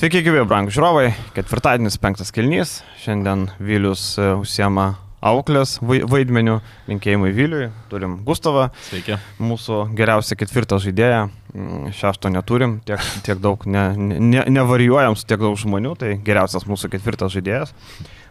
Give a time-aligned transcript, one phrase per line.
[0.00, 1.10] Sveiki, gyvi, brangų žiūrovai.
[1.36, 2.78] Ketvirtadienis, penktas kilnys.
[3.02, 6.54] Šiandien Vilius e, užsiema auklės vai- vaidmeniu.
[6.88, 7.66] Linkėjimai Viliui.
[7.92, 9.18] Turim Gustavą, Sveiki.
[9.44, 11.20] mūsų geriausią ketvirtą žaidėją.
[11.52, 16.64] Mm, Šešto neturim, tiek, tiek daug ne, ne, nevarijuojam su tiek daug žmonių, tai geriausias
[16.64, 17.76] mūsų ketvirtas žaidėjas.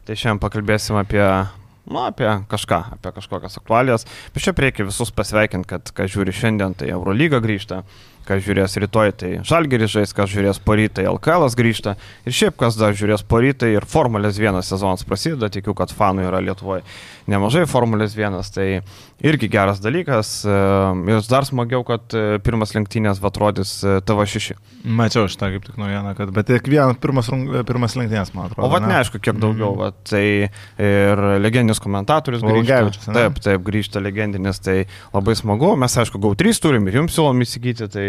[0.10, 1.22] Tai šiandien pakalbėsim apie,
[1.86, 4.10] nu, apie kažką, apie kažkokias aktualijas.
[4.34, 7.84] Bet šiaip reikia visus pasveikinti, kad kas žiūri šiandien, tai Eurolyga grįžta,
[8.30, 11.96] kas žiūrės rytoj, tai Žalgeris žais, kas žiūrės porytai, LKL grįžta.
[12.30, 16.44] Ir šiaip kas dar žiūrės porytai ir Formulės 1 sezonas prasideda, tikiu, kad fanų yra
[16.46, 16.86] Lietuvoje
[17.30, 18.68] nemažai Formulės 1, tai
[19.26, 20.42] irgi geras dalykas.
[20.48, 20.58] E,
[21.10, 24.58] Ir dar smagiau, kad e, pirmas lenktynės atrodys e, TV6.
[24.84, 27.30] Mačiau šitą kaip tik naujieną, kad bet tik vienas pirmas,
[27.68, 28.68] pirmas lenktynės, man atrodo.
[28.68, 28.94] O vat ne?
[28.94, 29.74] neaišku, kiek daugiau.
[29.74, 29.80] Mhm.
[29.80, 30.24] Va, tai
[30.90, 33.14] ir legendinis komentatorius grįžta.
[33.16, 35.74] Taip, taip, grįžta legendinis, tai labai smagu.
[35.80, 38.08] Mes, aišku, GAU3 turim ir jums siūlom įsigyti, tai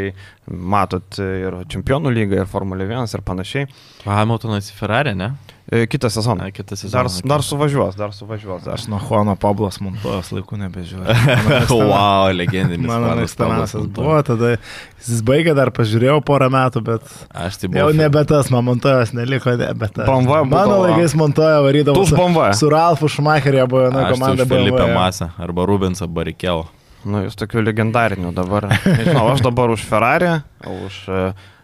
[0.51, 3.69] matot ir Čempionų lygą, ir Formulė 1 ir panašiai.
[4.09, 5.33] Hamiltonas į Ferrari, ne?
[5.71, 6.49] E, Kitą sezoną.
[6.49, 7.29] Na, kitą Dar, sezoną.
[7.31, 8.65] dar suvažiuos, dar suvažiuos.
[8.65, 8.75] Dar.
[8.75, 11.05] Aš nuo Juano Pablos Montojos laikų nebežiūriu.
[11.93, 12.89] wow, legendinis.
[12.91, 17.95] Mano mėgstamiausias buvo, tada jis baigė, dar pažiūrėjau porą metų, bet Aš tai jau buvau.
[18.01, 20.11] nebe tas, man Montojos neliko, nebe tas.
[20.11, 22.19] BMW Mano laikais Montojo varydavo su,
[22.59, 24.99] su Ralfu Šmacherė buvo viena Aš tai komanda Felipe BMW.
[24.99, 26.67] Masą arba Rubensą Barikelo.
[27.09, 28.69] Nu, jūs tokių legendarinių dabar.
[28.85, 30.35] Nežinau, aš dabar už Ferrari,
[30.69, 31.23] už e,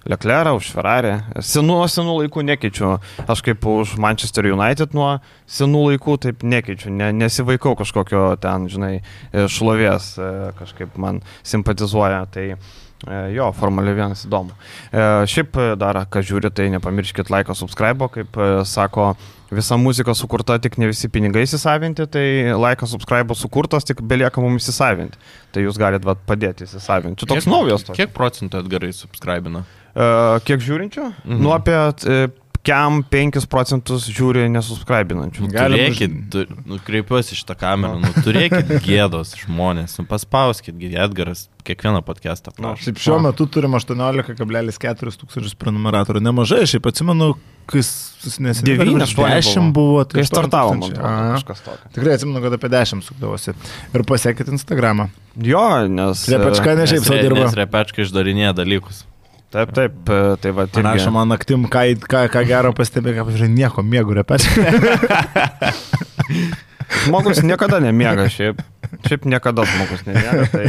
[0.09, 1.13] Leclerą, už Ferrari.
[1.45, 2.95] Senų, senų laikų nekeičiu.
[3.27, 5.17] Aš kaip už Manchester United nuo
[5.51, 6.93] senų laikų taip nekeičiu.
[6.95, 8.95] Ne, nesivaikau kažkokio ten, žinai,
[9.35, 10.15] šlovės.
[10.17, 12.25] e, Kažkaip man simpatizuoja.
[12.33, 12.47] Tai
[13.35, 14.55] jo, Formulė 1 įdomu.
[14.91, 19.15] E, Šiaip e, dar, ką žiūri, tai nepamirškit laiko, subscribe, kaip e, sako
[19.47, 22.25] Visa muzika sukurta, tik ne visi pinigai įsisavinti, tai
[22.59, 25.21] laikas subscribe sukurtas, tik belieka mums įsisavinti.
[25.55, 27.21] Tai jūs galite vat, padėti įsisavinti.
[27.23, 27.85] Čia toks Kiek- naujas.
[27.87, 27.95] Toks.
[28.01, 29.63] Kiek procentų atgarai subscribina?
[29.95, 31.05] Kiek žiūrinčių?
[31.25, 31.39] Mhm.
[31.47, 31.79] Nu, apie
[32.67, 35.49] uh, kiam 5 procentus žiūri nesuscribinančių.
[35.53, 42.03] Galim Turėkit, tu, nu, kreipiuosi šitą kamerą, nu, turėkit gėdos žmonės, nu, paspauskit, Edgaras kiekvieną
[42.07, 42.55] podcastą.
[42.57, 42.87] Prašo.
[42.87, 46.23] Šiaip šiuo metu turim 18,4 tūkstančius prenumeratorių.
[46.27, 47.33] Nemažai, šiaip atsimenu,
[47.71, 50.05] kai neseniai Devyni, aštuoni 10 buvo.
[50.07, 51.03] Kai tai startavom, 8 man tūkstančiai.
[51.03, 51.35] atrodo, Aha.
[51.41, 51.91] kažkas tokio.
[51.99, 53.57] Tikrai atsimenu, kad apie 10 sukdavosi.
[53.99, 55.11] Ir pasiekit Instagramą.
[55.43, 56.25] Jo, nes...
[56.33, 57.45] Repečka e, ne šiaip Nes sau re- dirba.
[57.45, 59.05] Nes repečka išdarinėja dalykus.
[59.55, 63.27] Taip, taip, e, tai va, tai Rašo man naktim, ką, ką, ką gero pastebėjo, ką
[63.29, 64.67] pažiūrėjau, nieko, mėgų repečka.
[67.07, 68.61] Žmogus niekada nemiega šiaip.
[69.07, 70.47] Šiaip niekada žmogus nemiega.
[70.53, 70.67] Tai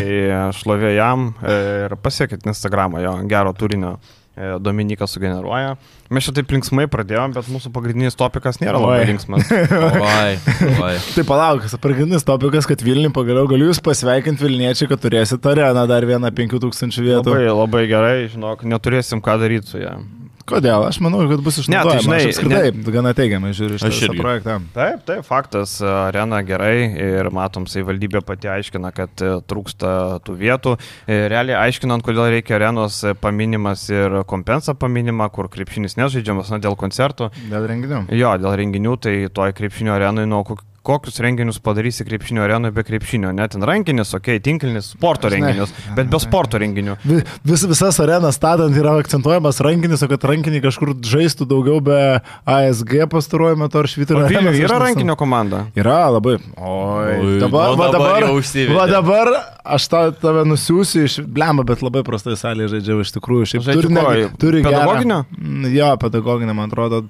[0.57, 3.97] šlovė jam e, ir pasiekit Instagramą, jo gero turinio
[4.37, 5.73] e, Dominikas sugeneruoja.
[6.13, 9.07] Mes čia taip linksmai pradėjom, bet mūsų pagrindinis topikas nėra labai Oi.
[9.09, 9.49] linksmas.
[10.13, 10.37] Oi,
[10.85, 10.93] oi.
[11.17, 16.07] tai palauk, pagrindinis topikas, kad Vilniui pagaliau galiu Jūs pasveikinti Vilniečiai, kad turėsit areną dar
[16.07, 17.33] vieną 5000 vietų.
[17.33, 19.97] Labai, labai gerai, žinok, neturėsim ką daryti su ją.
[20.47, 20.85] Kodėl?
[20.87, 24.57] Aš manau, kad bus Ne, tai žinai, Aš apskritai gana teigiamai žiūriu šitą projektą.
[24.75, 29.91] Taip, taip, faktas, arena gerai ir matom, savivaldybė pati aiškina, kad e, trūksta
[30.23, 30.77] tų vietų.
[31.03, 36.61] E, Realiai aiškinant, kodėl reikia arenos e, paminimas ir kompensa paminima, kur krepšinis nežaidžiamas, na,
[36.63, 37.31] dėl koncertų.
[37.51, 38.05] Dėl renginių.
[38.15, 42.83] Jo, dėl renginių, tai toj krepšinio arenui, nu, kok- kokius renginius padarysi krepšinio arenui be
[42.87, 46.95] krepšinio, net ten rankinis, okei, okay, tinklinis, sporto renginius, bet be sporto renginių.
[47.03, 51.99] Vi- Vis, visas arenas statant yra akcentuojamas rankinis, o kad rankinį kažkur žaistų daugiau be
[52.47, 54.23] ASG pastaruoju metu ar švyturio.
[54.25, 55.65] O Vilniuje yra rankinio komanda.
[55.75, 56.37] Yra labai.
[56.57, 58.75] Oi, dabar, va dabar dabar, jau užsivedė.
[58.77, 59.31] va dabar
[59.67, 63.47] aš ta, tave nusiųsiu iš blemą, bet labai prastai salėje žaidžiau iš tikrųjų.
[63.51, 65.19] Šiaip Žaidži turi, ne, turi gerą- pedagoginio?
[65.37, 67.01] Mm, Jo, pedagoginė, man atrodo,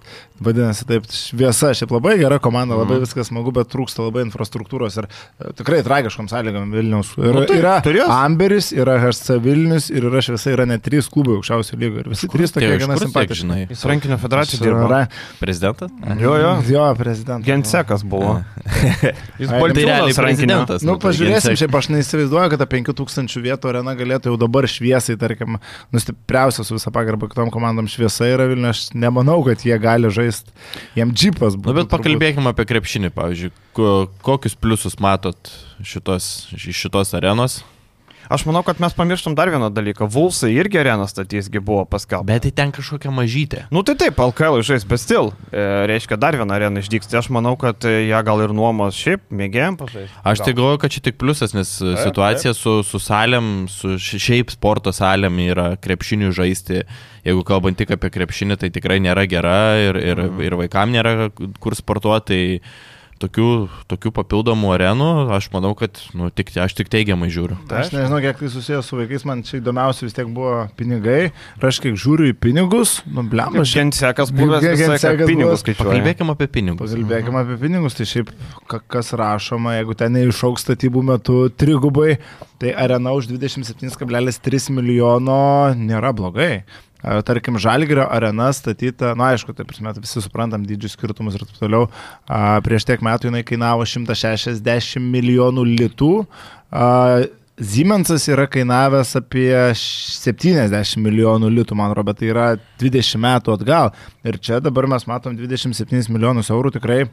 [0.42, 3.06] vadinasi taip, šviesa, šiaip labai gera komanda, labai Mhm.
[3.06, 7.13] viskas smagu, bet trūksta labai infrastruktūros ir e, tikrai tragiškom sąlygom Vilniaus.
[7.19, 8.09] Ir, Nu tai, yra turės.
[8.13, 12.29] Amberis, yra HC Vilnius ir yra šviesa, yra net trys klubai aukščiausio lygio ir visi
[12.31, 13.41] trys tokie gana kur simpatiški.
[13.44, 13.59] žinai?
[13.72, 14.85] Jis rankinio federacijai dirba.
[14.88, 15.03] Yra-
[15.39, 15.91] Prezidentas?
[16.22, 16.53] Jo, jo.
[16.72, 17.45] Jo, prezidentas.
[17.47, 18.38] Gensekas buvo.
[19.41, 20.81] Jis buvo Tai prezidentas.
[20.85, 25.17] Nu, tai pažiūrėsim, šiaip aš neįsivaizduoju, kad ta 5000 vietų arena galėtų jau dabar šviesai,
[25.22, 25.57] tarkim,
[25.95, 30.52] nustipriausias visą pagarbą kitom komandom šviesa yra Vilnius, aš nemanau, kad jie gali žaisti,
[30.97, 31.67] jiem džipas būtų.
[31.72, 31.96] Nu, bet turbūt.
[31.97, 33.52] pakalbėkime apie krepšinį, pavyzdžiui.
[33.78, 35.38] Ko- Kokius pliusus matot
[35.86, 37.64] šitos, šitos arenos?
[38.28, 40.04] Aš manau, kad mes pamirštam dar vieną dalyką.
[40.12, 42.26] Vulsai irgi areną statysgi buvo paskelbta.
[42.28, 43.62] Bet tai ten kažkokia mažytė.
[43.72, 45.30] Nu tai taip, LKL žais, bet stil.
[45.48, 47.08] E, reiškia, dar viena arena išdyks.
[47.08, 50.20] Tai aš manau, kad e, ją gal ir nuomos šiaip mėgėjom pažaisti.
[50.28, 54.20] Aš tai galvoju, kad čia tik pliusas, nes Taip, situacija su, su salėm, su ši-
[54.26, 56.82] šiaip sporto salėm yra krepšinių žaisti.
[57.24, 60.44] Jeigu kalbant tik apie krepšinį, tai tikrai nėra gera ir, ir, Mhm.
[60.44, 61.32] ir vaikam nėra
[61.64, 62.28] kur sportuoti.
[62.28, 62.59] Tai
[63.22, 63.47] tokių,
[63.91, 67.58] tokių papildomų arenų, aš manau, kad nu, tik, aš tik teigiamai žiūriu.
[67.73, 71.31] Aš nežinau, kiek tai susijęs su vaikais, man čia įdomiausia vis tiek buvo pinigai.
[71.59, 75.90] Ir aš kiek žiūriu į pinigus, nu blem, aš Gensekas buvęs, Gensekas pinigus skaičiuoja.
[75.91, 76.93] Pakalbėkime apie pinigus.
[76.96, 78.34] Pakalbėkime apie pinigus, tai šiaip
[78.69, 82.17] ka- kas rašoma, jeigu ten neišauks statybų metu trigubai,
[82.61, 85.40] tai arena už 27,3 milijono
[85.78, 86.63] nėra blogai.
[87.28, 91.59] Tarkim, Žalgirio arena statyta, na aišku, taip prasme, tai visi suprantam dydžių skirtumus ir taip
[91.62, 91.88] toliau.
[92.66, 96.14] Prieš tiek metų jinai kainavo 160 milijonų litų.
[97.58, 102.46] Siemensas yra kainavęs apie 70 milijonų litų, man atrodo, bet tai yra
[102.84, 103.90] 20 metų atgal.
[104.28, 107.06] Ir čia dabar mes matom 27 milijonus eurų tikrai,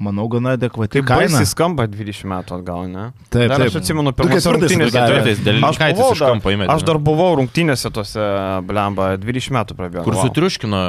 [0.00, 1.42] manau, gana adekvati Taip kaina.
[1.46, 3.04] skamba 20 metų atgal, ne?
[3.28, 3.68] Taip, Dar taip.
[3.70, 4.92] aš atsimenu pirmas rungtynės.
[4.94, 6.72] Ketvirtais dėl Aš Linkaitis iš dar, kampo įmetė.
[6.74, 8.24] aš dar buvau rungtynėse tose,
[8.66, 10.04] blemba, 20 metų prabėgo.
[10.08, 10.80] Kur sutriuškino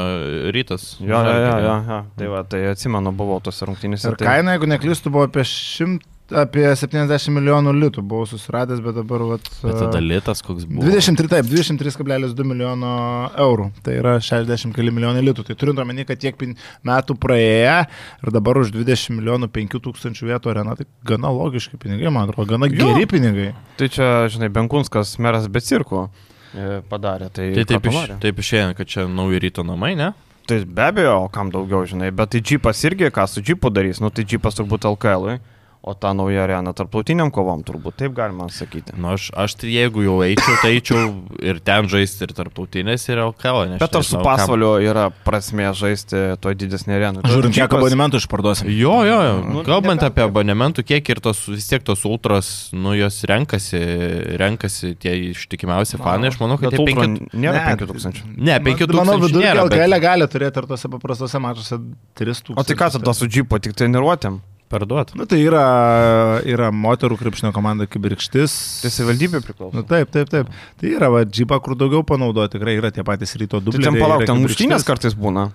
[0.56, 0.96] rytas.
[1.04, 2.00] Jo, jo, jo, jo, jo.
[2.18, 4.10] Tai, va, tai atsimenu, buvau tose rungtynėse.
[4.14, 4.28] Ir Tai...
[4.32, 6.00] kaina, jeigu neklystu, buvo apie 100,
[6.36, 10.86] apie 70 milijonų litų buvau susiradęs, bet dabar vat, Bet tada litas koks buvo.
[10.88, 12.92] 23, taip, 23,2 milijono
[13.46, 13.68] eurų.
[13.86, 15.46] Tai yra 60 keli milijonai litų.
[15.50, 16.40] Tai turint omeny, kad tiek
[16.88, 17.78] metų praėję
[18.24, 22.50] ir dabar už 20 milijonų 5 tūkstančių vietų arena, tai gana logiški pinigai, man atrodo,
[22.56, 22.92] gana Jo.
[22.94, 23.52] geri pinigai.
[23.78, 26.10] tai čia, žinai, Benkunskas meras be cirko
[26.56, 27.30] e, padarė.
[27.34, 30.12] Tai, Tai taip, iš, taip išėjo, kad čia nauji ryto namai, ne?
[30.50, 34.10] Tai be abejo, kam daugiau, žinai, bet tai džipas irgi, ką su džipu darys, nu
[34.10, 35.40] tai džipas turbūt LKL, -ui,
[35.82, 38.94] o ta nauja arena tarptautiniam kovom turbūt, taip galima sakyti.
[39.02, 41.08] Nu, aš, aš tai jeigu jau eičiau, tai eičiau
[41.42, 43.80] ir ten žaisti, ir tarptautinės, ir LKL.
[43.82, 47.24] Bet ar su pasvaliu yra prasmė žaisti toj didesnį areną?
[47.26, 48.70] Žiūrint, kiek abonementų išparduosim.
[48.70, 49.34] Jo, jo, jo.
[49.48, 53.82] Nu, Kalbant apie abonementų kiekį ir tos, vis tiek tos ultras, nu, jos renkasi,
[54.42, 57.34] renkasi tie ištikimiausi fanai, aš manau, kad Bet tie ultra 5...
[57.34, 57.76] nėra Ne.
[57.82, 58.24] 5000.
[58.38, 61.82] Ne, 5000 Manau, vidurkį nėra, bet LKL gali turėti ir tose paprastose mačiuose
[62.22, 62.58] 3000.
[62.58, 64.42] O tai ką tada su džipu, tik treniruotėm?
[64.72, 65.12] Parduot.
[65.20, 65.64] Nu, tai yra,
[66.48, 68.56] yra moterų krepšinio komanda Kibirkštis.
[68.86, 69.76] Tai savivaldybė priklauso.
[69.78, 70.50] Nu, taip, taip, taip.
[70.82, 73.90] Tai yra, va, džipą, kur daugiau panaudoti, tikrai yra tie patys ryto Tai dubliai.
[73.92, 75.50] ten palauk, ten muštynės kartais būna.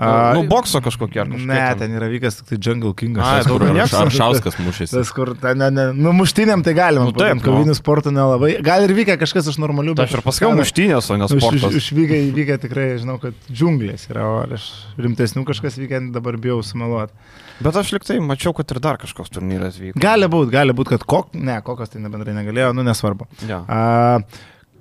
[0.00, 1.46] A, Nu, bokso kažkokie ar kažkokie.
[1.50, 3.26] Ne, ten yra vykęs tik tai Jungle Kingas.
[3.42, 3.92] Tas, kur- nieks.
[3.92, 4.94] Aršauskas mušėsi.
[4.96, 7.44] Tas, kur, ten, ne, ne, nu, muštynėm tai galima, Nu, taip, nu, nu.
[7.44, 8.54] kovinių sportų nelabai.
[8.64, 11.76] Gal ir vykę kažkas iš normalių, Tai aš ir pasakiau muštynės, o ne sportas.
[11.82, 17.12] Išvykę įvykę tikrai, žinau, kad džiunglės yra, o aš rimtesnių kažkas vykę dabar bijau sumeluoti.
[17.60, 20.00] Bet aš liktai mačiau, kad ir dar kažkoks turnyras vyko.
[20.00, 23.28] Gali būti, gali būti, kad kok, ne, kokios tai nebendrai negalėjo, nu nesvarbu.
[23.46, 23.60] Ja.
[23.68, 24.22] A,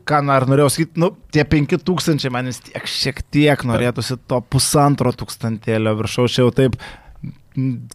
[0.09, 5.13] ką dar norėjau sakyti, nu, tie 5000 man vis tiek šiek tiek norėtųsi to pusantro
[5.15, 6.77] tūkstantėlio viršaus, čia jau taip,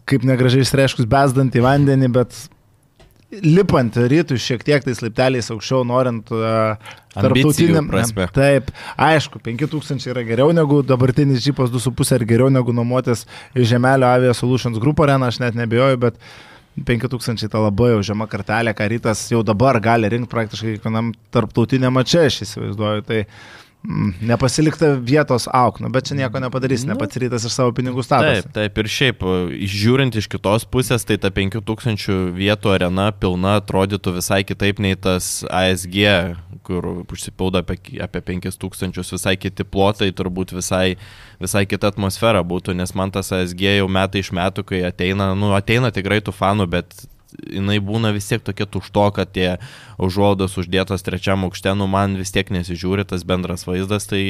[0.08, 2.44] kaip negražiai išreiškus, bezdant į vandenį, bet
[3.42, 6.76] lipant rytų šiek tiek tais laipteliais aukščiau, norint uh,
[7.14, 7.88] tarptautiniam.
[7.90, 8.26] prasme.
[8.34, 8.70] Taip,
[9.00, 13.24] aišku, 5000 yra geriau negu dabartinis džipas 2,5 ir geriau negu nuomotis
[13.54, 16.20] Žemelio Avia Solutions Group areną, aš net nebejoju, bet
[16.74, 21.94] 5000 tai labai jau žema kartelė, ką rytas jau dabar gali rinkti praktiškai kiekvienam tarptautiniam
[21.94, 23.04] mačiai, aš įsivaizduoju.
[23.06, 23.20] Tai
[24.20, 26.92] nepasilikta vietos aukno, bet čia nieko nepadarys, Nu.
[26.92, 28.44] ne pats rytas iš savo pinigų status.
[28.46, 29.24] Taip, taip ir šiaip,
[29.68, 35.44] žiūrint iš kitos pusės, tai ta 5000 vietų arena pilna atrodytų visai kitaip nei tas
[35.52, 36.00] ASG,
[36.64, 40.96] kur užsipildo apie, apie 5000, visai kiti plotai, turbūt visai,
[41.42, 45.52] visai kita atmosfera būtų, nes man tas ASG jau metai iš metų, kai ateina, nu
[45.52, 47.04] ateina tikrai tų fanų, bet
[47.42, 49.56] jinai būna vis tiek tokia tušto, kad tie
[50.02, 54.22] užuoldos uždėtos trečiam aukšte, nu man vis tiek nesižiūri tas bendras vaizdas, tai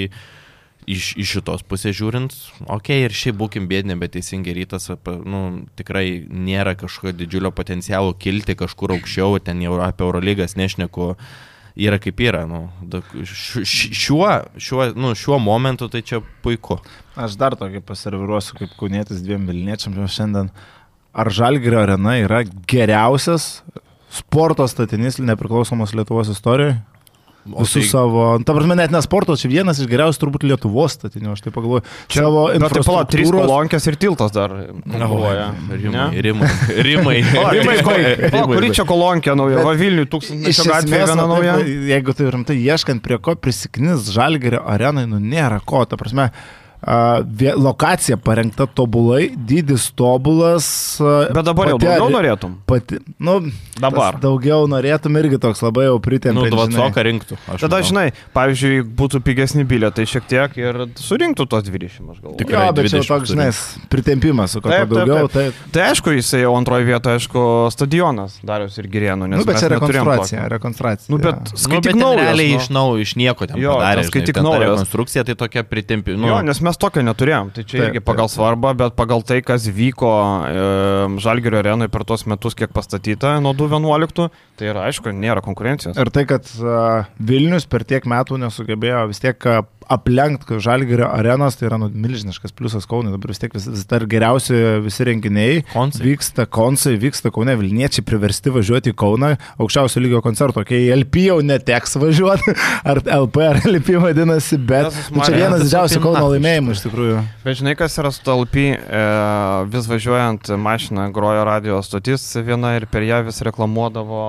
[0.86, 2.34] iš, iš šitos pusės žiūrint,
[2.66, 4.90] okei, okay, ir šiaip būkim bėdini, bet teisingai rytas,
[5.24, 5.40] nu,
[5.78, 11.14] tikrai nėra kažkokio didžiulio potencialo kilti kažkur aukščiau, ten jau apie Eurolygas nešneku,
[11.74, 12.44] yra kaip yra.
[12.50, 12.66] Nu,
[13.24, 16.78] šiuo, šiuo, nu, šiuo momentu tai čia puiku.
[17.18, 20.52] Aš dar tokį paserviruosiu kaip kaunėtis dviem Vilniečiam šiandien.
[21.14, 23.62] Ar Žalgirio arena yra geriausias
[24.14, 26.80] sporto statinys nepriklausomos Lietuvos istorijoje?
[27.52, 30.94] O Visų tai- savo, ta prasme, net ne sporto, čia vienas iš geriausių turbūt Lietuvos
[30.96, 31.82] statinių, aš tai pagalvoju.
[32.08, 34.48] Savo Bet tai pala, trys infrastruktūros- kolonkės ir tiltas dar
[34.80, 35.50] konkuruoja.
[35.68, 36.48] Rimai, rimai,
[36.88, 37.18] rimai.
[37.36, 39.60] O, Rimai, Rimai, ko- kuri čia kolonkė nauja?
[39.62, 41.58] Va Vilniui tūkstančio gatvė viena na, nauja.
[41.92, 46.30] Jeigu tai rimtai ieškant, prie ko prisiknis Žalgerio arenai, nu nėra ko, ta prasme.
[47.56, 50.66] Lokacija parengta tobulai, dydis tobulas.
[51.34, 52.54] Bet dabar jau pati daugiau are- norėtum.
[52.66, 53.40] Pati, nu,
[53.80, 54.14] Dabar.
[54.22, 56.46] Daugiau norėtum irgi toks labai jau pritempęs.
[56.46, 57.36] Nu, dvacoką rinktų.
[57.50, 57.88] aš Tada, manau.
[57.88, 62.36] žinai, pavyzdžiui, būtų pigesni bilietai šiek tiek ir surinktų tos 20, aš galvoju.
[62.38, 63.48] Tik- Jo, bet čia jau 20 toks, žinai,
[63.90, 65.26] pritempimas, su kuo Taip, taip, daugiau.
[65.28, 65.54] taip.
[65.54, 65.72] Taip.
[65.72, 69.26] Tai aišku, jisai jau antroje vietoje, aišku, stadionas Darius ir Girėnų.
[69.34, 71.10] Nu, bet čia rekonstruacija, rekonstruacija.
[71.10, 71.58] Nu, bet jo.
[71.68, 72.60] Nu, bet ten naujas, realiai nu.
[72.62, 74.32] iš naujo, iš nieko ten Jo, padarė.
[74.32, 74.70] ta naujas.
[74.70, 76.14] Rekonstrukcija tai tokia pritempi.
[76.16, 77.52] Nu, Jo, nes mes mes tokio neturėjom.
[77.54, 78.34] Tai čia Taip, irgi pagal taip.
[78.36, 80.10] svarbą, bet pagal tai, kas vyko
[80.48, 80.64] e,
[81.22, 84.28] Žalgirio arenui per tuos metus, kiek pastatyta nuo 2011,
[84.58, 85.98] tai yra aišku, nėra konkurencijos.
[86.00, 86.48] Ir tai, kad
[87.18, 89.38] Vilnius per tiek metų nesugebėjo vis tiek
[89.92, 93.12] aplenkti Žalgirio arenos, tai yra nu, milžiniškas pliusas Kaunui.
[93.14, 95.62] Dabar vis tiek vis, vis dar geriausi visi renginiai.
[95.72, 96.02] Koncai.
[96.06, 100.64] Vyksta koncai, vyksta Kaune, Vilniečiai priversti važiuoti į Kauną, aukščiausio lygio koncerto.
[100.66, 102.56] Kai LP jau neteks važiuoti,
[102.90, 107.22] ar LP, ar LP vadinasi, bet nu, čia vienas didžiausių LP Kauno laimėjimų iš tikrųjų.
[107.44, 109.04] Bet žinai, kas yra stalpy, e,
[109.74, 114.24] vis važiuojant mašiną grojo radio stotis viena ir per ją vis reklamuodavo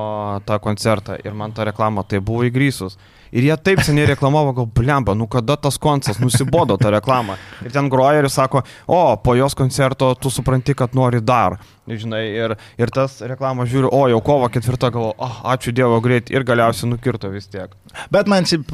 [0.47, 1.19] tą koncertą.
[1.25, 2.97] Ir man ta reklama tai buvo įgrysus.
[3.31, 7.37] Ir jie taip seniai reklamavo, gal blemba, nu kada tas koncas, nusibodo tą reklamą.
[7.65, 11.57] Ir ten groja ir sako, o po jos koncerto tu supranti, kad nori dar.
[11.85, 16.31] Žinai, ir, ir tas reklama žiūri, o jau kovo ketvirtą galvo, oh, ačiū Dievo greit
[16.33, 17.73] ir galiausiai nukirto vis tiek.
[18.13, 18.71] Bet man šiaip,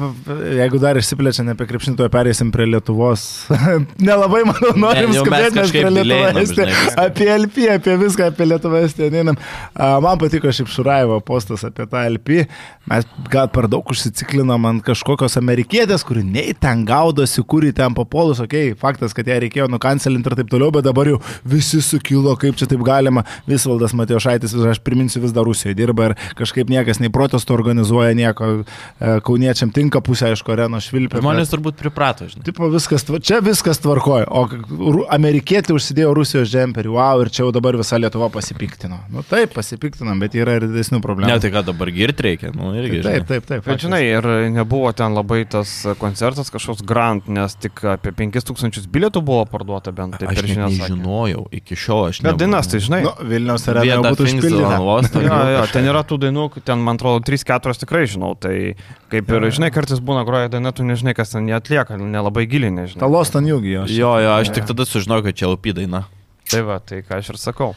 [0.58, 3.26] jeigu dar išsiplečiant apie krepšinį, to pereisim prie Lietuvos.
[4.08, 6.96] Nelabai, manau, norim Ne, skubėti kažkaip prie Lietuvos.
[7.02, 8.96] Apie LP, apie viską, apie Lietuvos.
[8.96, 12.46] A, Man patiko šiaip Šuraivo postas apie tą LP.
[12.90, 18.40] Mes gal per daug užsiciklinom ant kažkokios amerikietės, kuri nei ten gaudosi, kuri ten papolus,
[18.42, 22.34] okei, okay, faktas, kad ją reikėjo nukancelinti ir taip toliau, bet dabar jau visi sukilo,
[22.40, 23.24] kaip čia taip galima.
[23.46, 28.62] Visvaldas Matiošaitis, aš priminsiu, vis dar Rusijoje dirba ir kažkaip niekas nei protesto organizuoja, nieko.
[29.00, 31.20] E, Kauniečiam tinka pusė, aišku, areno švilpia.
[31.22, 32.44] Žmonės turbūt priprato, žinai.
[32.46, 34.46] Tipo viskas, čia viskas tvarkoja, o
[35.12, 39.00] amerikietė užsidėjo Rusijos džemperį, wow, ir čia jau dabar visa Lietuva pasipiktino.
[39.12, 41.32] Nu taip, pasipiktinam, bet yra ir didesnių problemų.
[41.32, 43.02] Ne, tai ką dabar girt reikia, nu irgi.
[43.04, 43.66] taip, taip, taip.
[43.66, 49.22] Bet žinai, ir nebuvo ten labai tas koncertas kažkoks grant, nes tik apie 5000 bilietų
[49.24, 50.76] buvo parduota bent taip Aš per žinias.
[50.78, 50.92] sakė.
[50.92, 52.91] nežinojau, iki šiol aš Bet dainas, tai žinai.
[53.00, 54.76] Nu, Vilniaus arena būtų užpildyta.
[54.76, 58.74] on Lost, Jo, jo, ten yra tų dainų, ten man atrodo 3-4 tikrai žinau, tai
[59.12, 62.74] kaip ir, žinai, kartais būna groja daina, tu nežinai, kas ten jie atlieka, nelabai giliai
[62.74, 63.08] Ta nežinai.
[63.08, 63.86] Lost on Jugi jo.
[63.88, 66.04] Jo, jo, aš tik tada sužinojau, kad čia LP daina.
[66.50, 67.72] Tai va, tai ką aš ir sakau.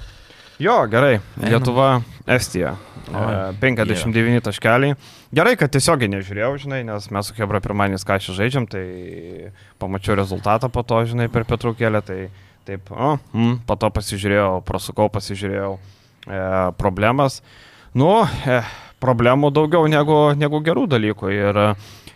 [0.60, 2.76] Jo, gerai, Lietuva, Estija.
[3.06, 4.96] E, 59 taškeliai.
[5.36, 10.70] Gerai, kad tiesiogiai nežiūrėjau, žinai, nes mes su Hebra ką čia žaidžiam, tai pamačiau rezultatą
[10.72, 12.20] po to, žinai, per petraukėlę, tai
[12.66, 16.42] taip, o, mm, po to pasižiūrėjau, prasukau, pasižiūrėjau e,
[16.80, 17.42] problemas.
[17.96, 18.62] Nu, e,
[19.04, 21.32] problemų daugiau negu, negu gerų dalykų.
[21.34, 21.68] Ir e,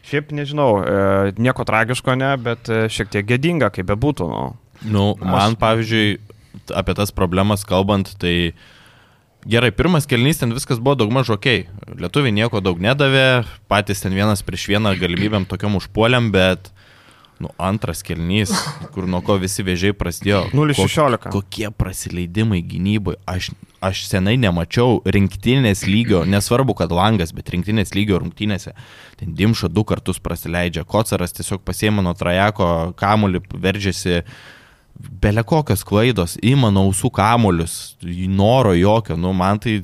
[0.10, 4.29] šiaip nežinau, e, nieko tragiško ne, bet e, šiek tiek gėdinga, kaip bebūtų.
[4.32, 4.44] Nu.
[4.89, 6.20] Nu, man, pavyzdžiui,
[6.65, 8.53] t- apie tas problemas kalbant, tai
[9.50, 11.50] gerai, pirmas kelnys ten viskas buvo daugmaž ok.
[12.00, 16.72] Lietuviai nieko daug nedavė, patys ten vienas prieš vieną galimybėm tokiam užpuoliam, bet,
[17.39, 18.51] nu, antras kelnys,
[18.93, 20.41] kur nuo ko visi vėžiai prasidėjo.
[20.51, 21.17] 0-16.
[21.24, 23.17] Ko- Kokie prasileidimai gynyboje.
[23.29, 23.50] Aš,
[23.81, 28.74] aš senai nemačiau rinktinės lygio, nesvarbu, kad langas, bet rinktinės lygio rungtynėse.
[29.22, 34.24] Ten Dimša du kartus prasileidžia, Kocaras tiesiog pasiema nuo trajeko kamulį, veržiasi
[35.00, 37.96] Bele kokios klaidos, ima nuo ausų kamolius,
[38.27, 39.77] noro jokio, nu man tai,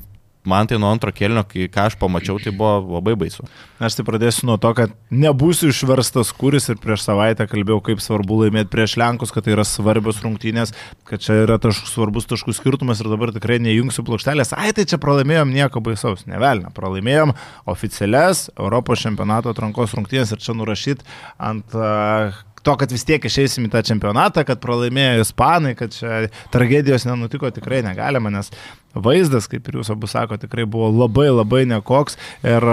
[0.48, 3.46] man tai nuo antro kelnio, kai ką aš pamačiau, tai buvo labai baisu.
[3.82, 8.40] Aš tai pradėsiu nuo to, kad nebūsiu išverstas kuris ir prieš savaitę kalbėjau, kaip svarbu
[8.44, 10.74] laimėti prieš Lenkus, kad tai yra svarbios rungtynės,
[11.08, 14.54] kad čia yra taš, svarbus taškų skirtumas ir dabar tikrai nejungsiu plokštelės.
[14.56, 16.72] Ai, tai čia pralaimėjom nieko baisaus, nevelna.
[16.76, 17.36] Pralaimėjom
[17.68, 21.04] oficialias Europos čempionato atrankos rungtynės ir čia nurašyt
[21.36, 26.26] ant uh, to, kad vis tiek išeisim į tą čempionatą, kad pralaimėjo Ispanai, kad čia
[26.54, 28.50] tragedijos nenutiko tikrai negalima, nes
[28.96, 32.18] vaizdas, kaip ir jūs abu sako, tikrai buvo labai labai nekoks.
[32.46, 32.66] Ir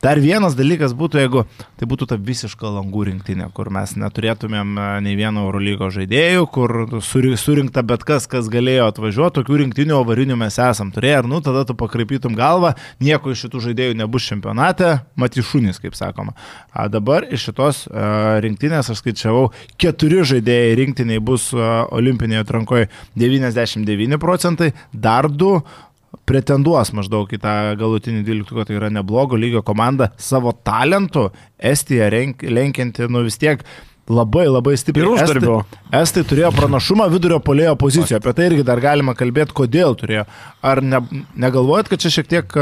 [0.00, 1.42] Dar vienas dalykas būtų, jeigu
[1.76, 6.72] tai būtų ta visiška langų rinktinė, kur mes neturėtumėm e, nei vieno Eurolygo žaidėjų, kur
[7.04, 11.42] suri- surinkta bet kas, kas galėjo atvažiuoti, tokių rinktinių avarinių mes esam turėję, ir nu
[11.44, 12.72] tada tu pakreipytum galvą,
[13.04, 16.32] nieko iš šitų žaidėjų nebus čempionate, matyšūnis, kaip sakoma.
[16.72, 22.88] A dabar iš šitos uh, rinktinės aš skaičiavau, keturi žaidėjai rinktiniai bus uh, olimpinėje atrankoje
[23.20, 25.58] 99 procentai, dar du
[26.28, 32.42] pretenduos maždaug į tą galutinį 12, tai yra neblogo lygio komanda savo talentu, Estija renk,
[32.46, 33.64] lenkianti, nu vis tiek
[34.10, 35.06] labai labai stipriai.
[35.06, 35.56] Ir uždarbio.
[35.62, 40.26] Estai, Estai turėjo pranašumą vidurio polėjo pozicijoje, apie tai irgi dar galima kalbėti, kodėl turėjo.
[40.66, 41.02] Ar ne,
[41.38, 42.56] negalvojat, kad čia šiek tiek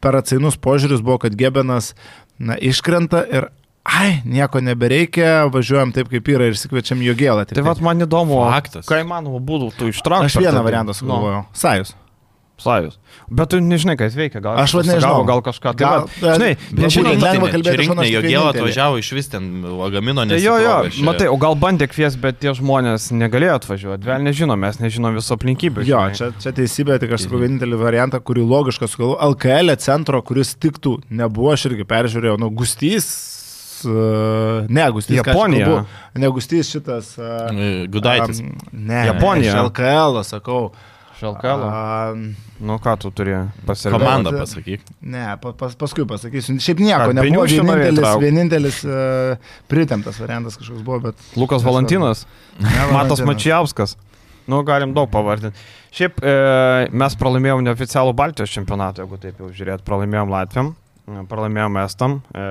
[0.00, 1.94] per atsainus požiūris buvo, kad Gebenas
[2.38, 3.50] na, iškrenta ir
[3.84, 7.48] ai, nieko nebereikia, važiuojam taip kaip yra ir sikviečiam jo gėlą.
[7.50, 8.86] Tai vad man įdomu, Faktas.
[8.88, 10.30] ką įmanoma būdų tu ištraukti.
[10.30, 11.44] Aš vieną variantą sugalvojau.
[11.48, 11.56] Nu.
[11.56, 11.96] Sajus.
[12.60, 12.98] Sajus.
[13.30, 15.22] Bet tu nežinai, kas veikia, gal, Aš nežinau.
[15.28, 15.72] Gal kažką.
[15.78, 19.10] Tai Gal- žinai, Bet nežinau, būtent matai, lengva Čia kalbėti, manau, jo gėlą atvažiavo iš
[19.16, 20.44] vis ten lagamino, Tai nes...
[20.44, 20.76] jo, jo,
[21.08, 24.08] matai, o gal bandė kvies, bet tie žmonės negalėjo atvažiuoti.
[24.10, 25.86] Vėl nežino, mes nežinom viso aplinkybių.
[25.88, 26.20] Jo, žinai.
[26.20, 29.20] čia, čia teisybė, tik aš sakau vienintelį variantą, kurį logišką sugalvoju.
[29.32, 33.10] LKL centro, kuris tiktų, nebuvo, aš irgi peržiūrėjau, nu, Gustys
[33.84, 35.16] uh, ne Gustys.
[35.16, 35.66] Japonija.
[35.66, 35.86] kalbu?
[36.14, 37.14] Ne Gustys šitas.
[37.18, 38.42] Uh, Gudaitis.
[38.72, 39.62] ne, Japonija.
[39.64, 40.70] LKL, sakau.
[41.20, 41.70] Šalkalo.
[42.14, 42.24] Um,
[42.60, 43.32] Nu ką tu turi
[43.64, 43.96] pasirinkti?
[43.96, 44.82] Komandą pasakyk.
[45.00, 46.58] ne, pa, pas, paskui pasakysiu.
[46.60, 51.26] Šiaip nieko, norėjai vienintelis, vienintelis uh, pritemtas variantas kažkoks buvo, bet...
[51.40, 52.26] Lukas Valantinas,
[52.58, 53.26] Ne, Matas Valentinas.
[53.30, 53.96] Mačiauskas.
[54.50, 55.56] Nu, galim daug pavardinti.
[55.94, 56.32] Šiaip e,
[56.90, 60.72] mes pralaimėjom neoficialų Baltijos čempionatą, jeigu taip jau žiūrėt, pralaimėjom Latvijam,
[61.06, 62.46] e, pralaimėjom Estam, e,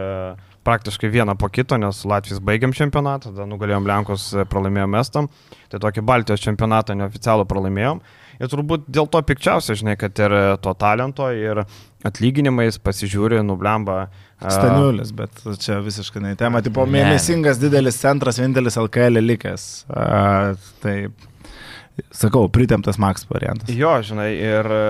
[0.67, 5.29] praktiškai vieną po kito, nes Latvijas baigiam čempionatą, tada nugalėjom Lenkus, e, pralaimėjom Estam,
[5.71, 8.01] tai tokį Baltijos čempionatą neoficialų pralaimėjom.
[8.39, 11.60] Ir turbūt dėl to pikčiausia, žinai, kad ir e, to talento, ir
[12.08, 14.05] atlyginimais pasižiūri, nublemba.
[14.39, 16.62] e, Staniulis, bet čia visiškai ne į temą.
[16.63, 16.93] Tipo, Ne.
[17.01, 19.65] mėnesingas didelis centras, vienintelis LKL likęs.
[19.91, 20.96] Uh, tai,
[22.13, 23.70] sakau, pritemtas Max variantas.
[23.75, 24.84] Jo, žinai, ir e,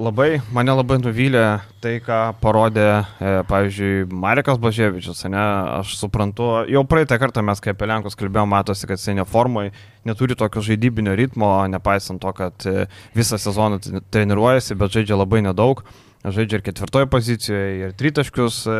[0.00, 1.44] labai, mane labai nuvylė
[1.82, 2.88] tai, ką parodė,
[3.20, 5.44] e, pavyzdžiui, Marekas Blaževičius, ne,
[5.80, 9.70] aš suprantu, jau praeitą kartą mes kaip apie Lenkus kalbėjome, matosi, kad jisai neformai,
[10.08, 12.86] neturi tokio žaidybinio ritmo, nepaisant to, kad e,
[13.16, 13.80] visą sezoną
[14.12, 15.84] treniruojasi, bet žaidžia labai nedaug.
[16.20, 18.74] Žaidžia ir ketvirtoje pozicijoje, ir tritaškius e,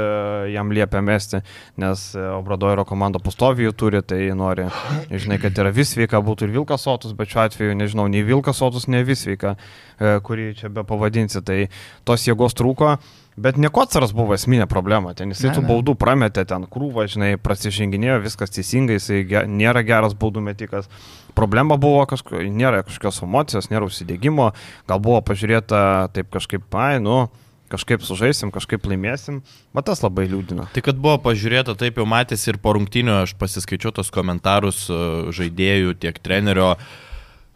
[0.53, 1.39] jam liepia mesti,
[1.81, 4.67] nes e, Obradoiro komanda pastoviai jų turi, tai nori,
[5.09, 8.61] žinai, kad yra vis sveika, būtų ir Vilkas Sotus, bet šiuo atveju, nežinau, nei Vilkas
[8.61, 9.55] Sotus, nei vis sveika,
[9.97, 11.63] e, kurį čia be pavadinsi, tai
[12.05, 12.99] tos jėgos trūko.
[13.41, 15.69] Bet ne Kocaras buvo esminė problema, ten jisai Ne, tų ne.
[15.71, 20.91] baudų prametė, ten krūvą, žinai, prasiženginėjo, viskas teisingai, jisai ge, nėra geras baudų metikas.
[21.39, 24.51] Problema buvo kažko, nėra kažkokios emocijos, nėra užsidėgymo,
[24.91, 27.31] gal buvo pažiūrėta taip kažkaip, ai, nu,
[27.71, 29.41] kažkaip sužaisim, kažkaip laimėsim,
[29.73, 30.69] bet tas labai liūdina.
[30.75, 34.99] Tai kad buvo pažiūrėta, taip jau matėsi ir po rungtinių, aš pasiskaičiau tos komentarus e,
[35.39, 36.75] žaidėjų, tiek trenerio.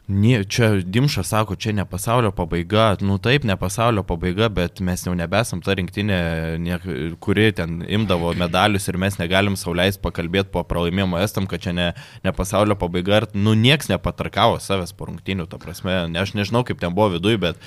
[0.05, 5.01] Nie, čia Dimšas sako, čia ne pasaulio pabaiga, nu taip, ne pasaulio pabaiga, bet mes
[5.07, 6.19] jau nebesam ta rinktinė,
[6.61, 6.77] nie,
[7.25, 11.87] kuri ten imdavo medalius ir mes negalim sauliais pakalbėti po pralaimėjimo estam, kad čia ne,
[12.21, 16.67] ne pasaulio pabaiga, ir, nu nieks nepatarkavo savęs po rungtinių, ta prasme, ne, aš nežinau
[16.69, 17.65] kaip ten buvo viduje, bet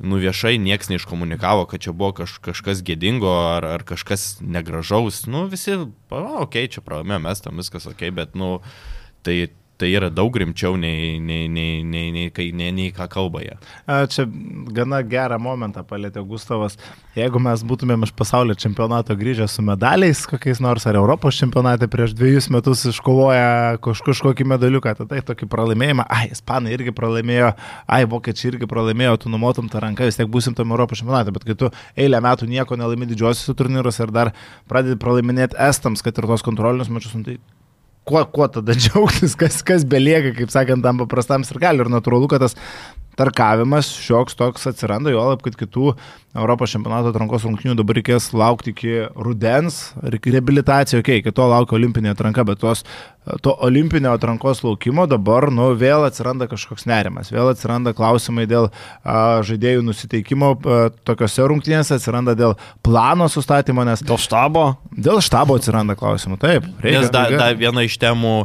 [0.00, 5.26] nu viešai nieks neiškomunikavo, kad čia buvo kaž, kažkas gėdingo ar, ar kažkas negražaus.
[5.28, 8.54] Nu visi, okei, okay, čia pralaimėjome, mes tam viskas okei, okay, bet nu
[9.24, 9.42] tai,
[9.80, 13.56] tai yra daug rimčiau nei, nei, nei, nei, nei, nei, nei, nei ką kalba jie.
[14.12, 14.26] Čia
[14.76, 16.78] gana gerą momentą palėtė Gustavas.
[17.16, 22.14] Jeigu mes būtumėm iš pasaulio čempionato grįžę su medaliais, kokiais nors ar Europos čempionate prieš
[22.16, 27.52] dviejus metus iškovoję kaž, kažkokį medaliuką, tai tai tokį pralaimėjimą, ai, ispanai irgi pralaimėjo,
[27.88, 31.46] ai, vokiečiai irgi pralaimėjo, tu numotum tą ranką, vis tiek būsim tam Europos čempionate, bet
[31.48, 34.32] kai tu eilę metų nieko nelaimi didžiosiuose turnyruose ir dar
[34.70, 37.38] pradedi pralaiminėti estams, kad ir tos kontrolinius mačius, nu, tai
[38.06, 41.82] kuo, kuo tada džiaugtis, kas, kas belieka, kaip sakant, tam paprastam ir gali.
[41.82, 42.54] Ir natūralu, kad tas
[43.16, 45.92] tarkavimas šioks toks atsiranda, jo lab, kad kitų
[46.36, 51.78] Europos čempionato atrankos rungtynių dabar reikės laukti iki rudens, reabilitacijos, okei, okay, iki to laukia
[51.78, 52.82] olimpinė atranka, bet tos,
[53.44, 59.40] to olimpinio atrankos laukimo dabar, nu, vėl atsiranda kažkoks nerimas, vėl atsiranda klausimai dėl a,
[59.48, 65.96] žaidėjų nusiteikimo a, tokiuose rungtynėse, atsiranda dėl plano sustatymo, nes Dėl štabo, dėl štabo atsiranda
[65.98, 66.68] klausimų, taip.
[66.84, 68.36] Nes da, reikia- da, viena iš temų,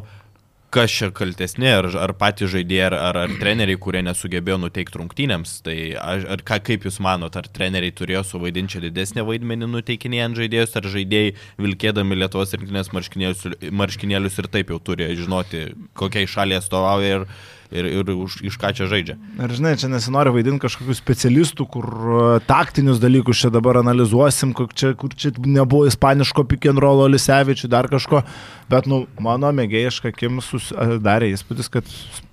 [0.72, 5.58] kas čia kaltesnė, ar, ar patys žaidėjai, ar, ar, ar treneriai, kurie nesugebėjo nuteikti rungtynėms.
[5.66, 10.40] Tai aš- ar ką, kaip Jūs manote, ar treneriai turėjo suvaidinti čia didesnį vaidmenį nuteikinėjant
[10.40, 15.66] žaidėjus, ar žaidėjai vilkėdami Lietuvos rinktinės marškinėlius, marškinėlius ir taip jau turi žinoti,
[16.00, 17.28] kokiai šaliai atstovauja ir,
[17.72, 19.16] ir, ir už, iš ką čia žaidžia.
[19.40, 24.70] Ir žinai, čia nesinori vaidinti kažkokių specialistų, kur uh, taktinius dalykus čia dabar analizuosim, kur
[24.76, 26.46] čia, kur čia nebuvo ispaniško
[26.82, 28.24] roll Lisevičių, dar kažko,
[28.72, 31.88] bet, nu, mano mėgėjiška akim susidarė įspūdis, kad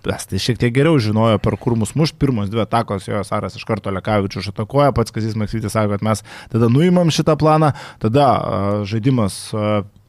[0.09, 3.67] estai šiek tiek geriau žinojo, per kur mus muš, pirmos dvi atakos, jo Saras iš
[3.69, 8.83] karto Lekavičių išatakoja, pats Kazis Maksytis sako, kad mes tada nuimam šitą planą, tada uh,
[8.89, 9.49] žaidimas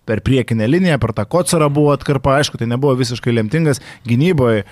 [0.09, 4.65] per priekinę liniją, per tą kocarą buvo atkarpa, aišku, tai nebuvo visiškai lemtingas, gynyboje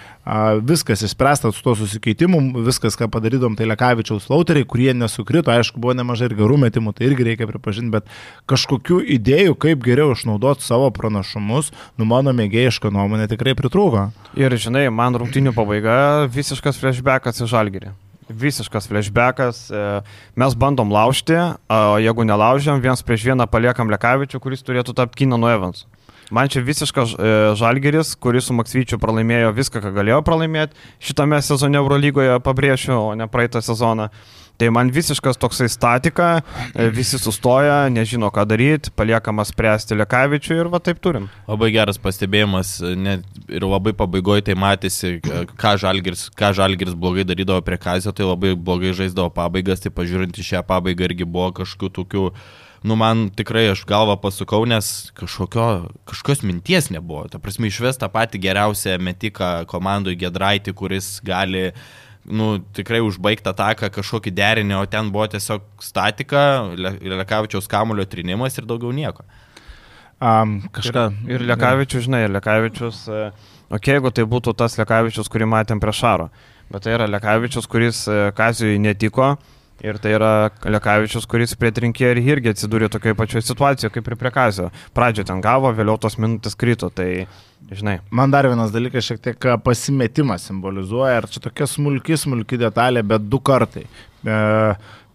[0.67, 5.95] viskas išspręsta su to susikeitimu, viskas, ką padarydom, tai Lekavičiaus lauteriai, kurie nesukrito, aišku, buvo
[5.97, 8.10] nemažai ir gerų metimų, tai irgi reikia pripažinti, bet
[8.50, 14.10] kažkokių idėjų, kaip geriau išnaudoti savo pranašumus, nu mano mėgėjiška nuomonė tikrai pritrūko.
[14.39, 17.95] Ir žinai, man rungtinių pabaiga visiškas flashbackas į žalgerį.
[18.29, 19.67] Visiškas flashbackas.
[19.71, 19.83] e,
[20.35, 21.37] Mes bandom laužti,
[21.69, 25.85] o jeigu nelaužiam, viens prieš vieną paliekam Lekavičių, kuris turėtų tapti Kinanu Evans.
[26.31, 30.75] Man čia visiškas e, žalgeris, kuris su Maksvyčiu pralaimėjo viską, ką galėjo pralaimėti.
[30.99, 34.09] Šitame sezone Eurolygoje pabrėšiu, o ne praeitą sezoną.
[34.58, 36.41] Tai man visiškas toksai statika,
[36.74, 41.28] e, visi sustoja, nežino ką daryti, paliekamas spręsti Lekavičių ir va taip turim.
[41.46, 47.62] Labai geras pastebėjimas net ir labai pabaigoje tai matėsi, ką Žalgiris, ką Žalgiris blogai darydavo
[47.62, 51.93] prie Kazio, tai labai blogai žaisdavo pabaigas, tai pažiūrint į šią pabaigą irgi buvo kažkokių
[52.02, 52.32] tokių
[52.88, 57.26] nu man tikrai aš galvą pasukau, nes kažkokio, kažkokios minties nebuvo.
[57.30, 61.72] Ta prasme, išves tą patį geriausią metiką komandui Gedraitį, kuris gali
[62.27, 66.43] nu, tikrai užbaigti ataką kažkokį derinį, o ten buvo tiesiog statika,
[66.75, 69.25] Le- Lekavičiaus kamulio trinimas ir daugiau nieko.
[70.17, 71.07] Um, kažką.
[71.29, 73.03] Ir Lekavičius, žinai, ir Lekavičius,
[73.69, 76.31] okei, jeigu tai būtų tas Lekavičius, kurį matėm prie Šaro,
[76.73, 79.35] bet tai yra Lekavičius, kuris e, Kazijui netiko
[79.85, 80.31] ir tai yra
[80.65, 84.69] Lekavičius, kuris prie trinkėjo ir irgi atsidūrė tokioje pačioje situacijoje kaip ir prie Kazio.
[84.97, 87.27] Pradžioje ten gavo, vėliau tos minutės krito, tai,
[87.69, 93.05] žinai, Man dar vienas dalykas šiek tiek pasimetimą simbolizuoja, ir čia tokia smulki, smulki detalė,
[93.05, 93.85] bet du kartai.
[94.25, 94.37] E,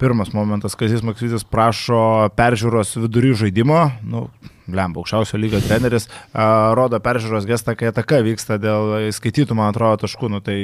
[0.02, 4.26] pirmas momentas, Kazis Maksytis prašo peržiūros vidury žaidimo, nu,
[4.78, 10.02] lemba, aukščiausio lygio treneris, a, rodo peržiūros gestą, kai ataka vyksta dėl skaitytų, man atrodo,
[10.04, 10.58] taškų, nu tai,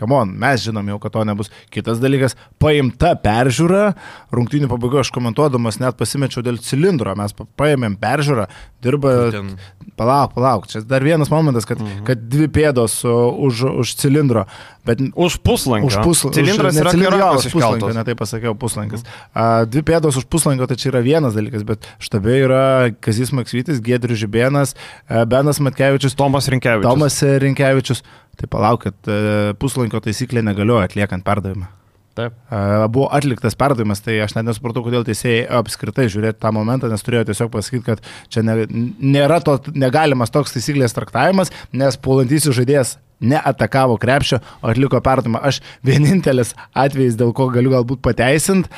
[0.00, 1.52] kamon, mes žinom jau, kad to nebus.
[1.72, 3.92] Kitas dalykas, paimta peržiūra,
[4.34, 8.48] rungtynių pabaigoje aš komentuodamas net pasimečiau dėl cilindro, mes pa- paėmėm peržiūrą,
[8.82, 9.54] dirba Ten
[9.92, 12.04] Palauk, palauk, čia dar vienas momentas, kad, mhm.
[12.08, 14.46] kad dvi pėdos už, už cilindro,
[14.88, 15.90] bet už puslankio.
[15.90, 16.38] už puslankio.
[16.40, 19.04] Cilindras yra cilindras puslankio, ne taip pasakiau, puslankis.
[19.36, 22.64] A, dvi pėdos už puslankio, tai čia yra vienas dalykas, bet štabe yra
[23.04, 24.72] Kazis Maksvytis, Gedrius Žibėnas,
[25.08, 26.88] a, Benas Matkevičius, Tomas Rinkevičius.
[26.88, 28.02] Tomas Rinkevičius.
[28.40, 31.68] Tai palaukit, a, puslankio taisyklė negalioja atliekant perdavimą.
[32.16, 32.34] Taip.
[32.48, 37.04] A, Buvo atliktas perdavimas, tai aš net nesupratau, kodėl teisėjai apskritai žiūrėti tą momentą, nes
[37.04, 38.66] turėjo tiesiog pasakyti, kad čia ne,
[39.00, 45.40] nėra to negalimas toks taisyklės traktavimas, nes puolantysis žaidėjas neatakavo krepšio, o atliko perdavimą.
[45.44, 48.72] Aš vienintelis atvejis, dėl ko galiu galbūt pateisinti,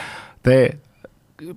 [0.44, 0.58] tai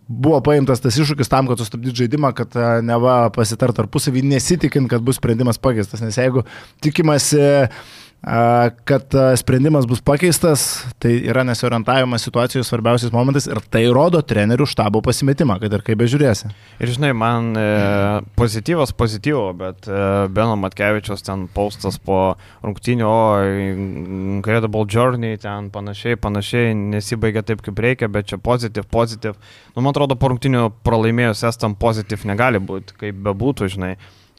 [0.08, 5.06] buvo paimtas tas iššūkis tam, kad sustabdyti žaidimą, kad a, neva pasitart tarpusavį, nesitikint, kad
[5.06, 6.04] bus sprendimas pakeistas.
[6.04, 6.44] Nes jeigu
[6.84, 7.42] tikimasi,
[8.84, 9.04] kad
[9.38, 15.60] sprendimas bus pakeistas, tai yra nesiorientavimas situacijos svarbiausiais momentais ir tai rodo trenerių štabo pasimetimą,
[15.62, 16.50] kad ir kaip bežiūrėsi.
[16.82, 17.68] Ir žinai, man e,
[18.40, 20.02] pozityvas pozityvo, bet e,
[20.34, 23.40] Beno Matkevičios ten paustas po rungtynio, o
[24.38, 29.38] Incredible Journey ten panašiai, panašiai, nesibaigia taip kaip reikia, bet čia pozityv, pozityv.
[29.76, 33.98] Nu, man atrodo, po rungtynio pralaimėjus estam pozityv negali būti, kaip bebūtų, žinai.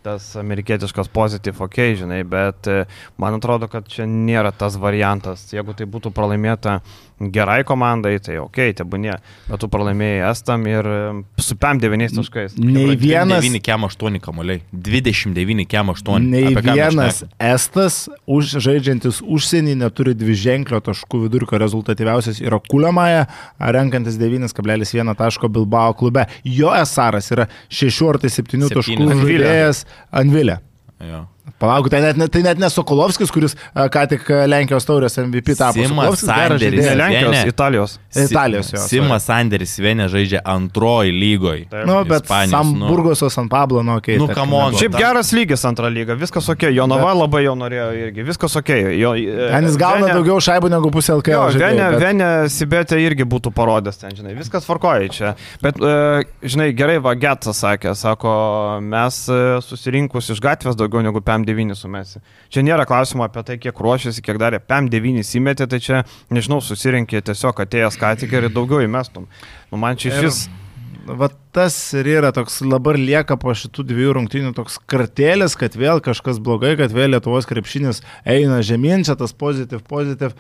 [0.09, 2.87] Tas amerikietiškas pozityv, ok, žinai, bet e,
[3.21, 5.43] man atrodo, kad čia nėra tas variantas.
[5.53, 6.79] Jeigu tai būtų pralaimėta
[7.19, 9.17] gerai komandai, tai ok, tebūnė,
[9.49, 10.99] bet tu pralaimėjai estam ir e,
[11.43, 12.57] su PM 9 taškais.
[12.61, 14.63] Nei vienas, 29 kem 8 kamuoliai.
[14.73, 16.19] 29 kem 8.
[16.25, 17.23] nei Apie ką mes vienas?
[17.51, 23.27] Estas, už, žaidžiantis užsienį, neturi dvi ženklio taškų vidurkio rezultatyviausias yra Kuliamaja,
[23.59, 26.29] renkantis 9,1 taško Bilbao klube.
[26.45, 29.27] Jo esaras yra 6 ar tai 7 taškų Septynis.
[29.27, 29.85] žaidėjas
[30.23, 30.61] Anvilė.
[30.99, 31.27] Jo.
[31.59, 35.79] Palauk, tai net, ne- tai net ne Sokolovskis, kuris ką tik Lenkijos taurės MVP tapo.
[35.81, 36.85] Simas Sanderis.
[36.85, 36.95] Ne.
[37.01, 37.49] Lenkijos, Vienė.
[37.53, 37.99] Italijos.
[38.15, 38.79] Italijos jo.
[38.89, 41.67] Simas Sanderis Vienė žaidžia antroji lygoje.
[41.87, 43.15] Nu, bet Ispanijos, Sam nu.
[43.31, 44.17] San Pablo, nu, okei.
[44.19, 44.73] Nu, tarkim, come on.
[44.73, 44.79] nebuvo.
[44.83, 48.69] Šiaip ta- geras lygis antrą lygą, viskas ok, Jonava labai jau norėjo irgi, viskas ok.
[48.99, 51.53] Jo, e, Ten jis gauna Venė- daugiau šaibų negu pusė Jo, LKL.
[51.55, 55.35] žaidėjų, Venė, bet- Venė Sibetė irgi būtų parodęs ten, žinai, viskas tvarkoja čia.
[55.63, 61.75] Bet, e, žinai, gerai, Vagetas sakė, sako, mes e, susirinkus iš gatvės daugiau negu PM9
[61.79, 62.23] sumesi.
[62.53, 67.23] Čia nėra klausimo apie tai, kiek ruošiasi, kiek darė PM9 įmetė, tai čia, nežinau, susirinkė
[67.31, 69.29] tiesiog atėjęs ką tik ir daugiau įmestum.
[69.71, 70.65] Nu, man čia iš Ir-.
[71.09, 76.03] Va tas ir yra toks dabar lieka po šitų dviejų rungtynių toks kartėlis, kad vėl
[76.05, 80.37] kažkas blogai, kad vėl Lietuvos krepšinis eina žemyn, čia tas pozityv, pozityv.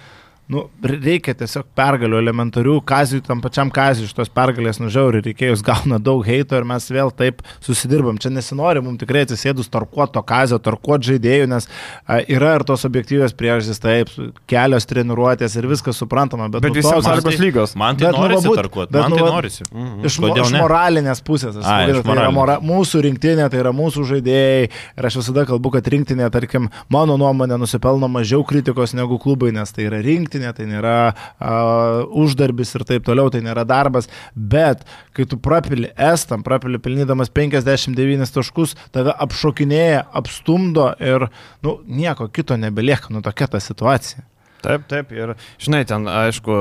[0.48, 5.98] Nu, reikia tiesiog pergalių elementarių, kazijų, tam pačiam kazijų iš tos pergalės nužiauri reikėjus gauna
[6.00, 8.16] daug heito ir mes vėl taip susidirbam.
[8.16, 11.68] Čia nesinori mums tikrai atsisėdus tarkuot to kazio, tarkuot žaidėjų, nes
[12.08, 14.14] a, yra ir tos objektyvios priežastys, taip,
[14.48, 17.76] kelios treniruotės ir viskas suprantama, bet, Bet nu, tos- sąlygos lygios.
[17.76, 18.92] Man tai Bet, nu, norisi būt- tarkuoti.
[18.96, 19.68] bet, Man nu, tai va- norisi.
[20.08, 20.64] Iš, Kodėl iš ne?
[20.64, 21.60] moralinės pusės.
[21.60, 24.70] aš iš tai yra mora, mūsų rinktinė, tai yra mūsų žaidėjai.
[24.96, 29.70] Ir aš visada kalbu, kad rinktinė, tarkim, mano nuomonė, nusipelno mažiau kritikos negu klubai, nes
[29.76, 34.08] tai yra rinktinė, tai nėra uh, uždarbis ir taip toliau, tai nėra darbas.
[34.34, 34.84] Bet
[35.16, 41.28] kai tu prapili estam, prapili pilnydamas 59 taškus, tave apšokinėja, apstumdo ir,
[41.66, 44.24] nu, nieko kito nebelieka, nu, tokia ta situacija.
[44.62, 45.12] Taip, taip.
[45.14, 46.54] Ir, žinai, ten, aišku,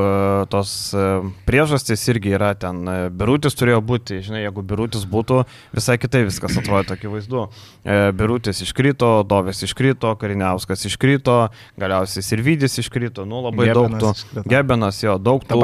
[0.53, 1.05] tos e,
[1.47, 2.83] priežastys irgi yra ten.
[2.86, 5.39] e, Birutis turėjo būti, žinai, jeigu Birutis būtų,
[5.75, 7.47] visai kitai viskas atrodo akivaizdu.
[7.81, 11.38] E, Birutis iškrito, Dovės iškrito, Kariniauskas iškrito,
[11.81, 14.13] galiausiai Sirvidis iškrito, nu labai daug Gebenas tų.
[14.21, 14.47] iškrito.
[14.53, 15.62] Gebenas, jo, daug tų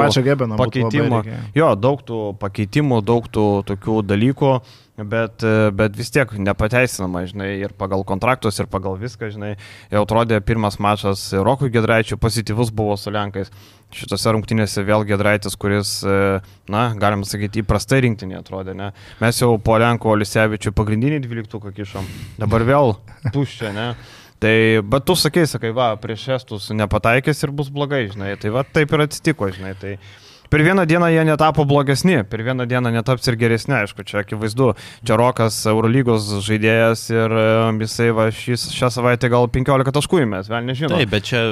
[0.58, 1.22] pakeitimų.
[1.54, 4.56] Jo, daug tų pakeitimų, daug tų tokių dalykų.
[4.94, 9.56] Bet, e, bet vis tiek nepateisinama, žinai, ir pagal kontraktus, ir pagal viską, žinai,
[9.90, 13.50] jau atrodė pirmas mačas Rokui Gedraičiui pozityvus buvo su Lenkais.
[13.94, 16.38] Šitose rungtynėse vėl Gedraitis, kuris, e,
[16.70, 18.92] na, galim sakyti, įprastai rinktinė atrodė, ne?
[19.18, 22.06] Mes jau po Lenko Olisevičių pagrindinį dvyliktuką kišom,
[22.38, 22.94] dabar vėl
[23.34, 23.88] tuščia, ne?
[24.44, 24.56] Tai,
[24.94, 28.94] bet tu sakai, sakai, va, prieš estus nepataikės ir bus blogai, žinai, tai va taip
[28.94, 29.74] ir atsitiko, žinai.
[29.80, 29.94] Tai,
[30.54, 34.68] per vieną dieną jie netapo blogesni, per vieną dieną netaps ir geresni, aišku, čia akivaizdu.
[35.02, 37.34] Čia Rokas Eurolygos žaidėjas ir
[37.82, 40.94] jisai va, šis, šią savaitę gal 15 taškų įmės, vėl nežinau.
[40.94, 41.42] Taip, bet čia,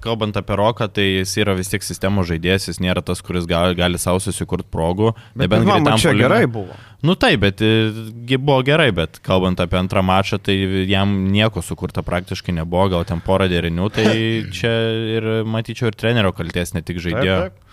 [0.00, 3.76] kalbant apie Roką, tai jis yra vis tiek sistemos žaidėjas, jis nėra tas, kuris gali,
[3.76, 5.12] gali savo susikurti progų.
[5.36, 6.72] Bet bent man čia gerai buvo.
[7.04, 7.92] Nu taip, bet e,
[8.40, 10.56] buvo gerai, bet kalbant apie antrą mačą, tai
[10.88, 14.10] jam nieko sukurta praktiškai nebuvo, gal ten porą derinių, tai
[14.56, 14.74] čia
[15.20, 17.40] ir matyčiau ir trenerio kalties, ne tik žaidėjo.
[17.44, 17.67] Taip, taip.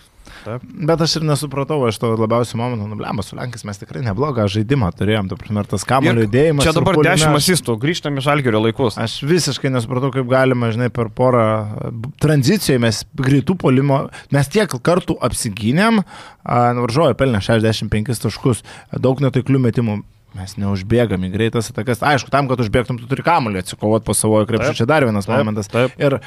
[0.46, 0.66] Taip.
[0.90, 4.92] Bet aš ir nesupratau, aš to labiausiai momentų, nublema, su Lenkais mes tikrai neblogą žaidimą
[4.94, 6.68] turėjom, tu primer tas kamuolio judėjimas.
[6.68, 9.00] Čia dabar dešimt asistų, grįžtame iš Algerio laikus.
[9.02, 11.48] Aš visiškai nesupratau, kaip galima, žinai, per porą
[12.22, 14.04] tranzicijoje mes greitų polimo,
[14.36, 16.04] mes tiek kartų apsigynėm,
[16.46, 18.62] varžovai pelnė 65 taškus,
[19.02, 20.04] daug netaiklių metimų.
[20.36, 22.02] Mes neužbėgam į greitas atakas.
[22.04, 24.74] Aišku, tam, kad užbėgtum, tu turi kamuolį atsikovoti po savo krepšį.
[24.82, 25.70] Čia dar vienas taip, momentas.
[25.72, 25.96] Taip.
[25.96, 26.18] Ir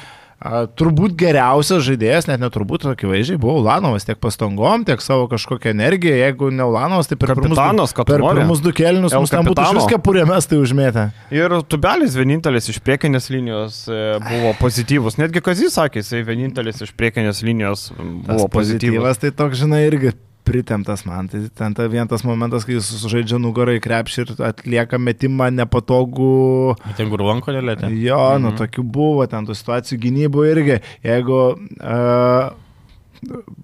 [0.79, 6.15] turbūt geriausias žaidėjas, net neturbūt, akivaizdžiai, buvo Ulanovas tiek pastangom, tiek savo kažkokią energiją.
[6.15, 9.99] Jeigu ne Ulanovas, tai per Kapitanas, pirmus, per pirmus du kelnius mums ten būtų viską
[10.05, 11.09] purėmės tai užmėtę.
[11.35, 15.19] Ir Tubelis vienintelis iš priekinės linijos e, buvo pozityvus.
[15.19, 19.19] Netgi Kazis sakė, jisai vienintelis iš priekinės linijos buvo pozityvus.
[19.19, 20.15] Tai toks, žinai, irgi
[20.47, 21.27] pritemtas man.
[21.29, 25.49] Tai ten ta vien tas momentas, kai jis sužaidžia nugarą į krepšį ir atlieka metimą
[25.55, 26.77] nepatogų.
[26.97, 27.91] Ten kur lanko lėlėtė?
[27.99, 28.47] Jo, mhm.
[28.47, 30.81] nu tokių buvo, ten tų situacijų gynybų irgi.
[31.05, 32.49] Jeigu uh,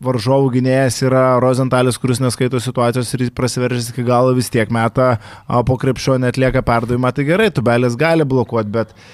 [0.03, 5.13] varžovų gynėjas yra Rozentalis, kuris neskaito situacijos ir prasiveržęs iki galo vis tiek metą
[5.67, 9.13] po krepšio netlieka perdavimą, tai gerai, tubelis gali blokuoti, bet uh,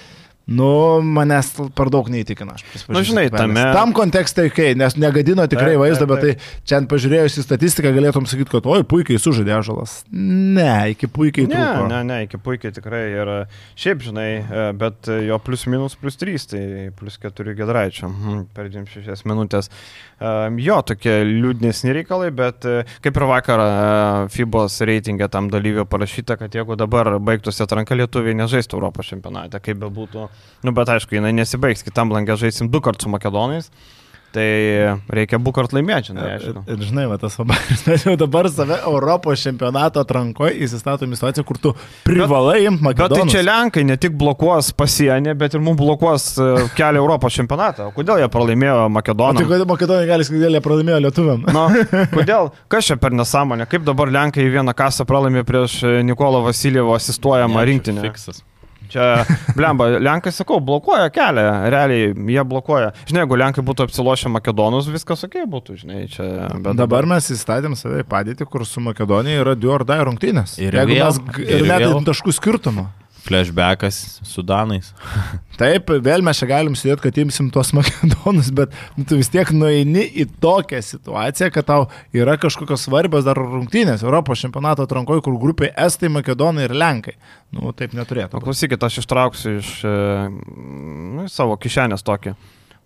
[0.51, 0.71] Nu,
[1.03, 2.55] manęs per daug neįtikina.
[2.57, 3.63] Na, nu, žinai, tame.
[3.75, 6.33] Tam kontekste, kai, nes negadino tikrai taip, vaizdo, bet tai
[6.67, 10.01] čia pažiūrėjus į statistiką galėtum sakyti, kad oi, puikiai sužaidė žalas.
[10.11, 11.87] Ne, iki puikiai ne, trūko.
[11.91, 13.03] Ne, ne, iki puikiai tikrai.
[13.11, 13.33] Ir
[13.79, 16.63] šiaip, žinai, e, bet jo plus minus plus 3, tai
[16.97, 19.71] plus 4 gedraičio mhm, per 26 minutės.
[20.61, 23.69] Jo, tokie liūdnesni reikalai, bet e, kaip ir vakar e,
[24.33, 29.79] FIBOS reitingė tam dalyvio parašyta, kad jeigu dabar baigtųsi atranka lietuviai nežaistų Europos čempionate, kaip
[29.81, 30.27] bebūtų,
[30.65, 33.71] nu bet aišku, jinai nesibaigs, kitam langė žaisim du kartus su makedonais.
[34.31, 34.43] Tai
[35.11, 36.27] reikia bu kart laimėti, žinai.
[36.39, 41.17] Ir, ir žinai, va, tas vabaris, mes jau dabar save Europos čempionato atrankoje įsistatom į
[41.19, 41.73] situaciją, kur tu
[42.07, 43.25] privalai imti Makedoniją.
[43.25, 47.35] Bet tai čia Lenkai ne tik blokuos pasienį, bet ir mums blokuos e, kelią Europos
[47.35, 47.89] čempionatą.
[47.91, 49.43] O kodėl jie pralaimėjo Makedoniją?
[49.43, 51.43] Tai kodėl Makedonija gali sakyti, kodėl jie pralaimėjo lietuviam?
[51.51, 51.65] Na,
[52.15, 52.53] kodėl?
[52.71, 53.67] Kas čia per nesąmonę?
[53.71, 58.07] Kaip dabar Lenkai vieną kasą pralaimė prieš Nikolo Vasiljevo asistuojamą rinktinę?
[58.07, 58.45] Fiksas.
[58.91, 59.07] Čia,
[59.55, 62.91] blemba, Lenkai, sakau, blokuoja kelią, realiai jie blokuoja.
[63.07, 66.27] Žinai, jeigu Lenkai būtų apsilošę Makedonus, viskas ok būtų, žinai, čia.
[66.59, 70.57] Bet dabar mes įstatėm save į padėtį, kur su Makedonija yra du ar dai rungtynės.
[70.59, 72.89] Ir, jeigu vėl, mes, ir, ir net taškų skirtumą.
[73.21, 74.91] Flashbackas su Danais.
[75.61, 79.51] Taip, vėl mes čia galim sėdėti, kad imsim tuos makedonus, bet nu, tu vis tiek
[79.53, 81.85] nueini į tokią situaciją, kad tau
[82.17, 87.13] yra kažkokios svarbios dar rungtynės Europos čempionato atrankoje, kur grupė Estai, Makedonai ir Lenkai.
[87.53, 88.39] Nu, taip neturėtų.
[88.39, 89.93] Paklausykit, aš ištrauksiu iš e,
[90.31, 92.33] nu, savo kišenės tokį.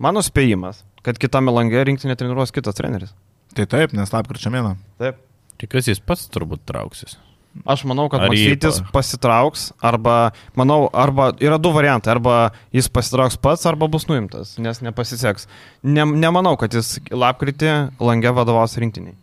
[0.03, 3.15] Mano spėjimas, kad kitame lange rinktinė treniruos kitas treneris.
[3.55, 4.75] Tai taip, nes lapkričio mėną.
[4.99, 5.21] Taip.
[5.61, 7.15] Tikiuosi, jis pats turbūt trauksis.
[7.63, 12.35] Aš manau, kad Maksytis pasitrauks, arba, manau, arba yra du variantai, arba
[12.75, 15.47] jis pasitrauks pats, arba bus nuimtas, nes nepasiseks.
[15.87, 17.71] Ne, nemanau, kad jis lapkritį
[18.03, 19.15] langė vadovaus rinktiniai.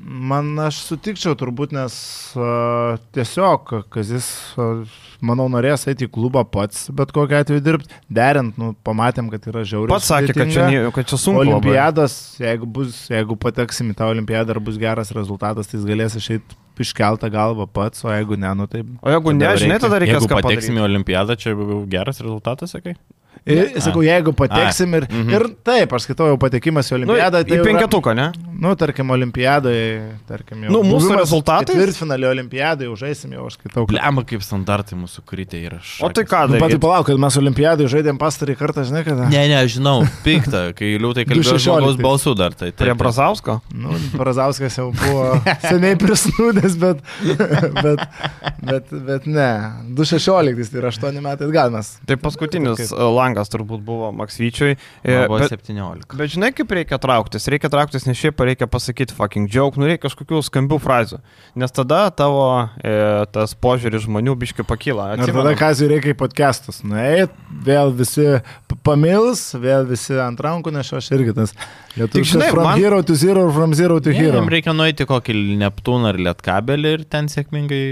[0.00, 1.94] Man aš sutikčiau turbūt, nes
[2.32, 4.80] uh, tiesiog, kad jis, uh,
[5.22, 9.62] manau, norės eiti į klubą pats, bet kokiu atveju dirbti, derint, nu, pamatėm, kad yra
[9.68, 9.92] žiauriai.
[9.92, 11.44] Pats sakė, kad čia, kad čia sunku.
[11.44, 16.16] Olimpiadas, jeigu, bus, jeigu pateksim į tą olimpiadą ar bus geras rezultatas, tai jis galės
[16.16, 18.84] išeiti iškeltą galvą pats, o jeigu ne, nu tai...
[19.02, 20.22] O jeigu ne, žinai, tada reikės...
[20.22, 21.54] Jeigu pateksime į olimpiadą, čia
[21.90, 22.94] geras rezultatas, sakai?
[23.48, 25.30] Ir, sakau, jeigu pateksim ir, mhm.
[25.32, 27.40] ir taip, aš skaitau jau patekimas į olimpiadą.
[27.40, 28.26] Nu, tai į penketuką, ne?
[28.60, 29.76] Nu, tarkim, olimpiadai,
[30.28, 30.74] tarkim, jau.
[30.74, 31.72] Nu, mūsų rezultatai.
[31.72, 33.86] Ketvirtfinalio olimpiadai, užaisim jau, aš skaitau.
[33.96, 35.78] Lemą kaip standartai mūsų kritė yra.
[35.80, 36.02] Šakis.
[36.04, 36.42] O tai ką?
[36.52, 39.30] Nu, Pat palauk, kad mes olimpiadai žaidėm pastarį kartą, žinai, kada?
[39.32, 42.52] Ne, ne, žinau, pikta, kai liūtai kalbėjo žmogaus balsų dar.
[42.52, 43.56] Tai, tai, Prie Brazausko?
[43.72, 47.00] Nu, Brazauskas jau buvo seniai prisnūdęs, bet,
[47.80, 48.04] bet,
[48.60, 49.50] bet, bet ne.
[49.96, 51.94] 2016, tai yra 8 metai atgal mes.
[52.04, 54.72] Tai paskutinis langas turbūt buvo Maksvyčiui.
[55.04, 56.16] E, Man buvo bet, 17.
[56.18, 57.46] bet žinai, kaip reikia trauktis?
[57.52, 61.20] Reikia trauktis ne šiaip, reikia pasakyti fucking joke, nu reikia kažkokių skambių frazių.
[61.60, 62.44] Nes tada tavo
[62.80, 62.96] e,
[63.36, 65.12] tas požiūris žmonių biški pakyla.
[65.14, 66.80] Ir tada Atsimenu- kazui reikia į podcastus.
[66.86, 67.30] Nueit,
[67.66, 68.26] vėl visi
[68.86, 71.54] pamils, vėl visi ant rankų nešio, aš irgi tas.
[71.98, 74.38] Lietuviškas žinai, from man- hero to zero, from zero to hero.
[74.38, 77.82] Jam reikia nueiti kokį Neptūną ar Lietkabelį ir ten sėkmingai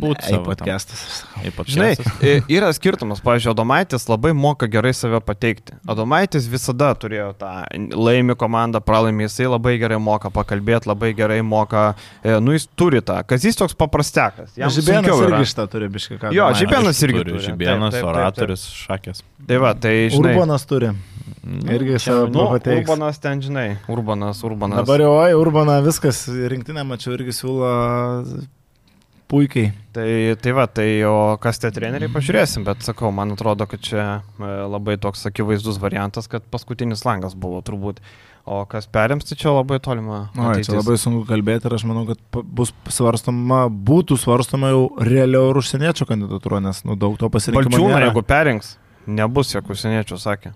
[0.00, 0.30] būti.
[0.30, 1.24] Į podcastus.
[1.70, 5.76] Žinai, e, yra skirtumas, pavyzdžiui, Adomaitis labai moka gerai save pateikti.
[5.90, 7.50] Adomaitis visada turėjo tą
[7.96, 11.90] laimi komandą, pralaimi, jisai labai gerai moka pakalbėti, labai gerai moka,
[12.22, 14.54] e, nu jis turi tą, kas jis toks paprastekas.
[14.56, 16.34] Žibėnas irgi šitą turi biškai ką.
[16.36, 16.50] Jo.
[16.56, 17.42] Žibėnas irgi turi.
[17.50, 19.24] Žibėnas, oratorius, šakės.
[19.48, 20.34] Tai va, tai žinai.
[20.34, 20.94] Urbanas turi.
[21.40, 22.84] Nu, Irgi savo Nu, pateiks.
[22.84, 24.82] Urbanas ten, žinai, Urbanas, Urbanas.
[24.82, 27.70] Dabar jau, oi, Urbana viskas, rinktinė, mačiau, irgi siūlo
[29.30, 29.70] puikiai.
[29.94, 30.08] Tai,
[30.42, 34.50] tai va, tai o kas tie treneriai, pažiūrėsim, bet sakau, man atrodo, kad čia e,
[34.70, 38.02] labai toks akivaizdus variantas, kad paskutinis langas buvo turbūt.
[38.50, 40.22] O kas perims, tai čia labai tolima.
[40.32, 40.70] Ateitis.
[40.70, 45.60] čia labai sunku kalbėti ir aš manau, kad bus svarstama, būtų svarstama jau realiau ir
[45.60, 47.76] užsieniečio kandidatūra, nes nu, daug to pasirinkimo.
[47.76, 48.74] Balčiūną, jeigu perinks,
[49.20, 50.54] nebus, jokių užsieniečių sakė.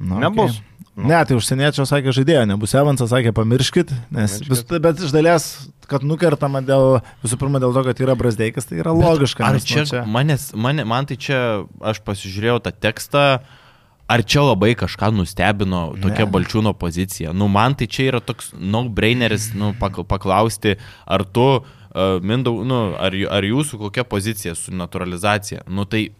[0.00, 0.62] Nu, Nebus.
[1.00, 1.10] Okei.
[1.10, 4.82] Ne, tai užsieniečio sakė žaidėjo, nebus Evansas, sakė pamirškit, nes vis, Pamirškit.
[4.84, 5.46] bet iš dalies,
[5.90, 9.42] kad nukertama dėl, visų pirma dėl to, kad yra Brasdeikas, tai yra logiška.
[9.48, 11.40] Ar nes, nu, čia, manęs, mane, man tai čia,
[11.80, 13.24] aš pasižiūrėjau tą tekstą,
[14.10, 16.30] ar čia labai kažką nustebino tokia Ne.
[16.34, 17.32] balčiūno pozicija.
[17.32, 22.94] Nu, man tai čia yra toks no-braineris, nu, pak- paklausti, ar tu, uh, Mindau, nu,
[22.98, 25.62] ar, ar jūsų kokia pozicija su naturalizacija.
[25.66, 26.10] Nu, tai,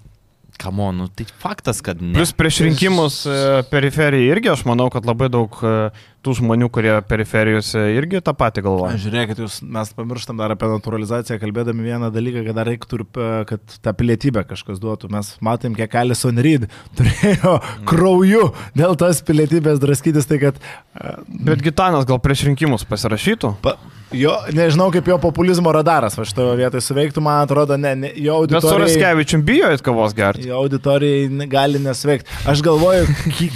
[0.61, 2.15] kamo, nu, tai faktas, kad ne.
[2.19, 3.39] Plus prieš rinkimus e,
[3.71, 5.75] periferijai irgi, aš manau, kad labai daug e,
[6.25, 8.99] tų žmonių, kurie periferijose irgi tą patį galvoja.
[9.01, 13.77] Žiūrėkit, jūs, mes pamirštam dar apie naturalizaciją, kalbėdami vieną dalyką, kad dar reiktų, e, kad
[13.85, 15.11] tą pilietybę kažkas duotų.
[15.15, 17.57] Mes matėm, kiek Alison Reed turėjo
[17.89, 21.17] krauju dėl tos pilietybės draskytis, tai kad e,
[21.51, 23.55] Bet Gitanas gal prieš rinkimus pasirašytų?
[23.65, 23.79] pa,
[24.13, 28.37] jo, nežinau, kaip jo populizmo radaras va šitoje vietoje suveiktų, man atrodo, ne, ne jo
[28.45, 28.77] Bet auditorija.
[28.91, 30.51] Suraskevičium bijo į kavos gerti.
[30.51, 32.29] Jo auditorijai gali nesveikti.
[32.51, 33.09] Aš galvoju,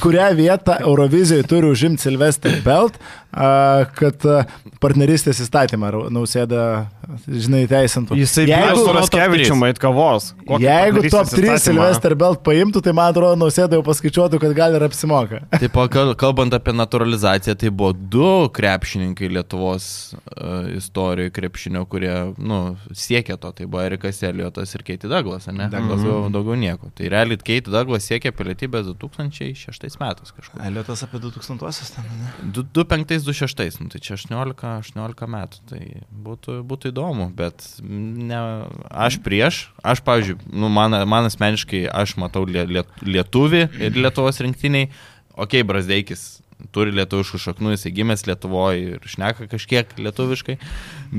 [0.02, 3.23] kurią vietą Eurovizijoje turi užimti Silvestri Belt, a,
[3.98, 4.44] kad a,
[4.82, 6.60] partnerystės įstatymą nausėda,
[7.26, 8.16] žinai, teisintų.
[8.20, 10.32] Jisai jeigu, Suraskevičium eit kavos.
[10.60, 11.60] Jeigu top partnerystės 3 įstatymą?
[11.64, 15.42] Silvestri Belt paimtų, tai man atrodo, nausėda jau paskaičiuotų, kad gal ir apsimoka.
[15.62, 15.78] Taip,
[16.20, 22.60] kalbant apie naturalizaciją, tai buvo du krepšininkai Lietuvos uh, istorijoje krepšinio, kurie, nu,
[22.94, 23.52] siekė to.
[23.58, 25.68] Tai buvo Erikas Eliotas ir Keiti Douglas, ne?
[25.72, 26.04] Douglas.
[26.04, 26.90] Daugiau, daugiau nieko.
[26.96, 30.60] Tai realiai Keiti Douglas siekė pilietybės 2006 metais kažkur.
[30.64, 32.32] Eliotas apie 2000-osius ten, ne?
[33.26, 35.62] 2005-2006, nu, tai čia 18, 18 metų.
[35.70, 35.80] Tai
[36.26, 38.40] būtų, būtų įdomu, bet ne,
[38.90, 44.40] aš prieš, aš, pavyzdžiui, nu, man, man asmeniškai, aš matau lie, liet, lietuvį ir Lietuvos
[44.44, 44.90] rinktiniai,
[45.34, 46.24] okei, okay, Brasdeikis
[46.74, 50.56] turi lietuviškų šaknų, jisai gimęs Lietuvoje ir šneka kažkiek lietuviškai,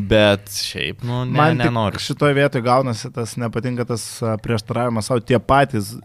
[0.10, 2.02] bet šiaip, nu, ne, Man nenoriu.
[2.02, 4.08] šitoje vietoje gaunasi tas, nepatinka tas
[4.44, 5.96] prieštaravimas savo, tie patys,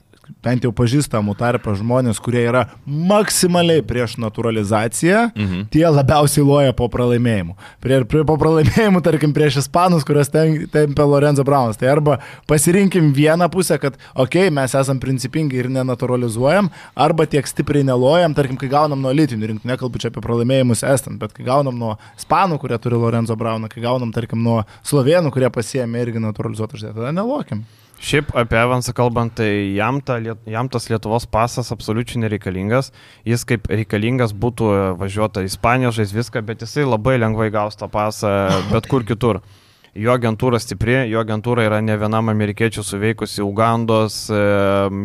[0.42, 5.68] bent jau pažįstamų tarpą žmonės, kurie yra maksimaliai prieš naturalizaciją, Mhm.
[5.70, 7.54] tie labiausiai loja po pralaimėjimų.
[7.80, 11.76] Prie, prie, po pralaimėjimų, tarkim, prieš Ispanus, kurios ten, tempė Lorenzo Braunas.
[11.76, 17.46] Tai arba pasirinkim vieną pusę, kad, okei, okay, mes esam principingi ir nenaturalizuojam, arba tiek
[17.46, 21.44] stipriai nelojam, tarkim, kai gaunam nuo lytinių rinktų, nekalbu čia apie pralaimėjimus estant, bet kai
[21.44, 26.20] gaunam nuo Ispanų, kurie turi Lorenzo Brauną, kai gaunam, tarkim, nuo Slovenų, kurie pasiemė irgi
[26.22, 27.64] naturalizuotą uždėtą, tada nelokim.
[28.00, 30.16] Šiaip apie Evansą kalbant, tai jam, ta,
[30.48, 32.94] jam tas Lietuvos pasas absoliučiai nereikalingas.
[33.28, 37.76] Jis kaip reikalingas būtų e, važiuota į Ispaniją, žais viską, bet jisai labai lengvai gaus
[37.76, 38.30] tą pasą
[38.70, 39.42] bet kur kitur.
[39.90, 44.38] Jo agentūra stipri, jo agentūra yra ne vienam amerikiečių suveikusi Ugandos e,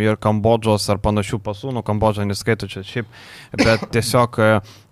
[0.06, 3.10] ir Kambodžos ar panašių pasų, nu Kambodžą neskaito čia šiaip,
[3.60, 4.52] bet tiesiog e,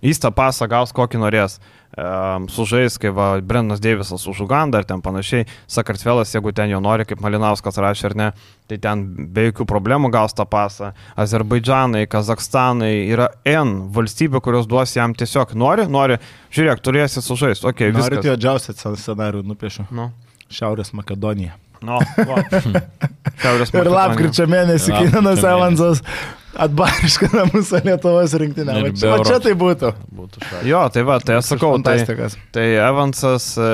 [0.09, 1.59] jis tą pasą gaus kokį norės.
[1.93, 6.79] E, Sužais, kai va, Brennas Deivisas už Ugandą ir ten panašiai, Sakartvelas, jeigu ten jo
[6.81, 8.29] nori, kaip Malinauskas rašė ar ne,
[8.69, 10.93] tai ten be jokių problemų gaus tą pasą.
[11.19, 16.17] Azerbaidžanai, Kazakstanai yra N valstybių, kurios duos jam tiesiog nori, nori,
[16.53, 18.31] žiūrėk, turėsi sužais, okei, okay, Noriu viskas.
[18.31, 19.89] jo džiausią scenarių nupiešiu.
[19.93, 20.09] Nu,
[20.53, 21.59] Šiaurės Makedonija.
[21.85, 21.99] Nu.
[23.43, 25.43] Šiaurės Ir lapkričio mėnesį Kinanas.
[25.43, 26.03] Evansas
[26.53, 29.89] atbariškina mūsų Lietuvos Va be čia, čia tai būtų.
[30.13, 30.67] Būtų šalia.
[30.69, 32.37] Jo, tai va, tai aš sakau, tai, Fantastikas.
[32.53, 33.69] tai Evansas e,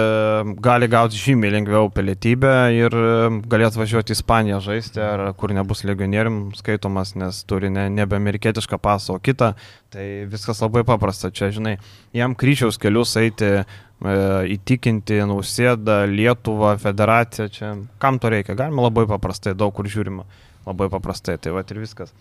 [0.64, 3.10] gali gauti žymiai lengviau pilietybę ir e,
[3.52, 8.80] galėtų važiuoti į Ispaniją žaisti, ar kur nebus legionierium skaitomas, nes turi ne, nebe amerikietišką
[8.82, 9.54] pasą, o kitą.
[9.90, 11.34] Tai viskas labai paprasta.
[11.34, 11.80] Čia, žinai,
[12.16, 13.64] jam kryčiaus kelius eiti,
[14.00, 20.28] įtikinti Nausėdą, Lietuvą, federaciją, čia kam to reikia, galima labai paprastai, daug kur žiūrima.
[20.70, 22.14] labai paprastai, tai va ir viskas.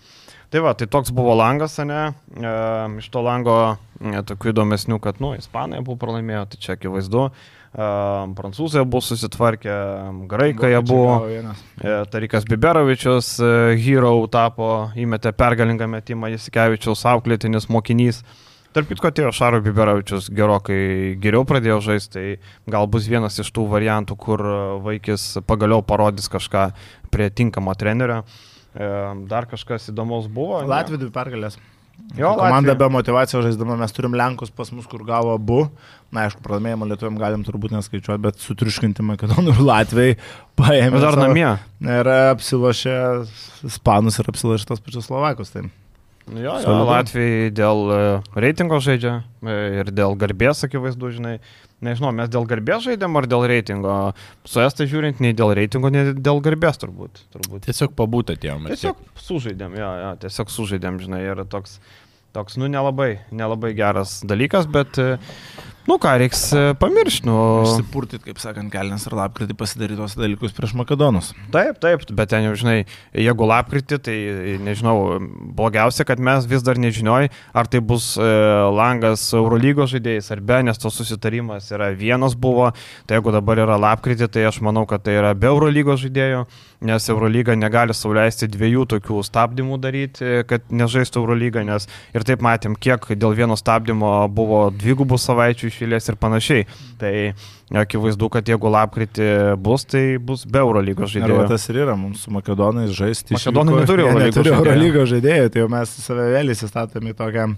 [0.48, 2.52] Tai va, tai toks buvo langas, ne, e,
[3.02, 3.58] iš to lango
[4.00, 7.88] e, tokių įdomesnių, kad, nu, ispanai buvo pralaimėjo, tai čia akivaizdu, e,
[8.38, 9.76] prancūzai buvo susitvarkę,
[10.30, 18.22] graikai buvo, e, Tarikas Biberovičius, e, hero tapo, įmetė pergalingą metimą, Jasikevičiaus auklėtinis mokinys.
[18.78, 23.64] Tarp kitko, atėjo Šaro Biberovičius gerokai geriau pradėjo žaisti, tai gal bus vienas iš tų
[23.72, 26.68] variantų, kur e, vaikis pagaliau parodys kažką
[27.10, 28.20] prie tinkamo trenerio.
[28.78, 28.92] E,
[29.30, 30.60] Dar kažkas įdomus buvo.
[30.70, 31.58] Latvijų pergalės.
[32.14, 32.76] Jo, Komanda Latvija.
[32.78, 35.64] be motivacijos žaisdama, mes turim Lenkus pas mus, kur gavo abu.
[36.14, 40.14] Na, aišku, pralaimėjimą lietuviam galim turbūt neskaičiuoti, bet sutriuškinti Makedonų ir Latvijai
[40.60, 41.00] paėmė.
[41.02, 41.50] Dar savo- namie.
[41.82, 42.94] Ir apsilošė
[43.66, 45.50] Ispanus ir apsilošė tos pačius Slovakus.
[45.56, 45.66] Tai.
[46.32, 46.74] Nu Jo, jo.
[46.88, 48.00] Latvijai dėl e,
[48.36, 51.38] reitingo žaidžia e, ir dėl garbės, akivaizdu, žinai.
[51.84, 53.94] Nežinau, mes dėl garbės žaidėm ar dėl reitingo.
[54.48, 57.22] Su estai žiūrint, nei dėl reitingo, nei dėl garbės turbūt.
[57.36, 57.68] turbūt.
[57.68, 58.66] Tiesiog pabūti atėjom.
[58.72, 61.78] Tiesiog sužaidėm, jo, jo, tiesiog sužaidėm, žinai, ir toks,
[62.34, 65.16] toks, nu, nelabai, nelabai geras dalykas, bet, e,
[65.88, 67.36] nu, ką reiks e, pamiršti, nu.
[67.64, 71.30] Išsipurtit, kaip sakant, kelnes ir lapkritį pasidaryti tos dalykus prieš Makedonus.
[71.54, 72.82] Taip, taip, bet ten jau, žinai,
[73.16, 74.16] jeigu lapkritį, tai
[74.64, 75.16] nežinau,
[75.56, 78.28] blogiausia, kad mes vis dar nežinoj, ar tai bus e,
[78.76, 82.68] langas Eurolygos žaidėjais ar be, nes tos susitarimas yra vienas buvo,
[83.08, 86.44] tai jeigu dabar yra lapkritį, tai aš manau, kad tai yra be Eurolygos žaidėjų,
[86.88, 92.44] nes Eurolyga negali sauliaisti dviejų tokių stabdymų daryti, e, kad nežaistų Eurolygą, nes ir taip
[92.44, 96.66] matėm, kiek dėl vieno stabdymo buvo dvigubų savaičių išėlės ir panašiai.
[96.98, 97.12] Tai
[97.84, 99.30] akivaizdu, kad jeigu lapkritį
[99.62, 101.38] bus, tai bus be Eurolygos Ir žaidėjų.
[101.38, 103.36] va tas ir yra, mums su Makedonais žaisti.
[103.38, 105.50] Makedonai neturi Eurolygos žaidėjų.
[105.54, 107.48] Tai jau mes save vėl įsistatėme į tokią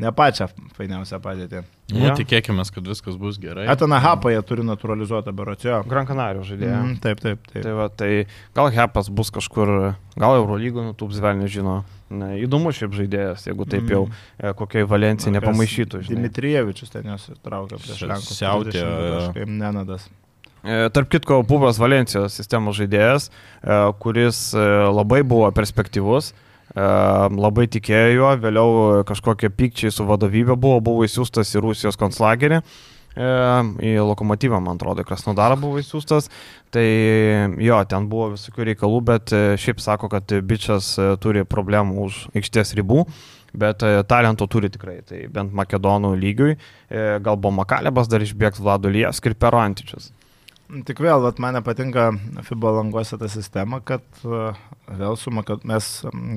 [0.00, 1.60] ne pačią fainiausią padėtį.
[1.90, 2.14] Nu, Jo.
[2.14, 3.66] tikėkime, kad viskas bus gerai.
[3.68, 5.80] Atana Hapą jie turi naturalizuotą berocio.
[5.90, 6.76] Gran Canarijos žaidėjų.
[6.86, 7.62] Mm, taip, taip, taip.
[7.64, 8.10] Tai, va, tai
[8.54, 11.80] gal Hepas bus kažkur, gal Eurolygų, nu, tūps vėl nežino.
[12.10, 14.14] Na, įdomu šiaip žaidėjas, jeigu taip jau Mm.
[14.38, 16.00] e, kokiai Valencijai nepamaišytų.
[16.06, 16.16] žinai.
[16.16, 18.38] Dimitrijevičius ten jos traukia prieš Lenkus.
[18.38, 19.18] siautė, 30 jo.
[19.20, 20.08] kažkaip Nenadas.
[20.64, 23.30] E, Tarp kitko, buvęs Valencijos sistemos žaidėjas,
[23.62, 26.32] e, kuris labai buvo perspektyvus,
[26.74, 32.60] labai tikėjo juo, vėliau kažkokie pykčiai su vadovybė buvo, buvo įsiūstas į Rusijos konclagerį.
[33.16, 33.30] e,
[33.90, 36.30] Į lokomotyvą, man atrodo, Krasnodarą buvo įsiūstas.
[36.70, 36.86] Tai
[37.58, 42.22] jo, ten buvo visokių reikalų, bet e, šiaip sako, kad bičias e, turi problemų už
[42.38, 43.06] aikštės ribų.
[43.50, 46.54] Bet e, talento turi tikrai, tai bent makedonų lygiui.
[46.90, 50.12] Gal buvo Makalebas dar išbėgs Vladu Lievski ir Pero Antičius.
[50.86, 52.10] Tik vėl, vat, man nepatinka
[52.46, 54.54] FIBA languose ta sistema, kad uh,
[54.86, 55.64] vėl su Makad...
[55.66, 55.88] mes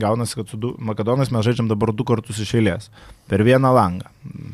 [0.01, 0.71] gaunasi, kad su du...
[0.81, 2.89] Makedonais mes žaidžiam dabar du kartus iš eilės.
[3.29, 4.09] Per vieną langą.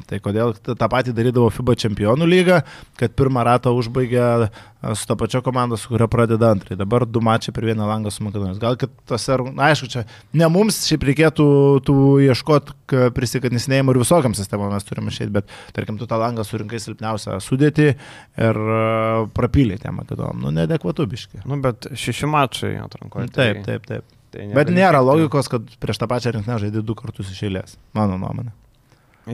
[0.10, 2.64] Tai kodėl tą patį darydavo FIBA čempionų lyga,
[3.00, 4.50] kad pirmą ratą užbaigė
[4.96, 6.78] su ta pačia komanda, su kuria pradeda antrąjį.
[6.80, 8.60] Dabar du mačiai per vieną langą su Makedonais.
[8.62, 11.48] Gal kad tose, rung- na aišku, čia ne mums šiaip reikėtų
[11.84, 11.96] tų
[12.30, 17.40] ieškoti prisikadnisnėjimų ir visokiam sistemam mes turime išėti, bet tarkim, tu tą langą surinkai silpniausią
[17.44, 20.40] sudėti ir a, prapylė tiem Makedonam.
[20.46, 21.44] Nu, nedekvatu biški.
[21.46, 23.28] Nu, bet šeši mačai atrankoje.
[23.36, 24.16] Taip, taip, taip.
[24.30, 28.14] Tai Bet nėra logikos, kad prieš tą pačią rinkinę žaidži du kartus iš eilės, mano
[28.22, 28.52] nuomonė.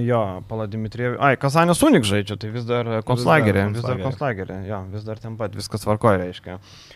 [0.04, 1.16] Jo, Paladimitrievi.
[1.24, 4.62] Ai, Kazanės Unik žaidžia, tai vis dar konslagerė, vis dar konslagerė.
[4.68, 6.58] Jo, vis dar ten pat, viskas tvarkoja, reiškia.
[6.58, 6.95] Um,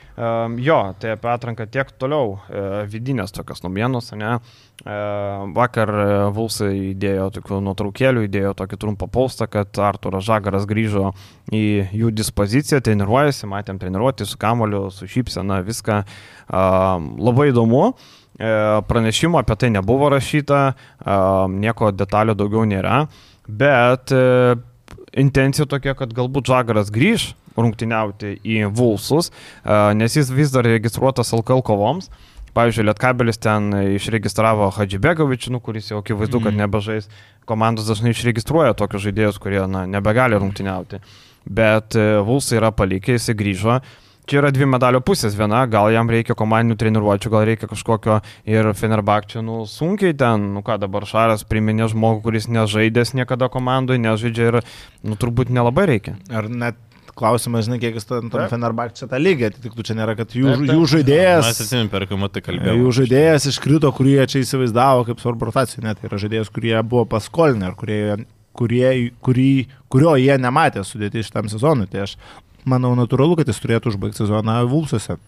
[0.59, 2.35] jo, tai apie atranką tiek toliau.
[2.49, 4.35] Uh, vidinės tokios naujienos, ne?
[4.83, 11.13] Uh, vakar uh, Vulsai įdėjo tokių nuotraukėlių, įdėjo tokį trumpą postą, kad Arturas Žagaras grįžo
[11.55, 11.65] į
[11.95, 16.03] jų dispoziciją, treniruojasi, matėm treniruoti su kamoliu, su šypsena, viską.
[16.49, 17.93] Labai įdomu.
[18.39, 21.15] E, Pranešimo apie tai nebuvo rašyta, e,
[21.59, 23.01] nieko detalių daugiau nėra,
[23.51, 24.55] bet e,
[25.19, 27.33] intencija tokia, kad galbūt Žagaras grįž
[27.65, 29.31] rungtyniauti į Vulsus,
[29.65, 32.09] e, nes jis vis dar registruotas LKL kovoms.
[32.53, 36.61] Pavyzdžiui, Lietkabelis ten išregistravo Hadžibegovičių, nu, kuris jau akivaizdu, kad Mhm.
[36.63, 37.07] nebežais.
[37.45, 40.99] Komandos dažnai išregistruoja tokius žaidėjus, kurie na, nebegali rungtyniauti.
[41.45, 43.79] Bet e, Vulsai yra palikę, jisai grįžo.
[44.29, 45.33] Čia yra dvi medalio pusės.
[45.33, 50.61] Viena, gal jam reikia komandinių treniruočių, gal reikia kažkokio ir Fenerbakčio, nu sunkiai ten, nu
[50.61, 54.59] ką dabar Šaras priminė žmogų, kuris nežaidęs niekada komandoje, nežaidžia ir,
[55.01, 56.17] nu turbūt nelabai reikia.
[56.29, 56.75] Ar net
[57.19, 58.47] klausimas, žinai, kiek jis tam Taip.
[58.53, 60.73] Fenerbakčia tą lygį atitiktų, čia nėra, kad jų, Taip, taip.
[60.73, 61.51] jų Mes žaidėjas...
[61.53, 62.81] atsimėm, per ką matai kalbėjome.
[62.81, 67.05] Jų žaidėjas iškrito, kurį jie čia įsivaizdavo kaip svarbu rotacijų, net yra žaidėjas, kurie buvo
[67.11, 68.01] paskolinę ir kurie,
[68.59, 68.91] kurie,
[69.25, 69.49] kurį,
[69.91, 71.89] kurio jie nematė sudėti šitam sezonui.
[71.91, 72.15] Tai aš
[72.69, 75.19] manau natūralu, kad jis turėtų užbaigti sezoną Vulsuose.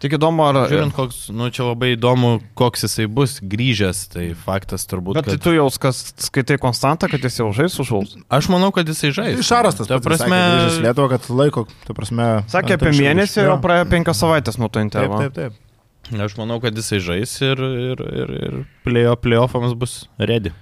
[0.00, 0.56] Tik įdomu, ar...
[0.70, 5.18] Žiūrint, koks, nu čia labai įdomu, koks jisai bus grįžęs, tai faktas turbūt.
[5.18, 5.42] Bet tai kad...
[5.44, 8.22] tu jau kas skaitai konstantą, kad jis jau žais su Šulcu.
[8.32, 9.42] Aš manau, kad jisai žais.
[9.44, 12.30] Šaras tas Ta prasme, sakė, Lietuva, kad laiko, ta prasme.
[12.48, 13.58] Sakė apie mėnesį, jau jo.
[13.66, 15.28] praėjo penkias savaitės nuo to Taip, intervalo.
[15.28, 16.24] taip, taip.
[16.24, 20.54] Aš manau, kad jisai žais ir, ir, ir, ir playo, playoffams bus ready.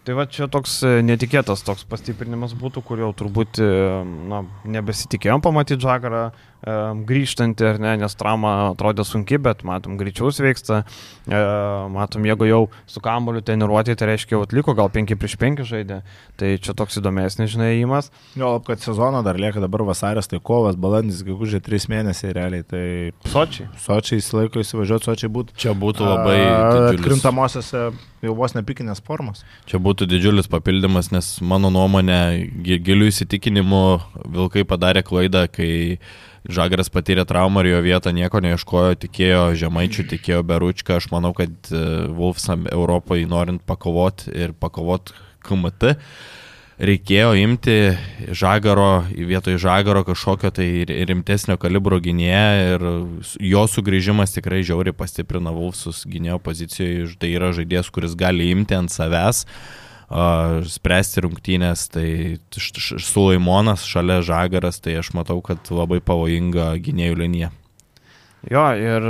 [0.00, 3.66] Tai va čia toks e, netikėtas toks pastiprinimas būtų, kur jau turbūt e,
[4.30, 6.30] na, nebesitikėjom pamatyti žagarą
[6.64, 10.82] grįžtantį, ar ne, nes trauma atrodė sunki, bet matom greičiau sveiksta,
[11.24, 11.40] e,
[11.94, 16.00] matom, jeigu jau su kamuoliu treniruotė, tai reiškia jau atliko, gal 5 prieš 5 žaidė,
[16.40, 18.10] tai čia toks įdomesnis, žinai, įimas.
[18.36, 22.84] Jo, kad sezono dar lieka dabar vasaris, tai kovas, balandis, gegužė 3 mėnesiai realiai, tai
[23.30, 23.68] Sočiai.
[23.80, 25.56] Sočiai įsilaiko įsivažiuoti, Sočiai būtų.
[25.60, 26.38] Čia būtų labai...
[26.40, 27.86] Didžiulis- Krintamosiose
[28.20, 29.44] jau vos nepikinės formos.
[29.70, 32.20] Čia būtų didžiulis papildymas, nes mano nuomonė,
[32.64, 33.80] gi- gilių įsitikinimų
[34.34, 35.98] Vilkai padarė klaidą, kai
[36.48, 40.96] Žagaras patyrė traumą ir jo vietą nieko neieškojo, tikėjo Žemaičių, tikėjo Beručką.
[40.96, 41.82] Aš manau, kad e,
[42.16, 45.12] Wolfsam Europoje norint pakovoti ir pakovoti
[45.44, 45.92] KMT,
[46.80, 47.76] reikėjo imti
[48.32, 52.86] Žagaro, vietoj Žagaro kažkokio tai ri- rimtesnio kalibro gynėją ir
[53.52, 57.12] jo sugrįžimas tikrai žiauriai pastiprina Wolfsus gynėjo pozicijoje.
[57.20, 61.86] Tai yra žaidėjas, kuris gali imti ant savęs, uh, spręsti rungtynės.
[61.94, 62.08] Tai
[62.50, 67.50] Sulaimonas šalia Žagaras, tai aš matau, kad labai pavojinga gynėjų linija.
[68.48, 69.04] Jo, ir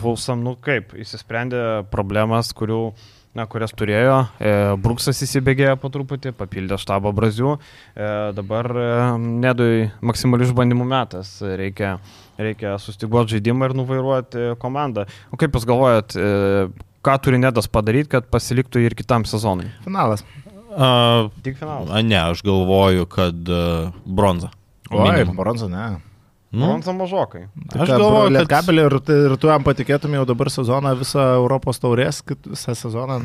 [0.00, 1.60] Vulsam, nu kaip, įsisprendė
[1.92, 2.80] problemas, kurių,
[3.38, 4.16] na, kurias turėjo.
[4.40, 7.54] E, Bruksas įsibėgėjo po truputį, papildė štabą Brazių.
[7.54, 8.88] E, dabar e,
[9.44, 11.36] nedui maksimalių išbandymų metas.
[11.60, 11.96] Reikia,
[12.40, 15.06] reikia sustiguoti žaidimą ir nuvairuoti komandą.
[15.30, 16.66] O kaip Jūs galvojat, e,
[17.06, 19.70] ką turi Nedas padaryti, kad pasiliktų ir kitam sezonui?
[19.86, 20.24] Finalas.
[20.76, 21.88] Uh, Tik finalas.
[22.04, 24.50] ne, aš galvoju, kad uh, bronza.
[24.92, 25.86] Oi, bronza, ne.
[26.56, 27.42] Nu, Bronza mažokai.
[27.74, 31.80] Aš galvoju, kad- Lietkabelį ir, tai- ir tu jam patikėtum jau dabar sezoną visą Europos
[31.82, 33.18] taurės, kit- visą sezoną,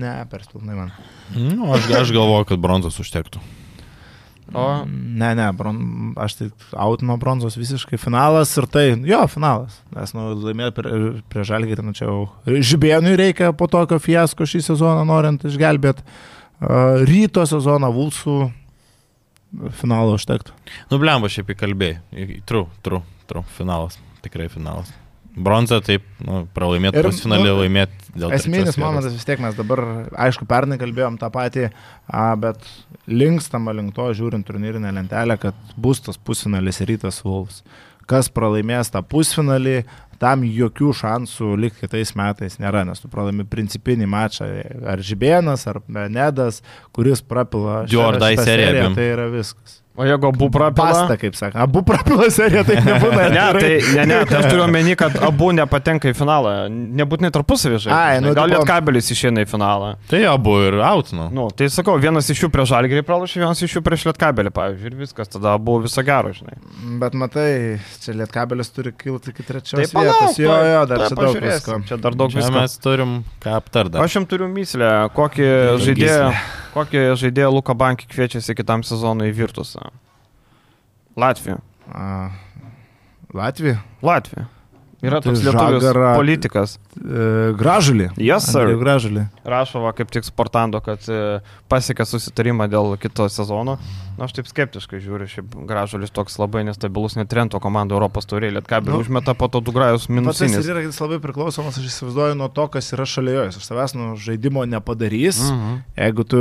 [0.00, 0.92] ne, per pilnai man.
[1.34, 3.42] nu, aš, aš galvoju, kad bronzos užtektų.
[4.52, 5.78] O Ne, ne, bron,
[6.20, 9.78] aš tai out nuo bronzos visiškai finalas ir tai, jo, finalas.
[9.94, 10.98] Nes, nu, laimėti prie,
[11.32, 16.04] prie žalgį, nu, čia jau žibėnui reikia po tokio fiasko šį sezoną norint išgelbėti.
[16.64, 18.36] Uh, ryto sezoną Vulsų
[19.78, 20.54] finalo užtektų.
[20.90, 22.42] Nu, blemba šiaip įkalbėjai.
[22.48, 23.98] Tru, tru, tru, finalas.
[24.24, 24.92] Tikrai finalas.
[25.34, 28.78] Bronza taip, nu, pralaimėti pusfinalį, nu, laimėti dėl Esminis trečios vietos.
[28.78, 29.82] momentas vis tiek mes dabar,
[30.26, 31.64] aišku, pernai kalbėjom tą patį,
[32.06, 32.62] a, bet
[33.10, 37.62] linkstama link to, žiūrint turnyrinę lentelę, kad bus tas pusfinalis rytas Vulfs.
[38.08, 39.78] Kas pralaimės tą pusfinalį,
[40.20, 44.48] tam jokių šansų likti kitais metais nėra, nes tu pralaimi principinį mačą,
[44.92, 46.60] ar Žibėnas, ar Nedas,
[46.96, 47.84] kuris prapila
[48.40, 48.98] seriją, abiem.
[48.98, 49.80] tai yra viskas.
[49.94, 50.88] O jeigu abu prapila?
[50.90, 51.54] Pasta, kaip sakė.
[51.62, 53.26] Abu prapila seriją, tai nebūna.
[53.34, 56.54] Ne, tai, ne, ne, tai aš turiu omeny, kad abu nepatenka į finalą.
[56.70, 57.94] Nebūtinai tarpusavį žaidžia.
[57.94, 59.92] Ai, nu, Gal tipo- net kabelis išeina į finalą.
[60.10, 61.28] Tai abu ir out, nu.
[61.54, 64.98] Tai sakau, vienas iš jų prieš žalgerį pralašė, vienas iš jų prieš lietkabelį, pavyzdžiui, ir
[65.04, 66.58] viskas, tada buvo viso gero, žinai.
[67.04, 67.46] Bet matai,
[68.02, 70.42] čia lietkabelis turi kilti iki trečios Tai palauk, vietos.
[70.42, 71.78] Jo, jo, dar čia daug visko.
[71.92, 72.52] Čia dar daug visko.
[72.58, 73.14] mes turim
[73.46, 74.02] ką aptardami.
[74.04, 75.48] Aš jums turiu myslę, kokį
[75.86, 76.28] žaidėją,
[76.74, 79.92] kokį žaidėją Luka Bankį kviečiasi kitam sezonui į Virtusą.
[81.16, 81.60] Latvija.
[81.94, 82.30] A,
[83.34, 83.78] Latvija.
[84.02, 84.48] Latvija.
[85.04, 86.76] Yra Tai toks lietuvis Žagara- politikas.
[86.96, 88.06] E, gražulį.
[88.16, 88.64] Yes, sir.
[88.64, 89.24] Andrių Gražulį.
[89.44, 93.76] Rašova kaip tik sportando, kad e, pasiekė susitarimą dėl kito sezono.
[94.16, 98.52] Na, aš taip skeptiškai žiūriu, šiaip gražulis toks labai nestabilus, net Trento komandų Europos taurė,
[98.54, 100.60] Lietkabelį Nu, užmeta po to du grajus Pats jis minusinis.
[100.64, 103.44] ir yra jis labai priklausomas, aš įsivaizduoju, nuo to, kas yra šalia jo.
[103.50, 105.42] Jis iš savęs nu, žaidimo nepadarys.
[105.50, 105.76] Mhm.
[105.98, 106.40] Jeigu tu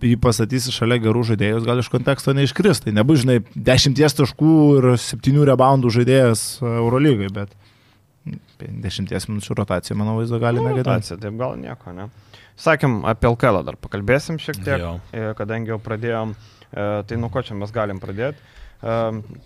[0.00, 2.80] jį pastatysi šalia gerų žaidėjų, gal iš konteksto neiškris.
[2.80, 7.52] Tai nebus, žinai, dešimties taškų ir septynių reboundų žaidėjas e, Eurolygai, bet
[8.68, 12.08] dešimties minučių rotacija, mano vaizdo gali Nu, rotacija, taip gal nieko, ne.
[12.62, 14.96] Sakėm, apie LKL dar pakalbėsim šiek tiek, Jo.
[15.12, 16.34] e, kadangi jau pradėjom,
[16.72, 18.38] e, tai nuo ko čia mes galim pradėti.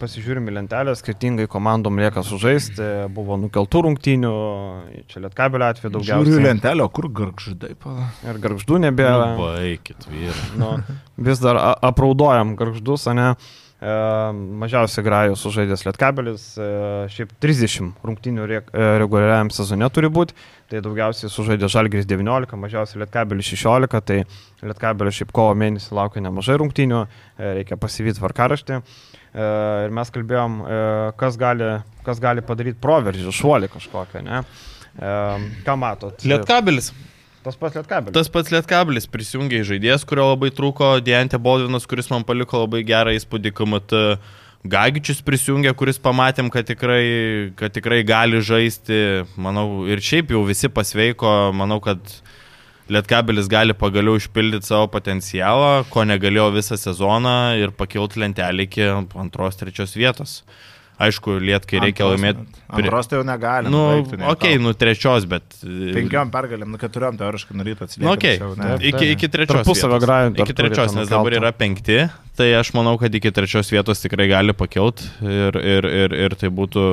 [0.01, 4.31] Pasižiūrim į lentelę, skirtingai komandom lieka sužaisti, e, buvo nukeltų rungtynių,
[5.13, 6.45] čia Lietkabelio atveju Žiūriu daugiausiai.
[6.47, 8.09] lentelę, o kur garždai pala.
[8.25, 9.37] Ir garždų nebėra.
[9.37, 10.47] Baikit, vyrai.
[10.57, 10.71] Nu,
[11.19, 13.35] vis dar apraudojam garždus, ne?
[13.37, 16.69] E, mažiausiai grajų sužaidęs Lietkabelis, e,
[17.13, 20.33] šiaip 30 rungtynių re, e, reguliariajam sezone turi būti,
[20.73, 24.23] tai daugiausiai sužaidė Žalgris 19, mažiausiai Lietkabelis 16, tai
[24.65, 27.03] Lietkabelis šiaip kovo mėnesį laukia nemažai rungtynių,
[27.37, 28.81] e, reikia pasivyti tvarkaraštį.
[28.81, 29.51] E,
[29.85, 30.79] ir mes kalbėjom, e,
[31.21, 31.75] kas gali,
[32.07, 34.41] kas gali padaryti proveržį, šuolį kažkokią, ne?
[34.97, 35.13] E,
[35.69, 36.25] ką matot?
[36.25, 36.95] Lietkabelis.
[37.47, 38.15] Tas pats Lietkabelis.
[38.17, 42.83] Tas pats Lietkabelis prisijungė į žaidėjas, kurio labai trūko, Diantė Baldvinas, kuris man paliko labai
[42.87, 43.95] gerą įspūdį, kuomet
[44.67, 48.99] Gagičius prisijungė, kuris pamatėm, kad tikrai, kad tikrai gali žaisti,
[49.39, 52.03] manau, ir šiaip jau visi pasveiko, manau, kad
[52.91, 58.91] Lietkabelis gali pagaliau išpildyti savo potencialą, ko negalėjo visą sezoną ir pakilti lentelį iki
[59.23, 60.41] antros, trečios vietos.
[60.97, 62.45] Aišku, lietkai reikia laimėti.
[62.73, 63.69] Antros tai jau negali.
[63.69, 63.83] Nu,
[64.31, 64.63] okei, tau.
[64.65, 65.45] nu trečios, bet...
[65.61, 68.15] Penkiom pergalėm, nu keturiom teoriškai nuryt Nu, atsilieka.
[68.15, 68.71] okei, tačiau, ne.
[68.81, 69.13] Iki, taip.
[69.13, 69.83] iki trečios.
[70.07, 71.99] Grajų dar Iki trečios, nes dabar yra penkti,
[72.41, 76.49] tai aš manau, kad iki trečios vietos tikrai gali pakilt ir, ir, ir, ir tai,
[76.49, 76.87] būtų,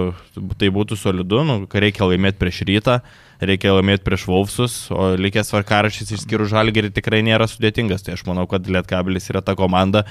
[0.60, 3.00] tai būtų solidu, nu, kai reikia laimėti prieš rytą,
[3.40, 8.46] reikia laimėti prieš Wolfsus, o likęs varkarašys išskyrus žalgerį tikrai nėra sudėtingas, tai aš manau,
[8.52, 10.04] kad Lietkabilis yra ta komanda,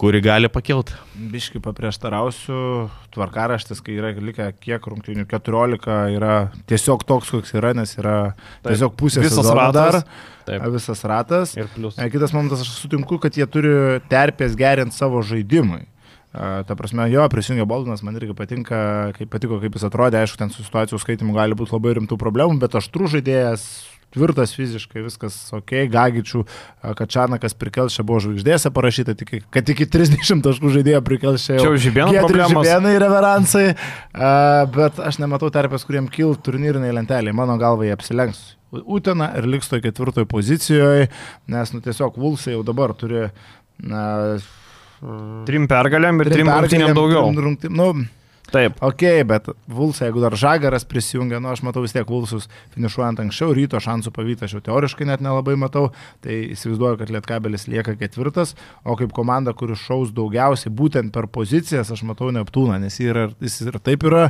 [0.00, 0.94] kuri gali pakilti.
[1.14, 6.34] Biškai paprieštarausiu, tvarkaraštis, kai yra likę kiek rungtynių, 14 yra
[6.70, 8.72] tiesiog toks, koks yra, nes yra Taip.
[8.72, 9.74] tiesiog pusė Visas ratas.
[9.76, 10.00] dar,
[10.48, 10.66] Taip.
[10.74, 11.54] visas ratas.
[11.56, 11.98] Ir plus.
[11.98, 13.74] E, Kitas momentas, aš sutinku, kad jie turi
[14.10, 15.84] terpės gerinti savo žaidimui.
[16.34, 18.78] Ta prasme, jo, prisijungia Baldinas, man irgi patinka,
[19.14, 22.58] kaip patiko, kaip jis atrodė, aišku, ten su situacijų skaitimu gali būti labai rimtų problemų,
[22.58, 23.68] bet aštrų žaidėjas,
[24.14, 26.42] tvirtas fiziškai, viskas ok, Gagičių,
[26.98, 31.60] Kačanakas prikels, čia buvo žvaigždėse parašyta, tik, kad iki 30 taškų žaidėjo prikels čia Čia
[31.60, 31.74] jau.
[31.74, 32.68] jau žibėnų Giedrius problemos.
[32.70, 33.64] Žibėnai reveransai,
[34.78, 38.54] bet aš nematau terpės, kuriem kil turnyriniai lenteliai, mano galva jie apsilenks.
[38.74, 41.06] Utena ir liks toje ketvirtoje pozicijoje,
[41.54, 43.28] nes nu, tiesiog Vulsai jau dabar turi
[43.78, 44.04] na,
[45.44, 47.24] Trim pergalėm ir trim rungtynėm pergalėm, daugiau.
[47.28, 48.06] trim Rungtynėm, nu,
[48.52, 48.76] Taip.
[48.84, 53.54] Ok, bet Vulsai, jeigu dar Žagaras prisijungia, nu aš matau vis tiek Vulsus finišuojant anksčiau,
[53.56, 55.88] ryto šansų pavyti aš jau teoriškai net nelabai matau,
[56.22, 61.90] tai įsivaizduoju, kad Lietkabelis lieka ketvirtas, o kaip komanda, kuri šaus daugiausiai būtent per pozicijas,
[61.90, 64.28] aš matau Neptūną, nes jis, yra, jis ir taip yra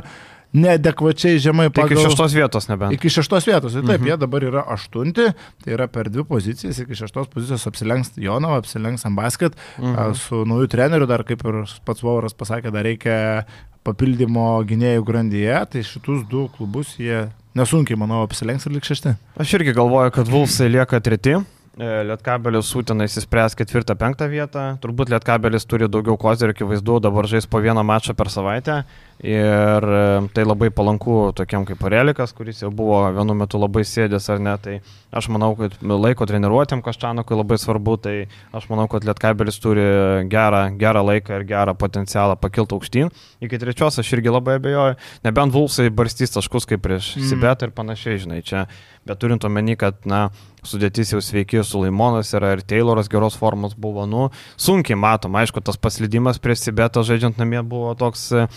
[0.55, 2.07] neadekvačiai žemai Tai iki pagal...
[2.07, 2.95] šeštos vietos nebent.
[2.95, 4.07] Iki šeštos vietos, tai taip, Mhm.
[4.07, 5.27] jie dabar yra aštunti,
[5.63, 10.13] tai yra per dvi pozicijas, iki šeštos pozicijos apsilenks Jonava, apsilenks Ambasket, mhm.
[10.15, 13.45] su nauju treneriu dar, kaip ir pats Vauras pasakė, dar reikia
[13.85, 19.15] papildymo gynėjų grandyje, tai šitus du klubus jie nesunkiai, manau, apsilenks ir lik šešti.
[19.39, 21.37] Aš irgi galvoju, kad Vulfsai lieka treti.
[21.75, 24.61] E, Lietkabelis Sūtina įsispręs ketvirtą, penktą vietą.
[24.79, 28.85] Turbūt Lietkabelis turi daugiau kozerių, akivaizdu, dabar žais po vieną mačą per savaitę.
[29.19, 30.05] Ir e,
[30.35, 34.55] tai labai palanku tokiam kaip Arelikas, kuris jau buvo vienu metu labai sėdęs ar ne.
[34.63, 34.77] Tai
[35.15, 37.97] aš manau, kad laiko treniruotėm Kaščanokui labai svarbu.
[38.07, 38.15] Tai
[38.55, 39.85] aš manau, kad Lietkabelis turi
[40.31, 43.11] gerą, gerą laiką ir gerą potencialą pakilti aukštyn.
[43.43, 44.95] Iki trečios aš irgi labai abejoju.
[45.27, 47.29] Nebent Vulfsai barstys taškus kaip prieš Mm.
[47.29, 48.65] Sibetą ir panašiai, žinai, čia.
[49.05, 50.29] Bet turint omeny, kad, na,
[50.67, 55.79] sudėtis jau sveiki, Sulaimonas yra ir Tayloras geros formos buvo, nu, sunkiai matom, aišku, tas
[55.81, 58.47] paslydimas prieš Sibetą žaidžiant namie buvo toks e,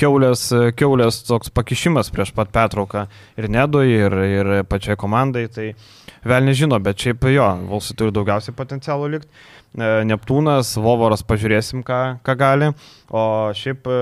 [0.00, 3.06] keulės, e, keulės toks pakišimas prieš pat Petrauką
[3.38, 5.70] ir Nedui, ir, ir pačiai komandai, tai
[6.28, 9.46] vėl nežino, bet šiaip jo, Volsai turi daugiausiai potencialų likti.
[9.78, 12.70] Neptūnas, Vovoras, pažiūrėsim, ką, ką gali,
[13.12, 13.22] o
[13.54, 13.98] šiaip e,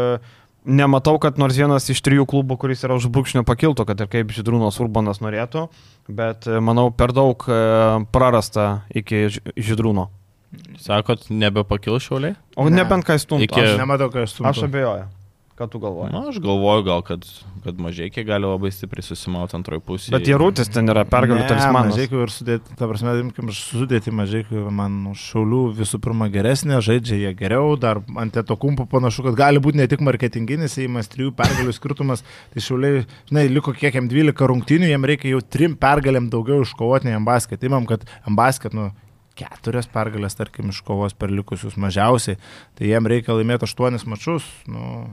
[0.67, 4.35] nematau, kad nors vienas iš trijų klubų, kuris yra už brūkšnio pakiltų, kad ir kaip
[4.35, 5.69] Židrūnas Urbanas norėtų,
[6.11, 7.59] bet e, manau per daug e,
[8.12, 10.09] prarasta iki Židrūno.
[10.81, 12.37] Sakot, nebepakil šiauliai?
[12.57, 12.77] O Ne.
[12.83, 13.49] nebent ką stumtų.
[13.49, 15.07] Iki- Aš nematau, aš su Aš abejoju.
[15.57, 16.12] Ką tu galvoji?
[16.12, 17.22] Na, aš galvoju gal, kad,
[17.64, 20.11] kad mažai kiek gali labai stipriai susimauti antroji pusė.
[20.12, 21.94] Bet Jėrutis ten yra pergalių talismanas.
[21.94, 27.30] Mažai ir sudėti, ta prasme, imkim, sudėti mažai, man šaulių visų pirma geresnė, žaidžia jie
[27.38, 31.72] geriau, dar ant to kumpo panašu, kad gali būti ne tik marketinginis įimas, trijų pergalių
[31.72, 32.20] skirtumas,
[32.52, 37.09] tai šauliai, žinai, liko kiek jam 12 rungtynių, jam reikia jau trim pergalėm daugiau iškovoti
[37.09, 37.64] nei ambasket.
[37.64, 38.90] Imam, kad ambasket, nu,
[39.36, 42.36] keturias pergalės, tarkim, iškovos per likusius mažiausiai,
[42.76, 44.44] tai jiem reikia laimėti aštuonis mačius.
[44.68, 45.07] Nu,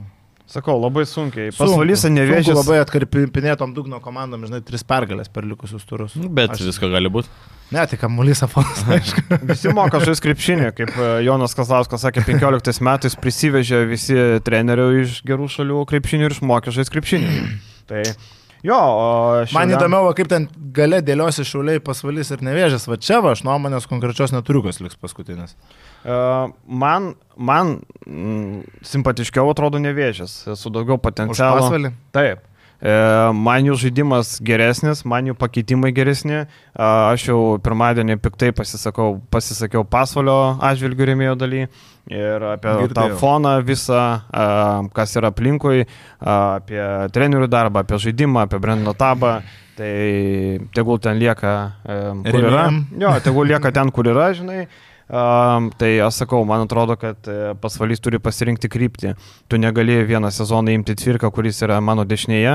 [0.46, 1.48] Sakau, labai sunkiai.
[1.56, 2.52] Sunku nevėžys.
[2.58, 6.16] Labai atkarpinėtom dugno komandom, žinai, tris pergalės per likusius turus.
[6.20, 7.30] Nu, Bet Aš- visko gali būti.
[7.72, 9.24] Ne, tai kamuolys afonas, aišku.
[9.48, 15.22] Visi moka žaisti krepšinį, kaip e, Jonas Kazlauskas sakė, 15 metais prisivežė visi trenerių iš
[15.26, 17.32] gerų šalių krepšinį ir išmokė žaisti krepšinį.
[17.88, 18.02] Tai
[18.68, 19.08] jo, o
[19.40, 22.84] Man šiandien- įdomiau, kaip ten gale dėliosi šiauliai pasvalys ir nevėžės.
[22.92, 25.56] Va čia va, aš nuomonės konkrečios neturiu, kas liks paskutinis.
[26.04, 31.70] Man, man mm, simpatiškiau atrodo nevėžės, su daugiau potencialo.
[32.14, 32.42] Taip.
[32.84, 36.42] Man jų žaidimas geresnis, man jų pakeitimai geresni.
[36.76, 41.62] Aš jau pirmadienį piktai pasisakau, pasisakiau pasvalio atžvilgių rėmėjo daly
[42.12, 42.92] ir apie Girdėjau.
[42.92, 44.02] tą foną visą,
[44.92, 45.86] kas yra aplinkui,
[46.20, 46.82] apie
[47.14, 49.38] trenerių darbą, apie žaidimą, apie Brendą Tabą.
[49.74, 49.94] Tai
[50.76, 51.54] tegul ten lieka,
[52.28, 52.68] kur yra.
[53.00, 54.68] Jo, tegul lieka ten, kur yra, žinai.
[55.04, 59.10] Um, tai aš sakau, man atrodo, kad e, pasvalys turi pasirinkti kryptį.
[59.52, 62.54] Tu negali vieną sezoną imti Cvirką, kuris yra mano dešinėje,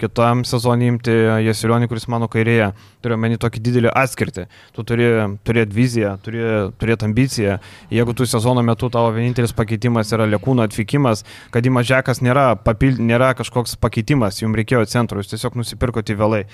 [0.00, 1.12] kitam sezonui imti
[1.46, 2.70] Jesilionį, kuris mano kairėje.
[3.00, 4.44] Turiu meni tokį didelį atskirtį.
[4.76, 5.08] Tu turi
[5.46, 6.42] turėti viziją, turi
[6.80, 7.56] turėti ambiciją.
[7.92, 11.24] Jeigu tu sezono metu tavo vienintelis pakeitimas yra Lekūno atvykimas,
[11.54, 16.44] kad į mažekas nėra, papild, nėra kažkoks pakeitimas, jums reikėjo centro, jūs tiesiog nusipirkote vėlai.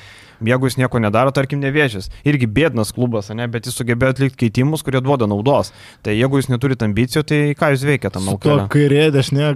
[0.47, 2.11] Jeigu jis nieko nedaro, tarkim, nevėžės.
[2.29, 5.73] Irgi bėdnas klubas, ne, bet jis sugebėjo atlikti keitimus, kurie duoda naudos.
[6.05, 8.67] Tai jeigu jūs neturite ambicijų, tai ką jūs veikia tam LKL?
[8.73, 9.53] kairė dešinė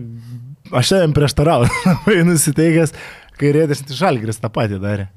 [0.70, 1.70] aš šiandien prieštarauju,
[2.28, 2.95] nusiteikęs,
[3.41, 5.09] kai rėdės žalgris tą patį darė.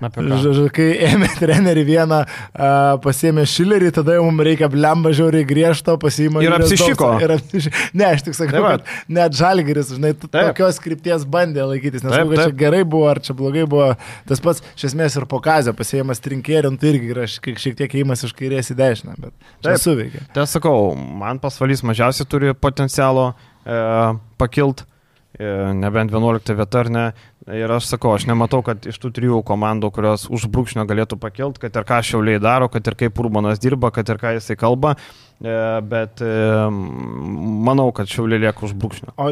[0.00, 5.98] Žodžiu, kai ėmė trenerių vieną, uh, pasėmė šilerį, tada jau mums reikia blemba žiauriai griežto,
[6.00, 7.10] pasiima Ir apsišiko.
[7.20, 7.82] Ir apsišiko.
[8.00, 10.32] Ne, aš tik sakau, Tai kad net žalgeris, žinai, Taip.
[10.32, 12.04] tokios krypties bandė laikytis.
[12.06, 12.58] Nes Taip, kad čia taip.
[12.62, 13.90] gerai buvo, ar čia blogai buvo.
[14.30, 18.24] Tas pats, iš esmės, ir po kazio pasėjimas trinkėrin, tai irgi yra šiek tiek įimas
[18.24, 19.82] iš kairės į dešinę, bet Taip.
[19.84, 20.24] suveikia.
[20.32, 23.34] Tai sakau, man pasvalys mažiausiai turi potencialo
[23.68, 23.82] e,
[24.40, 24.89] pakilt, e,
[25.38, 27.04] nebent 11 vieta ar ne.
[27.50, 31.58] Ir aš sakau, aš nematau, kad iš tų trijų komandų, kurios už brūkšnio galėtų pakilt,
[31.62, 34.96] kad ir ką šiauliai daro, kad ir kaip Urbanas dirba, kad ir ką jisai kalba,
[34.96, 36.32] e, bet e,
[37.64, 39.14] manau, kad šiauliai lieka už brūkšnio.
[39.16, 39.28] O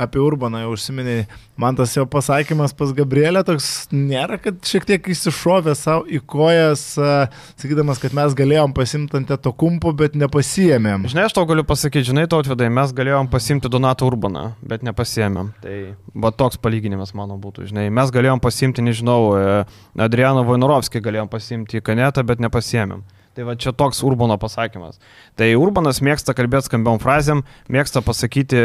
[0.00, 1.26] apie Urbaną jau užsiminėjai,
[1.60, 6.84] man tas jo pasakymas pas Gabrielę toks nėra, kad šiek tiek įsišovė savo į kojas,
[6.96, 7.26] a,
[7.60, 11.04] sakydamas, kad mes galėjom pasimti ant to kumpo, bet nepasijėmėm.
[11.12, 15.52] Žinai, aš tau galiu pasakyti, žinai, tautvedai, mes galėjom pasimti Donatą Urbaną, bet nepasiemėm.
[15.64, 15.76] Tai
[16.16, 17.90] va toks palyginimas mano būtų, žinai.
[17.92, 19.60] Mes galėjom pasimti, nežinau, e,
[20.00, 23.04] Adriano Vainurovskį galėjom pasimti į kanetą, bet nepasiemėm.
[23.36, 24.96] Tai va čia toks Urbano pasakymas.
[25.36, 28.62] Tai Urbanas mėgsta kalbėti skambiom frazėm, mėgsta pasakyti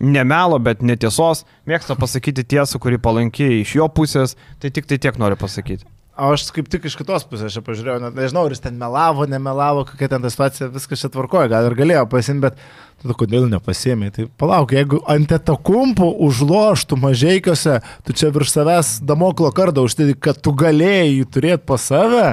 [0.00, 4.96] ne melo, bet netiesos, mėgsta pasakyti tiesą, kuri palankiai iš jo pusės, tai tik tai
[5.04, 5.84] tiek noriu pasakyti.
[6.16, 9.26] O aš kaip tik iš kitos pusės čia pažiūrėjau, net nežinau, ar jis ten melavo,
[9.28, 13.46] nemelavo, kokia ten ta situacija, viskas čia tvarkoja, gal ir galėjo pasimti, bet tada kodėl
[13.50, 14.10] nepasėmė.
[14.14, 20.40] Tai palauk, jeigu ant etakumpų užloštų mažiekiuose, tu čia virš savęs damoklo kardą užtėdi, kad
[20.42, 22.24] tu galėjai jį turėti pas save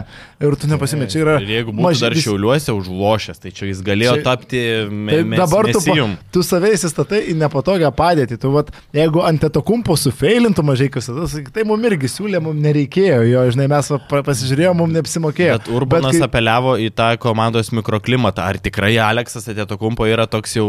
[0.43, 1.07] ir tu nepasėmė.
[1.11, 1.35] Čia yra...
[1.43, 5.37] Ir jeigu būtų maži- dar šiauliuose užlošęs, tai čia jis galėjo Čia- tapti me, Tai
[5.43, 6.15] dabar tu, pa, mesijum.
[6.33, 8.39] tu save įsistatai į nepatogią padėtį.
[8.43, 13.67] Tu, vat, jeigu ant etakumpo sufeilintų mažiekiuose, tai, mums irgi siūlė, mums nereikėjo jo, žinai,
[13.71, 15.59] mes pasižiūrėjome, mums neapsimokėjo.
[15.59, 18.43] Bet Urbanas kai- apeliavo į tą komandos mikroklimatą.
[18.53, 20.67] Ar tikrai Aleksas Atėtokumpo yra toks jau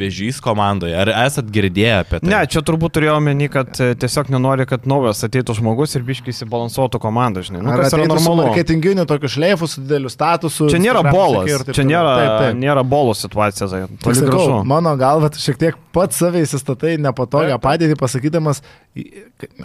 [0.00, 0.94] vežys komandoje?
[0.98, 2.28] Ar esat girdėję apie tai?
[2.30, 6.34] Ne, čia turbūt turėjau omeny, kad e, tiesiog nenori, kad naujas ateitų žmogus ir biškai
[6.34, 7.62] įsibalansuotų komandą, žinai.
[7.64, 8.46] Nu, Ar kas yra normalu.
[8.50, 10.68] marketinginiu tokiu šleifu, su dideliu statusu.
[10.72, 12.58] Čia nėra bolas, čia nėra, Taip, taip.
[12.62, 14.60] nėra bolo situacija, tai sakau, gražu.
[14.68, 18.62] mano galva, tu šiek tiek pats save įsistatai nepatogią padėtį, pasakydamas,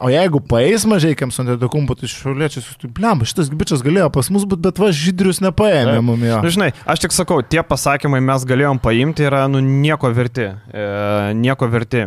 [0.01, 4.47] o jeigu paės mažiekiams ant etakumpo, tai šiuliečiais, tu blemba, šitas bičias galėjo pas mus
[4.47, 6.39] būti, bet va žydrius nepaėmė mum jo.
[6.45, 10.49] Nu, žinai, aš tik sakau, tie pasakymai mes galėjom paimti yra nu, nieko verti.
[10.51, 10.87] E,
[11.37, 12.05] nieko verti.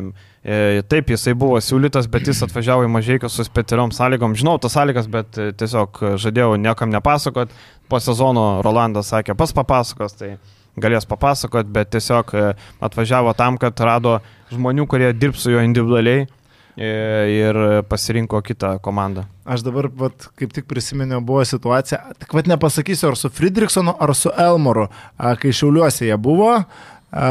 [0.49, 4.37] E, taip, jisai buvo siūlytas, bet jis atvažiavo į mažiekius su specialiom sąlygom.
[4.39, 7.53] Žinau tas sąlygas, bet e, tiesiog žadėjau niekam nepasakot.
[7.89, 10.37] Po sezono Rolandas sakė, pas papasakos, tai
[10.83, 12.51] galės papasakot, bet tiesiog e,
[12.85, 14.19] atvažiavo tam, kad rado
[14.53, 16.29] žmonių, kurie dirbs su juo individualiai e,
[17.35, 17.61] ir
[17.91, 19.27] pasirinko kitą komandą.
[19.49, 24.15] Aš dabar vat, kaip tik prisiminiau, buvo situacija, tik vad nepasakysiu, ar su Friedrichsonu, ar
[24.17, 26.55] su Elmoru, kai šiauliuose jie buvo.
[27.09, 27.29] A,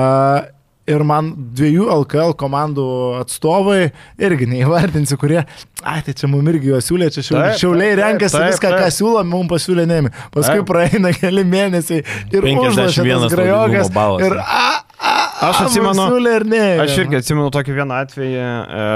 [0.88, 2.84] Ir man dviejų LKL komandų
[3.20, 3.90] atstovai
[4.24, 5.42] irgi neįvardinsiu, kurie,
[5.84, 8.72] ai, tai čia mums irgi juos siūlė, čia šiauliai, Taip, šiauliai taip, renkasi taip, viską,
[8.72, 8.84] taip.
[8.86, 10.12] ką siūlo, mums pasiūlė nemi.
[10.32, 10.70] Paskui Taip.
[10.70, 13.92] praeina keli mėnesiai ir 51 užlošia tas grajokas.
[14.24, 14.62] Ir a,
[14.96, 15.18] a,
[15.50, 16.08] Aš atsimenu-
[16.38, 16.64] ir ne.
[16.82, 18.88] Aš irgi atsimenu tokį vieną atvejį e,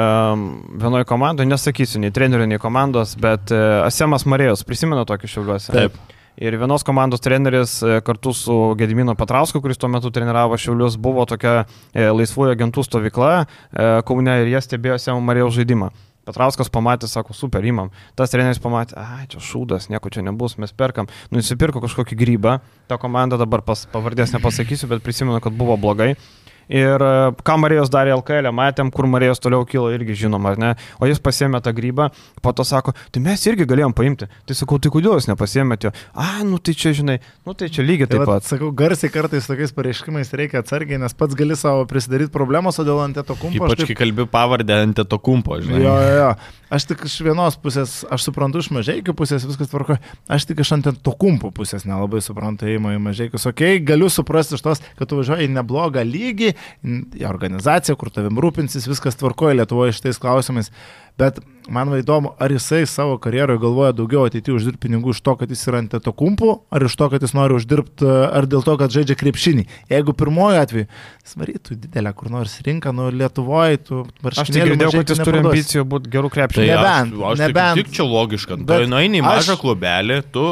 [0.81, 5.75] vienoje komandoje, nesakysiu nei trenerių, nei komandos, bet e, Asemas Marėjus, prisimenu tokį šiauliuose.
[5.75, 5.99] Taip.
[6.41, 11.21] Ir vienos komandos treneris e, kartu su Gedimino Petrausku, kuris tuo metu treniravo Šiaulius, buvo
[11.29, 13.43] tokia e, laisvųjų agentų stovykla e,
[14.07, 15.91] Kaune ir jie stebėjo Semo Marijos žaidimą.
[16.25, 17.93] Petrauskas pamatė, sako, super, imam.
[18.17, 21.09] Tas treneris pamatė, ai, čia šūdas, nieko čia nebus, mes perkam.
[21.29, 22.57] Nusipirko kažkokį grybą,
[22.89, 26.15] ta komanda dabar pas, pavardės nepasakysiu, bet prisimenu, kad buvo blogai.
[26.69, 27.11] Ir e,
[27.47, 30.71] ką Marijos darė LKL, matėm, kur Marijos toliau kilo, irgi žinom, ar ne.
[31.01, 32.09] O jis pasėmė tą grybą,
[32.43, 34.29] po to sako, tai mes irgi galėjom paimti.
[34.47, 35.93] Tai sakau, tai kodėl jūs nepasėmėte jo?
[36.13, 38.49] A, nu tai čia, žinai, nu tai čia lygiai Tai taip vat, pat.
[38.53, 43.03] sakau, garsiai kartais tokiais pareiškimais reikia atsargiai, nes pats gali savo prisidaryti problemos, o dėl
[43.03, 43.67] ant to kumpo.
[43.67, 45.83] Ypač kai kalbi pavardę ant to kumpo, žinai.
[45.83, 46.31] Jo, jo, jo.
[46.71, 49.97] Aš tik iš vienos pusės, aš suprantu iš mažiekių pusės, viskas tvarko.
[50.31, 53.47] Aš tik iš ant to kumpo pusės nelabai suprantu įėjimą į mažiekius.
[53.49, 58.39] Ok, galiu suprasti iš tos, kad tu važiuoji į neblogą lygį, į organizaciją, kur tavim
[58.41, 60.71] rūpinsis, viskas tvarkoja Lietuvoje šitais klausimais.
[61.19, 61.39] Bet
[61.71, 65.51] man va įdomu, ar jisai savo karjeroje galvoja daugiau ateityje uždirbti pinigų iš to, kad
[65.53, 68.73] jis yra ant to kumpo, ar iš to, kad jis nori uždirbti, ar dėl to,
[68.81, 69.67] kad žaidžia krepšinį.
[69.91, 70.87] Jeigu pirmojo atveju,
[71.21, 74.01] jis varytų didelę kur nors rinką, nu Lietuvoje, tu
[74.31, 76.73] Aš tik girdėjau, kad jis turi ambicijų būti gerų Tai krepšininkų.
[76.81, 77.81] Nebent, aš, aš nebent.
[77.83, 78.57] Tik, čia logiška.
[78.65, 80.45] Tu nueini į mažą aš- klubelį, tu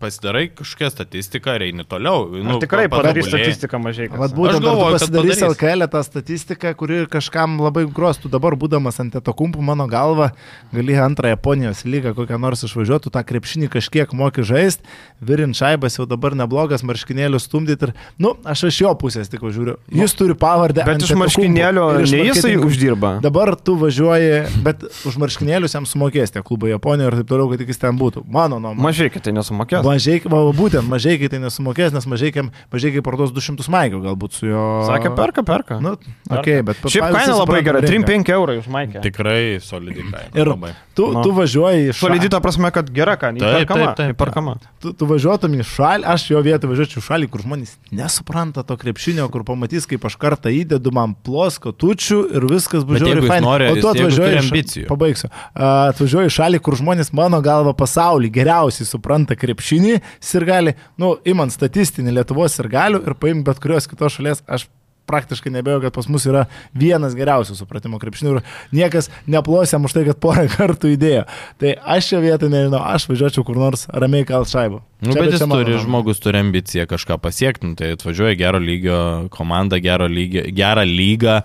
[0.00, 2.26] pasidarai kažkokią statistiką ir eini toliau.
[2.42, 3.52] Nu, tikrai pa- padarys patobulėji.
[3.52, 4.08] statistiką mažai.
[4.10, 5.56] Vat būtent, Aš galvoju, kad pasidarysi padarys.
[5.56, 10.32] LKL tą statistiką, kuri kažkam labai gros, tu dabar būdamas ant to kumpų, mano galva,
[10.72, 14.84] gali antrą Japonijos lygą kokią nors išvažiuotų, tą krepšinį kažkiek moki žaisti,
[15.20, 19.78] virint šaibas jau dabar neblogas, marškinėlių stumdyti ir, nu, aš iš jo pusės tik žiūriu.
[19.92, 20.84] Jis turi pavardę.
[20.86, 23.16] Bet iš marškinėlių ne jisai uždirba.
[23.24, 27.62] Dabar tu važiuoji, bet už marškinėlius jam sumokės tie klubai Japonijoje ir taip toliau, kad
[27.62, 28.26] tik jis ten būtų.
[28.26, 28.84] Mano nuomonė.
[28.88, 29.84] Mažai, kad tai nesumokės.
[29.86, 34.50] Mažai, va, būtent mažai, kai tai nesumokės, nes mažai, kai parduos 200 maikių galbūt su
[34.50, 34.66] jo.
[34.88, 35.78] Sakė, perka, perka.
[35.82, 35.94] Nu,
[36.28, 39.02] okay, bet Šiaip kaina labai gera, 3-5 eurai už maikę.
[39.04, 40.30] Tikrai solidi kaina.
[40.40, 40.72] Ir labai.
[40.96, 41.22] tu, Nu.
[41.24, 43.38] tu važiuoji iš Solidi ta prasme, kad gera kaina.
[43.42, 43.84] Taip, Įperkama.
[43.84, 44.14] taip, taip.
[44.16, 44.54] Įperkama.
[44.82, 48.76] tu, tu važiuotum į šalį, aš jo vietą važiuočiau į šalį, kur žmonės nesupranta to
[48.80, 53.44] krepšinio, kur pamatys, kaip aš kartą įdedu man plosko tučių ir viskas bus žiauriai fainai.
[53.46, 54.86] nori, O tu atvažiuoji ambicijų.
[54.90, 55.30] Pabaigsiu.
[55.54, 59.94] A, Atvažiuoji į šalį, kur žmonės mano galva pasaulį geriausiai supranta krepšinį
[60.36, 64.66] ir gali, nu, imant statistinį Lietuvos ir galių ir paimti bet kurios kitos šalies, aš
[65.06, 66.44] praktiškai nebejoju, kad pas mus yra
[66.74, 68.40] vienas geriausių supratimo krepšinių ir
[68.74, 71.24] niekas neplosiam už tai, kad porą kartų įdėjo.
[71.62, 74.82] Tai aš čia vietą nežinau, aš važiuočiau kur nors ramiai kalt šaibų.
[75.06, 75.84] Nu, Čia- bet jis čia mano turi, nuomonė.
[75.86, 78.98] žmogus turi ambiciją kažką pasiekti, nu, tai atvažiuoja gero lygio
[79.34, 81.40] komanda, gero lygio, gerą lygą,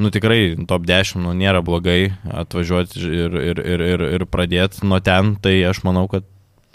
[0.00, 4.98] nu tikrai top 10 nu, nėra blogai atvažiuoti ir, ir, ir, ir, ir pradėti nuo
[5.04, 6.26] ten, tai aš manau, kad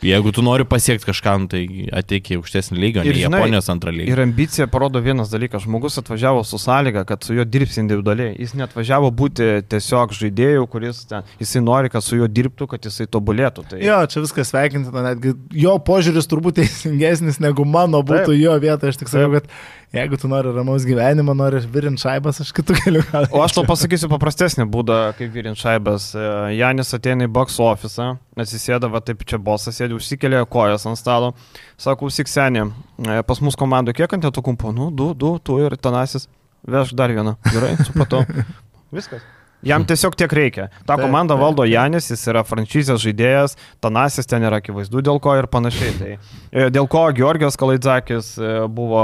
[0.05, 1.63] jeigu tu nori pasiekti kažką, nu, tai
[2.01, 4.11] ateik į aukštesnį lygą, Ir ne į žinai, Japonijos antrą lygą.
[4.13, 5.65] Ir ambicija parodo vienas dalykas.
[5.65, 8.35] Žmogus atvažiavo su sąlyga, kad su juo dirbs individualiai.
[8.39, 13.09] Jis netvažiavo būti tiesiog žaidėjų, kuris ten, jisai nori, kad su juo dirbtų, kad jisai
[13.11, 13.65] tobulėtų.
[13.73, 13.81] Tai...
[13.83, 15.35] Jo, čia viskas sveikintina, netgi
[15.65, 18.39] jo požiūris turbūt teisingesnis negu mano būtų Taip.
[18.39, 18.89] jo vieta.
[18.89, 19.51] Aš tik sakau, kad
[19.93, 23.27] jeigu tu nori ramaus gyvenimo, nori virint šaibas, aš kitų kelių gal.
[23.33, 26.11] O aš tau pasakysiu paprastesnį būdą, kaip vyrint šaibas.
[26.55, 31.33] Janis ateina į box office, atsisėda, va taip čia bosas sėdi, užsikelia kojas ant stalo,
[31.79, 32.67] sako, užsik senė,
[33.05, 36.29] e, pas mus komandų kiek ant tų kumpų, nu, du, du, tu ir tanasis,
[36.67, 37.37] vežk dar vieną.
[37.49, 38.23] Gerai, supratau.
[38.95, 39.25] Viskas.
[39.65, 40.69] Jam tiesiog tiek reikia.
[40.85, 41.65] Ta Taip, komanda taip, valdo.
[41.67, 45.95] Janis, jis yra franšizės žaidėjas, Tanasis ten yra akivaizdu dėl ko ir panašiai.
[45.99, 49.03] Tai, e, dėl ko Georgijos Kalaidzakis e, buvo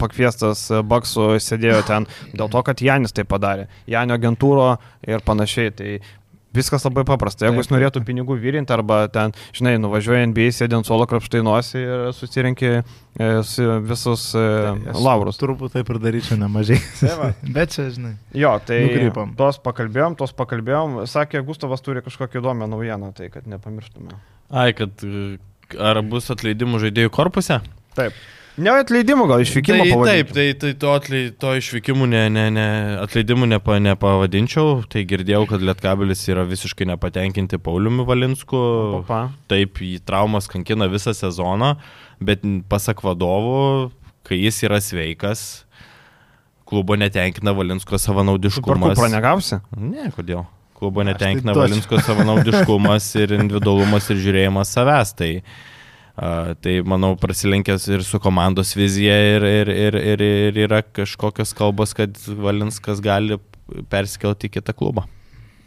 [0.00, 3.68] pakviestas Baksų, sėdėjo ten, dėl to, kad Janis tai padarė.
[3.90, 4.70] Janio agentūro
[5.04, 5.76] ir panašiai.
[5.76, 5.90] Tai
[6.54, 7.44] Viskas labai paprasta.
[7.48, 11.40] Jeigu Taip, jis norėtų pinigų vyrinti arba ten, žinai, nuvažiuoja NBA, sėdė ant suolo krapštai
[11.46, 12.82] nosį ir susirinkė e,
[13.48, 14.44] su- visus e,
[14.94, 15.40] Aš laurus.
[15.40, 16.78] Turbūt taip ir daryčiau nemažai.
[17.00, 17.32] Tai.
[17.56, 18.14] Bet čia, žinai.
[18.38, 19.34] Jo, tai Nukrypom.
[19.40, 21.00] tos pakalbėjom, tos pakalbėjom.
[21.10, 24.14] Sakė, Gustavas turi kažkokią įdomią naujieną, tai kad nepamirštume.
[24.54, 25.36] Ai, kad e,
[25.80, 27.58] ar bus atleidimų žaidėjų korpuse?
[27.98, 28.14] Taip.
[28.54, 30.28] Ne atleidimų, gal išvykimo tai, pavadinkim.
[30.30, 32.66] taip, tai, tai to, atlei, to išvykimų ne, ne, ne,
[33.02, 34.84] atleidimų nepa, nepavadinčiau.
[34.90, 38.60] Tai girdėjau, kad Lietkabelis yra visiškai nepatenkinti Pauliumi Valinsku.
[39.00, 39.24] Papa.
[39.50, 41.72] Taip, jį traumas kankina visą sezoną,
[42.22, 43.90] bet pasak vadovų,
[44.28, 45.64] kai jis yra sveikas,
[46.70, 48.94] klubo netenkina Valinsko savanaudiškumas.
[49.02, 49.58] pranegausi?
[49.74, 50.46] Ne, kodėl?
[50.78, 51.74] Klubo tai netenkina duočiau.
[51.74, 55.14] Valinsko savanaudiškumas ir individualumas ir žiūrėjimas savęs.
[55.18, 55.30] Tai,
[56.14, 61.94] tai manau, prasilenkęs ir su komandos vizija ir, ir, ir, ir, ir yra kažkokios kalbos,
[61.96, 63.40] kad Valinskas gali
[63.90, 65.08] persikelti į kitą klubą.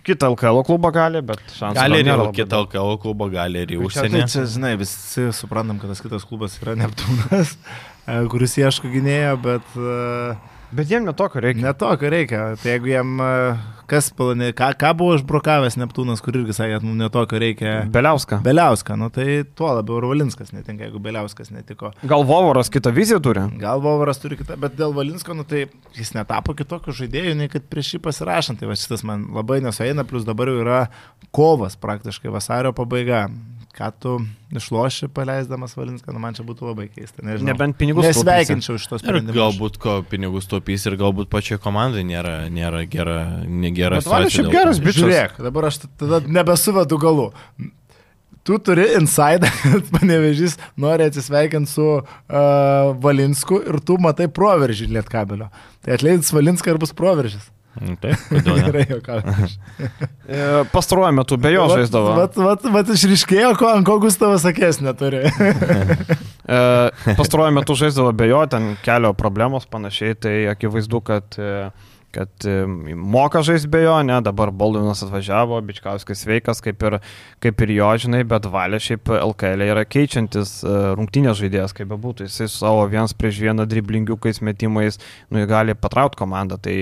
[0.08, 2.62] Kitą LKL klubą gali, bet šansų Gali gal ir į kitą.
[2.64, 4.22] LKL klubą, gali ir į Tai užsienį.
[4.32, 7.58] čia, žinai, visi suprantam, kad tas kitas klubas yra Neptūnas,
[8.32, 11.64] kuris ieško gynėjo, bet uh, Bet jiem netokio reikia.
[11.64, 12.44] ne to, ką reikia.
[12.60, 16.92] Tai jeigu jam uh, kas planė, ką, ką buvo išbrokavęs Neptūnas, kur irgi sakė, nu,
[17.00, 17.74] ne to, ką reikia.
[17.94, 18.42] Beliauska.
[18.44, 21.94] Beliauską, nu tai tuo labiau ir Valinskas netinka, jeigu Beliauskas netiko.
[22.08, 23.46] Gal Vovoras kitą viziją turi?
[23.62, 25.66] Gal Vovaras turi kitą, bet dėl Valinsko, nu tai
[25.96, 28.60] jis netapo kitokiu žaidėju, nei kad prieš jį pasirašant.
[28.60, 30.82] Tai va šitas man labai nesueina, plus dabar jau yra
[31.36, 33.28] kovas praktiškai vasario pabaiga.
[33.78, 34.12] Ką tu
[34.58, 37.22] išloši paleisdamas Valinską, nu man čia būtų labai keista.
[37.22, 37.52] Nežinau.
[37.52, 38.24] Nebent pinigus taupysi.
[38.26, 39.38] Nesveikinčiau šitos Ir sprendimus.
[39.38, 44.50] galbūt ko pinigus taupys ir galbūt pačiai komandai nėra, nėra gera, negera Bet Valis šiaip
[44.56, 45.04] geras bičias.
[45.04, 47.28] Žiūrėk, dabar aš tada nebesuvedu galų.
[48.48, 52.02] Tu turi insidą, kad panevežys nori atsisveikinti su uh,
[53.04, 55.52] Valinsku ir tu matai proveržį lietkabelio.
[55.86, 57.52] Tai atleidus Valinską ir bus proveržys.
[57.82, 58.16] Mm, Taip?
[58.48, 59.24] Gerai, juokauju.
[60.28, 62.10] E, Pastaruoju metu be jo žaisdavo.
[62.18, 65.24] Vat, vat, vat išriškėjo, ko ant ko Gustavas sakės neturi.
[66.48, 66.58] E,
[67.16, 71.70] Pastaruoju metu žaisdavo be jo, ten kelio problemos panašiai, tai akivaizdu, kad, e,
[72.16, 77.00] kad e, moka žaisti be jo, ne, dabar Boldinas atvažiavo, Bičkauskas sveikas, kaip ir,
[77.44, 82.30] kaip ir jo, žinai, bet Valė šiaip LKL yra keičiantis e, rungtynės žaidėjas, kaip bebūtų,
[82.30, 86.80] jisai su savo vienas prieš vieną driblingiukais metimais, nu, jį gali patraukti komandą, tai,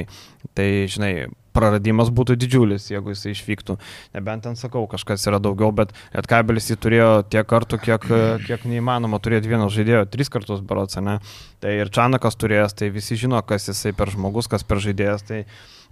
[0.58, 1.14] tai žinai,
[1.56, 3.78] praradimas būtų didžiulis, jeigu jis išvyktų.
[4.18, 8.10] Nebent ten sakau, kažkas yra daugiau, bet Lietkabelis jį turėjo tiek kartų, kiek,
[8.46, 11.18] kiek neįmanoma turėti vieno žaidėjo, tris kartus berots, ne?
[11.64, 15.44] Tai ir Čanakas turėjęs, tai visi žino, kas jisai per žmogus, kas per žaidėjas, tai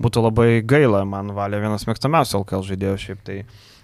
[0.04, 3.40] būtų labai gaila, man valė vienas mėgstamiausių LKL žaidėjų šiaip, tai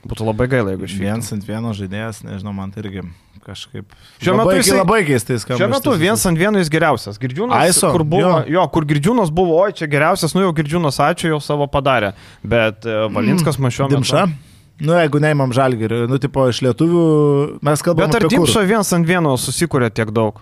[0.06, 1.08] būtų labai gaila, jeigu išvyktų.
[1.08, 3.06] Viens ant vieno žaidėjas, nežinau, man tai irgi
[3.50, 3.96] kažkaip.
[4.22, 5.60] Šiuo metu jisai- labai keistai skamba.
[5.60, 7.18] Šiuo metu viens ant vieno jis geriausias.
[7.22, 8.60] Girdžiūnas, Aiso, kur buvo, jo.
[8.60, 8.68] jo.
[8.74, 12.14] kur Girdžiūnas buvo, oi, čia geriausias, nu jau Girdžiūnas, ačiū, jau savo padarė.
[12.44, 14.00] Bet e, Valinskas man šiuo metu.
[14.00, 14.28] Dimša.
[14.80, 17.02] Nu, jeigu neimam žalgirį, nu, tipo, iš lietuvių
[17.68, 18.30] mes kalbame Bet ar?
[18.32, 20.40] Dimša viens ant vieno susikūrė tiek daug?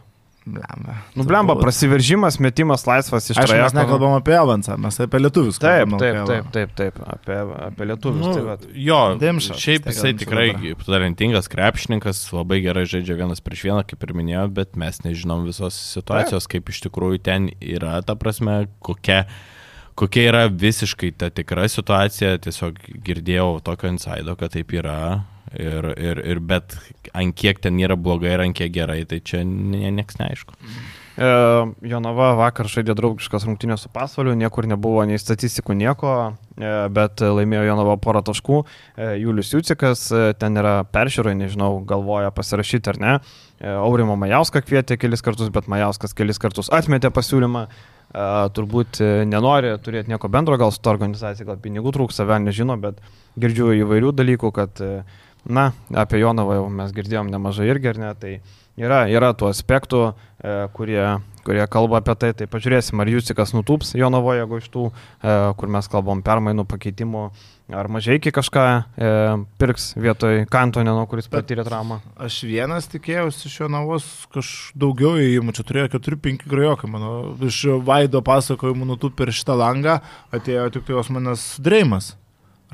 [0.48, 0.93] Blemba.
[1.16, 5.89] Nu, blemba, prasiveržimas, metimas laisvas iš Aišku, mes nekalbam apie Evansą, mes apie lietuvius Taip,
[5.91, 8.24] kalbam, taip, taip, taip, taip, apie, apie lietuvius.
[8.24, 10.48] Nu, tai jo, Dimšas, šiaip tai jisai tikrai
[10.86, 15.76] talentingas krepšininkas, labai gerai žaidžia vienas prieš vieną, kaip ir minėjau, bet mes nežinom visos
[15.98, 19.26] situacijos, kaip iš tikrųjų ten yra, ta prasme, kokia,
[20.00, 25.26] kokia yra visiškai ta tikra situacija, tiesiog girdėjau tokio insaido, kad taip yra.
[25.56, 26.76] Ir, ir, ir bet
[27.16, 30.58] ant kiek ten yra blogai ir ant kiek gerai, tai čia nieks neaišku.
[31.18, 31.28] E,
[31.88, 36.14] Jonava vakar žaidė draugiškas rungtynės su pasvaliu, niekur nebuvo nei statistikų, nieko,
[36.60, 38.60] e, bet laimėjo Jonava porą taškų.
[38.62, 43.20] E, Julius Jucikas e, ten yra peržiūrai, nežinau, galvoja pasirašyti ar ne.
[43.58, 47.66] E, Aurimo Majauską kvietė kelis kartus, bet Majauskas kelis kartus atmetė pasiūlymą.
[47.68, 48.26] E,
[48.56, 52.78] Turbūt e, nenori turėti nieko bendro, gal su to organizacija, gal pinigų trūksta, vėl nežino,
[52.80, 53.02] bet
[53.41, 55.02] girdžiu įvairių dalykų, kad, e,
[55.50, 58.34] na, apie Jonavą jau mes girdėjom nemažai irgi, ar ne, tai
[58.80, 60.02] yra, yra tų aspektų,
[60.39, 61.02] e, kurie,
[61.48, 65.72] kurie kalba apie tai, tai pažiūrėsim, ar Jusikas nutūps Jonavoje, jeigu iš tų, e, kur
[65.74, 67.24] mes kalbam permainų pakeitimų,
[67.78, 69.10] ar mažai iki kažką e,
[69.60, 72.00] pirks vietoj Kantoneno, kuris patyrė traumą.
[72.20, 77.18] Aš vienas tikėjausi iš jo navos kaž daugiau įėjimų, čia turėjo 4-5 grajokai, mano,
[77.48, 80.00] iš Vaido pasakojimų nutų per šitą langą
[80.36, 82.16] atėjo tik tai Osmanas Dreimas.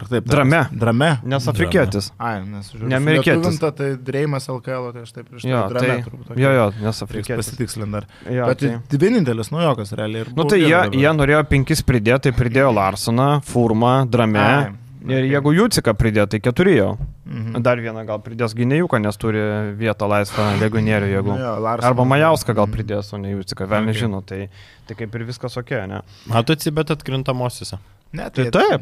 [0.01, 0.25] Ar taip?
[0.25, 0.59] Drame.
[0.73, 1.09] Drame.
[1.23, 2.07] Nes afrikietis.
[2.17, 2.87] Ai, nes žiūriu.
[2.89, 3.59] Ne amerikietis.
[3.61, 6.37] Tai Dreimas LKL, tai aš taip prieš Jo, tai drame tai, turbūt.
[6.41, 7.37] jo, jo, nes afrikietis.
[7.45, 8.07] pasitikslint dar.
[8.25, 8.71] Jo, Bet tai.
[8.89, 10.21] tai vienintelis naujokas realiai.
[10.25, 14.39] ir Nu tai jie, jie norėjo penkis pridėti, tai pridėjo Larsoną, Furmą, Drame.
[14.39, 14.71] Ai,
[15.03, 16.97] Ir jeigu Juciką pridėjo, tai keturi jau.
[17.27, 17.61] Mhm.
[17.61, 19.37] Dar vieną gal pridės Gynėjuką, nes turi
[19.75, 21.33] vietą laisvą legionierių, jeigu.
[21.37, 21.89] Jo, Larsonas.
[21.89, 22.71] Arba Majauską gal Mhm.
[22.77, 23.93] pridės, o ne Juciką, vėl Okay.
[23.93, 24.25] nežinau.
[24.25, 24.47] Tai,
[24.87, 26.01] tai kaip ir viskas ok, ne?
[26.29, 27.77] Matosi, bet atkrintamosiose.
[28.13, 28.81] Ne, Tai tai taip.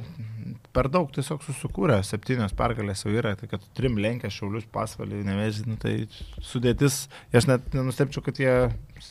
[0.72, 5.66] Per daug tiesiog susikūrė, septynios pergalės jau yra, tai kad trim lenkia šiaulius pasvalį, nevežį,
[5.68, 6.08] nu, tai
[6.48, 8.54] sudėtis, aš net nenustepčiau, kad jie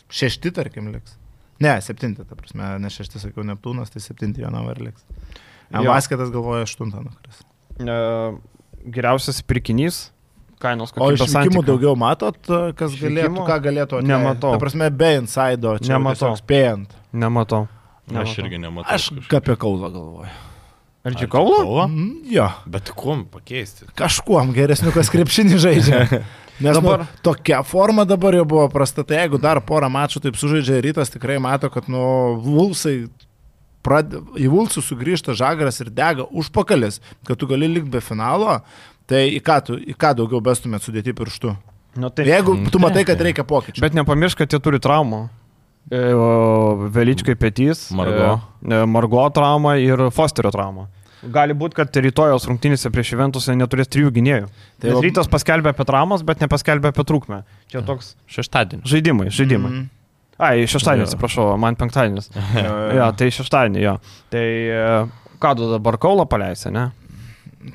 [0.08, 1.18] šešti, tarkim, liks.
[1.61, 5.04] Ne, septinti, ta prasme, ne šešti, sakiau, Neptūnas, tai septinti viena var liks.
[5.70, 7.42] Vasketas galvoja aštuntą nukris.
[7.76, 7.98] E,
[8.96, 10.06] geriausias pirkinys,
[10.64, 11.66] kainos O iš kokybės santykio.
[11.68, 12.40] daugiau matot,
[12.80, 13.12] kas Išvykimų?
[13.20, 14.11] galėtų, ką galėtų atleisti?
[14.14, 14.54] Nematau.
[14.56, 16.32] Ta prasme, be insaido, čia Nematau.
[16.40, 16.96] spėjant.
[17.12, 17.66] Nematau.
[18.08, 18.44] Aš Nematau.
[18.46, 18.94] irgi nematau.
[18.96, 19.36] Aš kažkaip.
[19.42, 20.32] apie kaulą galvoju.
[21.05, 21.62] Ar čia kaulo?
[21.62, 21.86] Kaulo?
[21.88, 23.86] Mm, jo, Bet kuom pakeisti?
[23.96, 26.01] kažkuom geresniu, kas krepšinį žaidžia.
[26.61, 30.20] Nes dabar Dabar- nu, tokia forma dabar jau buvo prasta, tai jeigu dar porą mačų
[30.26, 33.07] taip sužaidžia rytas, tikrai mato, kad nu Vulsai,
[33.80, 34.12] prad...
[34.36, 38.59] į Vulsų sugrįžta žagaras ir dega užpakalis, kad tu gali likti be finalo,
[39.09, 41.55] tai į ką, tu, į ką daugiau bestumėt sudėti pirštu.
[41.96, 43.80] Nu, tai, Jeigu tu matai, kad reikia pokyčių.
[43.82, 45.24] Bet nepamiršk, kad jie turi traumų.
[45.91, 48.41] E, o Velyčkai petys, Margo.
[48.62, 50.86] e, Margo trauma ir Fosterio trauma.
[51.20, 54.47] Gali būti, kad rytojos rungtynėse prieš Juventusą neturės trijų gynėjų.
[54.80, 57.43] Tai va- rytas paskelbė apie traumas, bet nepaskelbė apie trūkmę.
[57.68, 58.86] Čia toks Šeštadienį.
[58.88, 59.70] žaidimai, žaidimai.
[59.74, 59.88] Mm.
[60.41, 61.18] Ai, šeštadienis, Jo.
[61.18, 62.30] atsiprašau, man penktadienis.
[62.97, 63.99] Jo, tai šeštadienį, jo.
[64.32, 65.07] Tai e,
[65.43, 66.86] ką tu dabar Kaulą paleisi, ne?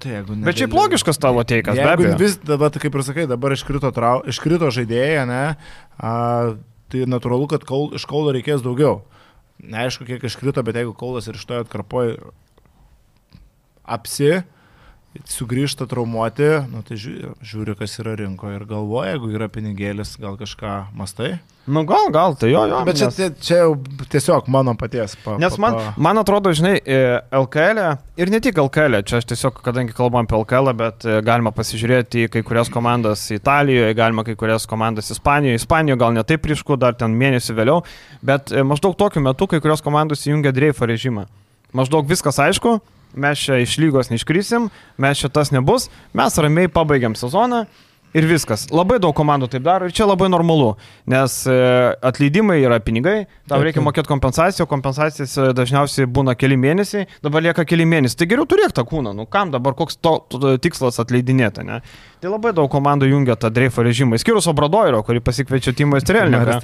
[0.01, 2.15] Tai jeigu Bet šiaip negali- logiškas tavo teikas, be abejo.
[2.17, 5.43] vis dabar, tai kaip ir sakai, dabar iškrito, trau, iškrito žaidėjai, ne,
[6.01, 6.55] a,
[6.95, 9.03] tai natūralu, kad kaul, iš kaulo reikės daugiau.
[9.63, 12.17] Neaišku, kiek iškrito, bet jeigu kaulas ir iš to atkarpoja
[13.85, 14.43] apsi,
[15.29, 20.35] sugrįžta traumuoti, nu, tai žiūri, žiūri, kas yra rinkoje ir galvoja, jeigu yra pinigėlis, gal
[20.39, 21.37] kažką mastai.
[21.65, 22.79] Nu gal, gal, tai jo, jo.
[22.85, 23.71] Bet čia, nes- čia, čia jau
[24.11, 25.15] tiesiog mano paties.
[25.23, 26.99] Pa, Nes pa- man, pa- man atrodo, žinai, e,
[27.33, 27.87] LKL e,
[28.21, 31.15] ir ne tik LKL, e, čia aš tiesiog, kadangi kalbam apie LKL, e, bet e,
[31.25, 36.23] galima pasižiūrėti į kai kurias komandas Italijoje, galima kai kurias komandas Ispanijoje, Ispanijoje gal ne
[36.23, 37.81] taip ryšku, dar ten mėnesį vėliau,
[38.21, 41.25] bet e, maždaug tokiu metu kai kurios komandos įjungia dreifo režimą.
[41.73, 42.77] Maždaug viskas aišku,
[43.13, 47.65] mes čia iš lygos neiškrysim, mes čia tas nebus, mes ramiai pabaigiam sezoną.
[48.15, 48.69] Ir viskas.
[48.71, 50.69] Labai daug komandų taip daro ir čia labai normalu,
[51.11, 51.55] nes e,
[51.99, 57.65] atleidimai yra pinigai, Taip, reikia mokėti kompensaciją, kompensacijos e, dažniausiai būna keli mėnesiai, dabar lieka
[57.67, 58.21] keli mėnesiai.
[58.21, 61.81] Tai geriau turėk tą kūną, nu kam dabar koks to, to tikslas atleidinėti, ne?
[62.25, 66.55] Tai labai daug komandų jungia tą dreifo režimą, skyrus Obradoiro, kurį pasikviečia Timo Strelniką.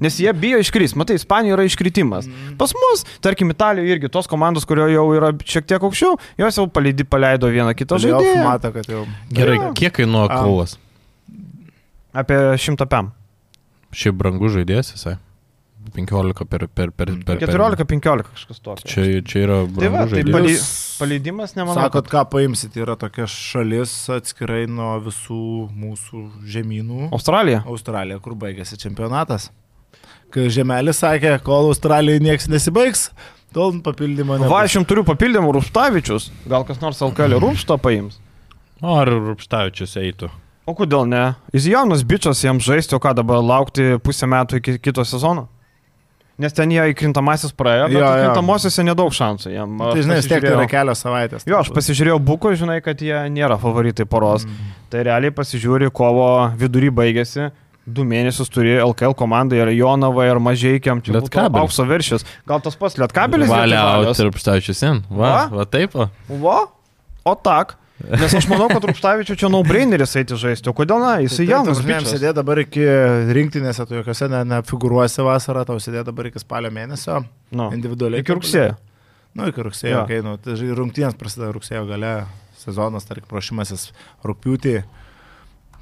[0.00, 2.24] Nes jie bijo iškris, matai, Ispanijoje yra iškritimas.
[2.56, 6.64] Pas mus, tarkim, Italijoje irgi tos komandos, kurio jau yra šiek tiek aukščiau, jos jau
[6.72, 8.46] paleido, paleido vieną kitą žaidėją.
[8.46, 9.02] Mato, kad jau.
[9.28, 9.68] Gerai, Jo.
[9.76, 10.40] kiek kainuoja A.
[10.40, 10.78] kovas?
[12.16, 13.12] Apie 100 pam.
[13.92, 15.18] Šiaip brangus žaidėjas visai.
[15.94, 16.66] 15 per...
[16.68, 18.88] per, per, per 14-15 kažkas tokio.
[18.88, 20.54] Čia, čia yra Tai va, tai palei,
[21.00, 21.76] paleidimas, nemanau.
[21.80, 25.42] Sakot, ką paimsit, yra tokia šalis atskirai nuo visų
[25.74, 26.24] mūsų
[26.54, 27.10] žemynų.
[27.12, 27.64] Australija.
[27.68, 29.50] Australija, kur baigėsi čempionatas.
[30.32, 33.10] Kai Žemelis sakė, kol Australijai niekas nesibaigs,
[33.52, 34.52] tol papildymo nebus.
[34.52, 36.30] Va, aš jums turiu papildymų Rūpstavičius.
[36.48, 38.16] Gal kas nors LKL Rūpštą paims?
[38.80, 40.30] O ar Rupštavičius eitų?
[40.66, 41.22] O kodėl ne?
[41.54, 45.48] Jis jaunas bičias, jam žaisti, o ką dabar laukti pusę metų iki kito sezono?
[46.42, 49.52] Nes ten jie įkrintamasis praėjo, bet įkrintamosiose nedaug šansų.
[49.54, 51.46] Jam, Tai žinai, vis tiek tai yra kelios savaitės.
[51.48, 54.46] Jo, aš pasižiūrėjau buko, žinai, kad jie nėra favoritai poros.
[54.48, 54.70] Mm.
[54.92, 56.26] Tai realiai pasižiūri, kovo
[56.58, 57.52] vidury baigėsi.
[57.82, 61.00] Du mėnesius turi LKL komandai ir Jonava ir Mažiekiam.
[61.58, 62.22] Aukso viršis.
[62.46, 63.50] Gal tas pats Lietkabelis?
[63.50, 64.12] Valia vietoj Valios?
[64.12, 65.00] out ir Rupštavičius in.
[65.10, 65.40] Va, Va?
[65.50, 65.96] va taip.
[65.98, 66.06] Va.
[66.44, 66.58] Va,
[67.26, 67.74] o tak.
[68.10, 70.66] Nes aš manau, kad Rupštavičius čia naubraineris eiti žaisti.
[70.70, 71.12] O kodėl ne?
[71.24, 72.10] Jis jaunas Jam bičias.
[72.16, 72.82] sėdė dabar iki
[73.36, 77.20] rinktinėse, tu jokiose ne, nefigūruosi vasarą, tau sėdė dabar iki spalio mėnesio,
[77.54, 78.24] Nu, individualiai.
[78.24, 78.74] iki rugsėjo.
[79.38, 80.06] Nu, iki rugsėjo, Jo.
[80.10, 82.26] kai nu, tai rungtynės prasideda rugsėjo gale,
[82.58, 83.92] sezonas, tarkim, prašymasis
[84.26, 84.82] rūpiutį.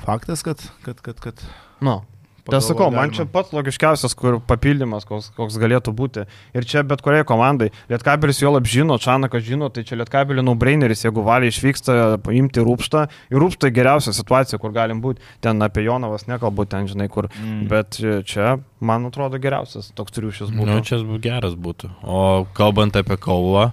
[0.05, 1.43] Faktas, kad, kad, kad, kad
[1.81, 2.03] Nu.
[2.51, 6.24] Tai pagalvot sakau, man čia pats logiškiausias, kur papildymas, koks, koks galėtų būti.
[6.57, 7.70] Ir čia bet kuriai komandai.
[7.92, 13.07] Lietkabelis jo lab žino, Čanakas žino, tai čia Lietkabelio naubraineris, jeigu valiai išvyksta, paimti rūpštą.
[13.30, 15.22] Ir rūpštą geriausia situacija, kur galim būti.
[15.40, 17.30] Ten apie Jonavas nekalbu, ten žinai kur.
[17.40, 17.68] Mm.
[17.70, 20.66] Bet čia, man atrodo, geriausias toks triušis būtų.
[20.66, 21.92] Nu, čia geras būtų.
[22.03, 23.70] O kalbant apie Kaulą,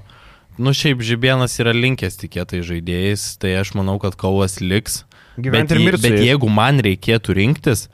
[0.57, 5.03] nu šiaip Žibienas yra linkęs tikėtai žaidėjais, tai aš manau, kad Kaulas liks.
[5.37, 6.01] Bet, Gyventi ir je- mirti.
[6.09, 7.87] bet jeigu man reikėtų rinktis,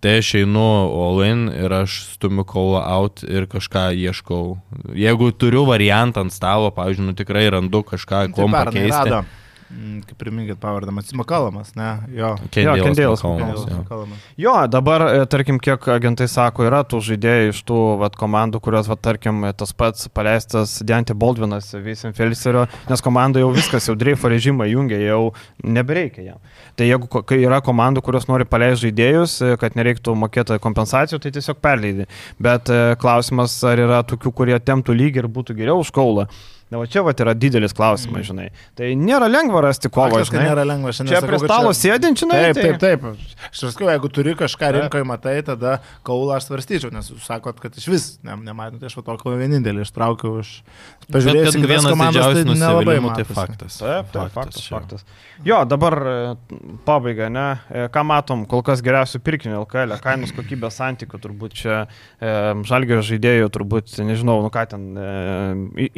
[0.00, 4.58] tai aš einu all-in ir aš stumiu Kaulą out ir kažką ieškau.
[4.94, 8.90] Jeigu turiu variantą ant stalo, pavyzdžiui, nu tikrai randu kažką, Tai kuo pakeisti.
[8.94, 9.24] rado.
[9.68, 11.88] Mm, Kaip priminkit pavardę, Makalamas, ne?
[12.16, 12.30] Jo.
[12.54, 13.20] Kendėlas
[14.40, 14.54] jo.
[14.72, 19.02] Dabar, e, tarkim, kiek agentai sako, yra tų žaidėjų iš tų vat, komandų, kurios, vat,
[19.04, 24.70] tarkim, e, tas pats paleistas Dante Baldvinas, Visenfelserio, nes komanda jau viskas, jau dreifo režimą
[24.72, 26.42] jungia, jau nebereikia jam.
[26.78, 31.60] Tai jeigu yra komandų, kurios nori paleisti žaidėjus, e, kad nereiktų mokėti kompensacijų, tai tiesiog
[31.60, 32.08] perleidai.
[32.40, 36.30] Bet klausimas, ar yra tokių, kurie temtų lygį ir būtų geriau už kaulą.
[36.68, 38.50] Na, va čia va yra didelis klausimas, žinai.
[38.76, 40.48] Tai nėra lengva rasti kovą, Faktas, kad žinai.
[40.50, 41.14] nėra lengva šiandien.
[41.14, 42.40] Čia prie stalo sėdint, žinai.
[42.52, 43.38] Taip, tai- taip, taip.
[43.48, 47.72] Aš sakau, jeigu turi kažką rinkoje matai, tada kaulą aš svarstyčiau, nes jūs sakot, kad
[47.80, 50.58] iš vis ne, nematot, tai aš va tokio vienintelį ištraukiau iš...
[51.08, 51.86] Pažiūrėjau, kad vienas
[52.44, 53.34] nusivylimų, tai matosi.
[53.38, 53.78] faktas.
[53.80, 54.74] Taip, taip, faktas, čia.
[54.76, 55.04] faktas.
[55.46, 56.16] Jo, dabar e,
[56.84, 57.46] pabaiga, ne?
[57.72, 61.78] E, Ką matom, kol kas geriausių pirkinių LKL, kainos kokybės santykių, turbūt čia
[62.20, 62.32] e,
[62.68, 65.88] žalgerio žaidėjų, turbūt, nežinau, nu ką ten, e,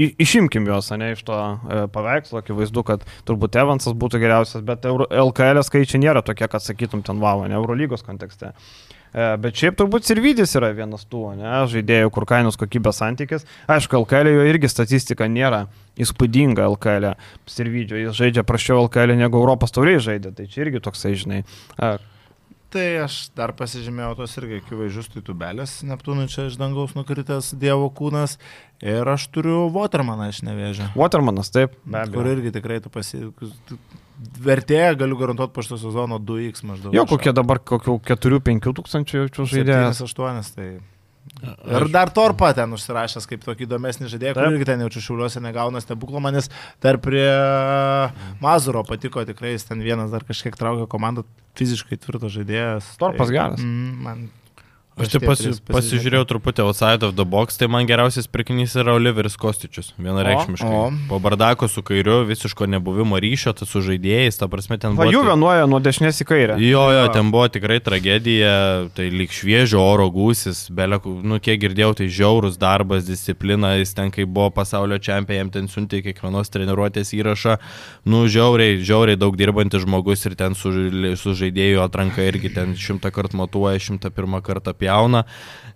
[0.60, 5.62] išimkim juos, ne, iš to e, paveikslo, akivaizdu, kad turbūt Evansas būtų geriausias, bet LKL
[5.62, 8.52] skaičiai nėra tokie, kad sakytum ten vau, ne, Eurolygos kontekste.
[9.12, 13.46] E, Bet šiaip turbūt Sirvidis yra vienas tų, ne, žaidėjų, kur kainos kokybės santykis.
[13.66, 15.66] Aišku, LKL jo irgi statistika nėra
[15.98, 17.16] įspūdinga LKL.
[17.50, 21.44] Sirvidžio, jis žaidžia prašiau LKL negu Europos tauriai žaidė, tai čia irgi toksai, žinai.
[22.70, 27.88] Tai aš dar pasižymėjau tos irgi akivaizdžius tai tubelės, Neptūnui čia iš dangaus nukritęs Dievo
[27.90, 28.36] kūnas
[28.78, 30.86] ir aš turiu Watermaną iš nevėžio.
[30.94, 32.36] Watermanas, taip, be Kur abejo.
[32.36, 33.24] irgi tikrai tu pasi...
[34.44, 36.94] Vertėja galiu garantuoti po šito sezono 2x maždaug.
[36.94, 40.02] Jo, kokie dabar, kokių 4-5 tūkstančių žaidėjas.
[40.04, 40.68] 7-8, tai...
[41.40, 45.82] Ir dar Torpa ten užsirašęs kaip tokį įdomesnį žaidėją, kur irgi ten jaučiu šiuliuose negauna
[45.82, 46.50] stebuklo, manis
[46.84, 47.28] dar prie
[48.42, 51.24] Mazuro patiko tikrai, jis ten vienas dar kažkiek traukia komandą,
[51.58, 52.92] fiziškai tvirtas žaidėjas.
[53.00, 53.64] Torpas geras.
[53.64, 54.28] Mm, man
[54.98, 59.36] Aš taip pasi, pasižiūrėjau truputį outside of the box, tai man geriausias pirkinys yra Oliveris
[59.40, 60.68] Kostičius, vienareikšmiškai.
[60.68, 61.06] O, o.
[61.08, 65.22] Po bardako su kairiu, visiško nebuvimo ryšio, tai su žaidėjais, ta prasme ten Va, jų
[65.28, 66.58] vienuoja nuo dešinės į kairę.
[66.64, 68.56] Jo, jo, ten buvo tikrai tragedija,
[68.96, 74.12] tai lyg šviežio oro gūsis, belek, nu kiek girdėjau, tai žiaurus darbas, disciplina, jis ten,
[74.12, 77.56] kai buvo pasaulio čempionai, jam ten siuntė kiekvienos treniruotės įrašą,
[78.10, 80.74] nu žiauriai, žiauriai daug dirbantis žmogus ir ten su,
[81.16, 85.24] su žaidėjų atranka irgi ten šimtą kartų matuoja, šimtą pirmą kartą pjauna.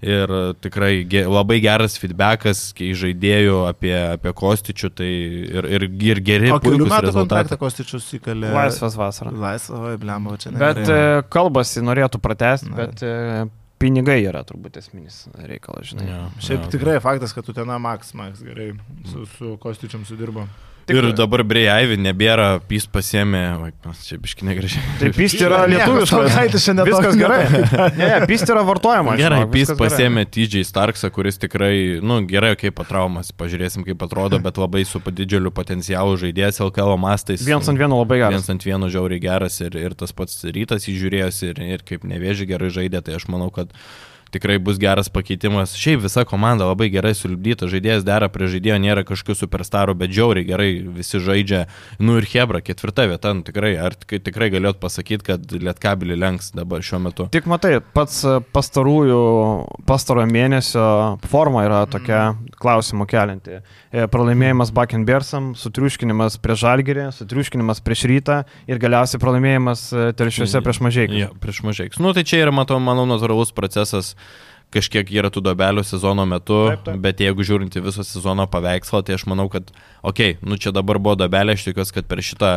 [0.05, 0.29] Ir
[0.61, 5.09] tikrai ge, labai geras feedbackas, kai žaidėjų apie, apie Kostičių, tai
[5.49, 7.15] ir, ir, ir geri rezultatai.
[7.17, 8.51] kontraktą Kostičius įkalė.
[8.53, 9.33] Laisvas vasara.
[9.33, 10.61] Laisvas, oi, blemba, čia ne.
[10.61, 10.99] Bet e,
[11.33, 12.83] kalbasi norėtų pratesti, Na.
[12.83, 13.47] bet e,
[13.81, 16.11] pinigai yra turbūt esminis reikalas, žinai.
[16.11, 16.21] Jo,
[16.51, 16.75] Šiaip jo.
[16.77, 18.75] tikrai faktas, kad tu ten Max, Max gerai
[19.09, 20.45] su, su Kostičium sudirbo.
[20.85, 23.71] Tik- Ir dabar Brejaivi nebėra, pys pasėmė, oi,
[24.05, 24.83] čia biški negražiai.
[25.01, 26.11] Tai pyst yra Ne, lietuviškas.
[26.13, 27.39] Stalkaitis šiandien Viskas gerai.
[27.99, 29.15] Ne, ne, pyst yra vartojama.
[29.17, 31.73] Gerai, žinok, pys pasėmė TJ Starksą, kuris tikrai,
[32.05, 37.45] nu, gerai, kaip patraumas, pažiūrėsim, kaip atrodo, bet labai su didžiuliu potencialu žaidėjas LKL mastais.
[37.49, 38.37] Vienas ant vieno labai geras.
[38.37, 42.49] Vienas ant vieno žiauriai geras ir, ir tas pats rytas įžiūrėjęs ir, ir kaip nevėži
[42.53, 43.73] gerai žaidė, tai aš manau, kad
[44.35, 45.77] tikrai bus geras pakeitimas.
[45.79, 50.47] Šiaip visa komanda labai gerai sulibdyta, žaidėjas dera prie žaidėjo, nėra kažkokių superstarų, bet žiauriai
[50.49, 51.65] gerai visi žaidžia.
[52.03, 56.51] Nu ir Hebra, ketvirta vieta, nu, tikrai, ar tik- tikrai galėt pasakyti, kad Lietkabilis lenks
[56.57, 57.29] dabar šiuo metu.
[57.35, 59.21] Tik matai, pats e, pastarųjų,
[59.89, 60.87] pastarojo mėnesio
[61.31, 63.61] forma yra tokia klausimų kelinti.
[63.95, 68.41] E, Pralaimėjimas Bakenbersam, sutriuškinimas prieš Žalgirį, sutriuškinimas prieš Rytą
[68.71, 71.19] ir galiausiai pralaimėjimas e, telšiuose prieš Mažieką.
[71.19, 71.89] Jo, prieš mažai.
[72.03, 74.15] Nu, tai čia yra, matau, manau, natūralus procesas.
[74.75, 77.03] Kažkiek yra tų dobelių sezono metu, Taip, taip.
[77.03, 79.69] bet jeigu žiūrint į viso sezono paveikslą, tai aš manau, kad,
[80.03, 82.55] okei, okay, nu čia dabar buvo dobelė, aš tikiuosi, kad per šitą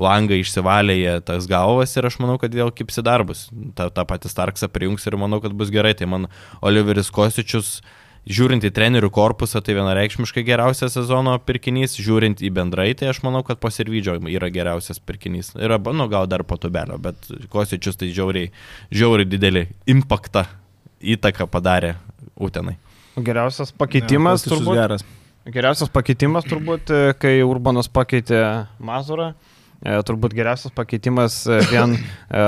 [0.00, 3.48] langą išsivalė jie tas galvas ir aš manau, kad vėl kipsi darbus.
[3.76, 5.92] Ta, ta pati Starksą prijungs ir manau, kad bus gerai.
[5.98, 6.30] Tai man
[6.64, 7.80] Oliveris Kostičius,
[8.22, 13.42] žiūrint į trenerių korpusą, tai vienareikšmiškai geriausias sezono pirkinys, žiūrint į bendrai, tai aš manau,
[13.46, 15.52] kad po Sirvidžio yra geriausias pirkinys.
[15.58, 18.52] Yra, nu, gal dar po tubelio, bet Kostičius tai žiauriai,
[18.94, 20.46] žiauriai didelį impaktą,
[21.02, 21.96] įtaką padarė
[22.40, 22.76] Utenai.
[23.20, 24.78] Geriausias pakeitimas Ne, turbūt.
[24.78, 25.04] Geras.
[25.52, 29.32] Geriausias pakeitimas turbūt, e, kai Urbanas pakeitė Mazurą.
[29.82, 31.96] E, turbūt geriausias pakeitimas e, vien,
[32.30, 32.42] e,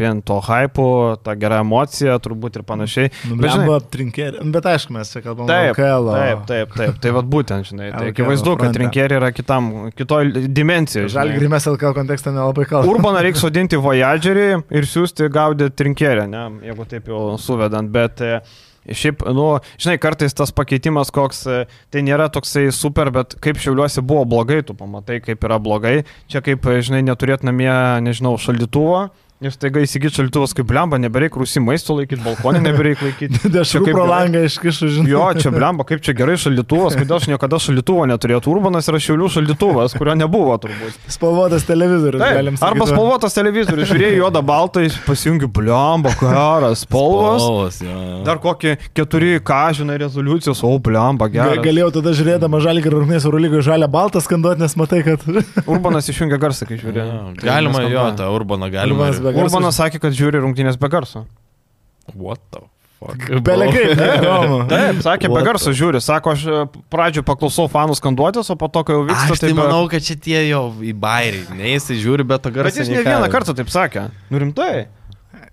[0.00, 0.86] vien to hypo,
[1.20, 3.10] ta gera emocija, turbūt ir panašiai.
[3.34, 4.46] Bet, žinai, trinkėrį.
[4.54, 6.08] Bet aišku, mes čia kalbame Taip, LKL.
[6.14, 7.02] taip, taip, taip.
[7.04, 11.12] Tai vad būtent, žinai, tai akivaizdu, kad rinkėjai yra kitam, kitoj dimensijoje.
[11.12, 12.94] Žalgirį mes LKL kontekste nelabai kalbame.
[12.94, 14.48] Urbaną reikia sodinti Voyagerį
[14.80, 18.40] ir siūsti gaudyti trinkerę, ne, jeigu taip jau suvedant, bet e,
[18.88, 19.46] šiaip, nu,
[19.80, 24.62] žinai, kartais tas pakeitimas koks, e, tai nėra toksai super, bet kaip šiauliuosi buvo blogai,
[24.66, 25.96] tu pamatai, kaip yra blogai.
[26.32, 27.72] Čia kaip, e, žinai, neturėt namie,
[28.04, 29.08] nežinau, šaldytuvo.
[29.40, 33.38] Ir staiga įsigyti šaldytuvas kaip blemba, nebereik rusį maisto laikyti, balkonė nebereik laikyti.
[33.54, 35.08] Dešrų pro langą iškišu, žinai.
[35.08, 38.42] Jo, čia blemba, kaip čia gerai šaldytuvas, kodėl aš niekada šaldytuvo neturėjau.
[38.52, 40.98] Urbanas yra šiaulių šaldytuvas, kurio nebuvo turbūt.
[41.08, 42.68] Spalvotas televizorius, Taip, galim sakyti.
[42.68, 47.40] arba spalvotas televizorius, žiūrėjai juodą baltą, pasijungi blemba, karas, spalvos.
[47.40, 48.20] Spalvos, jo, jo.
[48.28, 51.56] Dar kokį 4K, žinai, rezoliucijos, o blemba, gerai.
[51.64, 55.24] Galėjau tada žiūrėdama žalį ir rungtynės Eurolygoje žalę baltą skanduoti, nes matai, kad
[55.64, 57.08] Urbanas išjungia garsą, kai žiūrėjo.
[57.08, 59.00] Jo, Galima, jo, tą Urbaną galima.
[59.00, 59.56] Urbanas be- garso.
[59.56, 61.24] Urbanas sakė, kad žiūri rungtynės be garso.
[62.14, 62.60] What the
[63.00, 63.26] fuck?
[63.46, 63.94] belegai.
[64.70, 66.00] Taip, sakė, be garso žiūri.
[66.04, 66.62] Sako, aš e,
[66.92, 70.04] pradžio paklausau fanų skanduotės, o po to, kai jau vyksta, Aš tai be- manau, kad
[70.04, 71.44] čia tie jau į bairį.
[71.56, 72.82] Ne jis žiūri, bet to Bet garsą.
[72.84, 74.08] jis ne vieną kartą taip sakė.
[74.30, 74.86] Nu rimtai.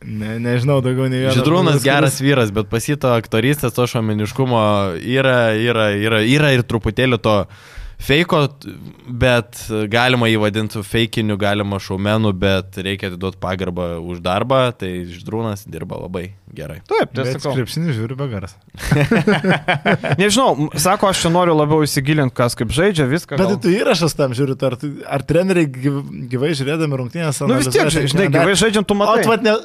[0.05, 1.33] Ne, nežinau, daugiau nei vienas.
[1.39, 4.59] Žydrūnas žmogus, geras vyras, bet pasito aktorystės, to šomeniškumo
[5.01, 7.33] yra, yra, yra, yra ir truputėlį to
[7.98, 8.44] feiko,
[9.10, 9.57] bet
[9.90, 15.98] galima jį vadinti feikiniu, galima šaumenu, bet reikia atiduoti pagarbą už darbą, tai Žydrūnas dirba
[16.03, 16.78] labai gerai.
[16.88, 17.56] Taip, Bet tiesiog.
[17.57, 18.56] krepšinį žiūri be garso.
[20.22, 23.36] Nežinau, sako, aš čia noriu labiau įsigilinti, kas kaip žaidžia, viską.
[23.38, 27.41] Bet gal- tai tu įrašas tam žiūri, ar, tu- ar treneriai gyv- gyvai žiūrėdami rungtynės
[27.48, 29.24] Nu vis tiek, analizuoja, žinai, dar- gyvai žaidžiant, tu O, matai.
[29.26, 29.56] tu vat ne,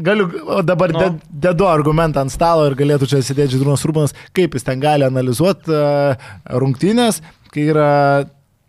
[0.00, 0.98] galiu o dabar Nu.
[0.98, 1.20] no.
[1.30, 5.70] dedu argumentą ant stalo ir galėtų čia sėdėti Žydrūnas Rūbanas, kaip jis ten gali analizuoti
[5.72, 6.16] uh,
[6.50, 7.90] rungtynės, kai yra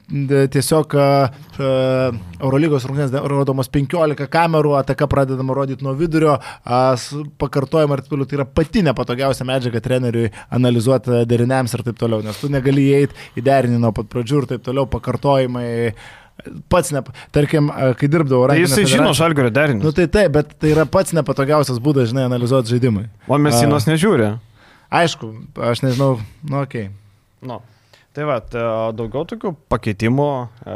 [0.08, 7.06] d- tiesiog uh, Eurolygos rungtynės rodomos 15 kamerų, ataka pradedama rodyti nuo vidurio, uh,
[7.42, 8.30] pakartojama ir taip toliau.
[8.30, 13.32] Tai yra pati nepatogiausia medžiaga treneriui analizuoti deriniams ir taip toliau, nes tu negali įeiti
[13.40, 15.70] į derinį nuo pat pradžių ir taip toliau, pakartojimai.
[16.68, 19.84] Pats, ne, tarkim, kai dirbdavau Tai rankinio jisai žino žalgerio derinį.
[19.86, 23.06] Nu tai taip, bet tai yra pats nepatogiausias būdas, žinai, analizuoti žaidimui.
[23.30, 24.32] O Mesinas nežiūri.
[24.94, 25.30] Aišku,
[25.70, 26.18] aš nežinau,
[26.50, 26.90] nu okei.
[26.90, 27.46] Okay.
[27.46, 27.62] Nu.
[28.14, 28.36] Tai va,
[28.94, 30.28] daugiau tokių pakeitimų,
[30.70, 30.74] e,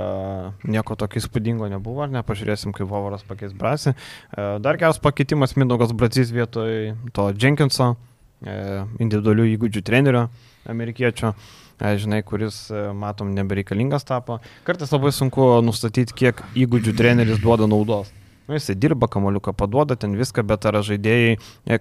[0.74, 3.94] nieko tokio įspūdingo nebuvo, ar ne, pažiūrėsim, kaip Vovaras pakeis Brasį.
[3.94, 7.92] E, dar geras pakeitimas Mindaugas Brazys vietoj to Jenkinso,
[8.42, 8.58] e,
[8.98, 10.26] individualių įgūdžių trenerio
[10.66, 11.36] amerikiečio,
[11.78, 14.40] žinai, kuris, matom, nebereikalingas tapo.
[14.66, 18.10] Kartais labai sunku nustatyti, kiek įgūdžių treneris duoda naudos.
[18.48, 21.34] Nu, jisai dirba, kamoliuką paduoda ten viską, bet ar žaidėjai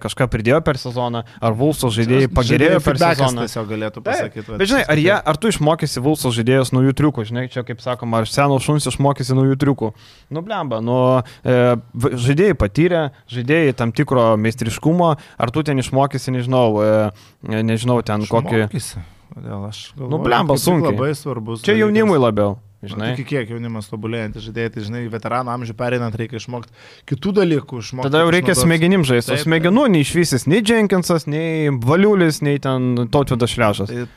[0.03, 3.45] kažką pridėjo per sezoną, ar Vulso žaidėjai pagerėjo per sezoną.
[3.47, 4.45] Tiesiog galėtų Taip, pasakyti.
[4.51, 5.29] va, Bet žinai, ar, jie, taip.
[5.31, 9.37] ar tu išmokysi Vulso žaidėjus naujų triukų, žinai, čia kaip sakoma, ar senos šuns išmokysi
[9.39, 9.93] naujų triukų.
[10.35, 10.99] Nu, blemba, nu,
[11.47, 11.57] e,
[11.95, 18.65] žaidėjai patyrė, žaidėjai tam tikro meistriškumo, ar tu ten išmokysi, nežinau, e, nežinau, ten kokį...
[18.67, 19.05] Išmokysi.
[19.37, 20.91] Kodėl aš galvoju, Nu, blemba, sunkiai.
[20.95, 21.61] Labai svarbus.
[21.63, 21.83] Čia dalykas.
[21.87, 23.11] jaunimui labiau, Nu, žinai.
[23.15, 26.73] Iki kiek jaunimas tobulėjantys žaidėjai, tai žinai, veteranų amžių pereinant reikia išmokti
[27.11, 27.79] kitų dalykų.
[27.83, 32.59] Išmokti, Tada jau reikia išnaudot- smegenim žaisti, o smegenų neišvysis nei Jenkinsas, nei Valiulis, nei
[32.59, 33.87] ten Tautvidas Šliašas.
[33.93, 34.07] Tai,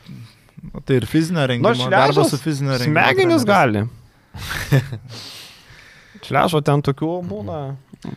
[0.61, 2.93] Nu, tai ir fizinio rengimo, Nu, darbas šležas su fizinio rengimo.
[2.93, 3.81] Smegenis gali.
[6.27, 7.61] Šležo ten tokių būna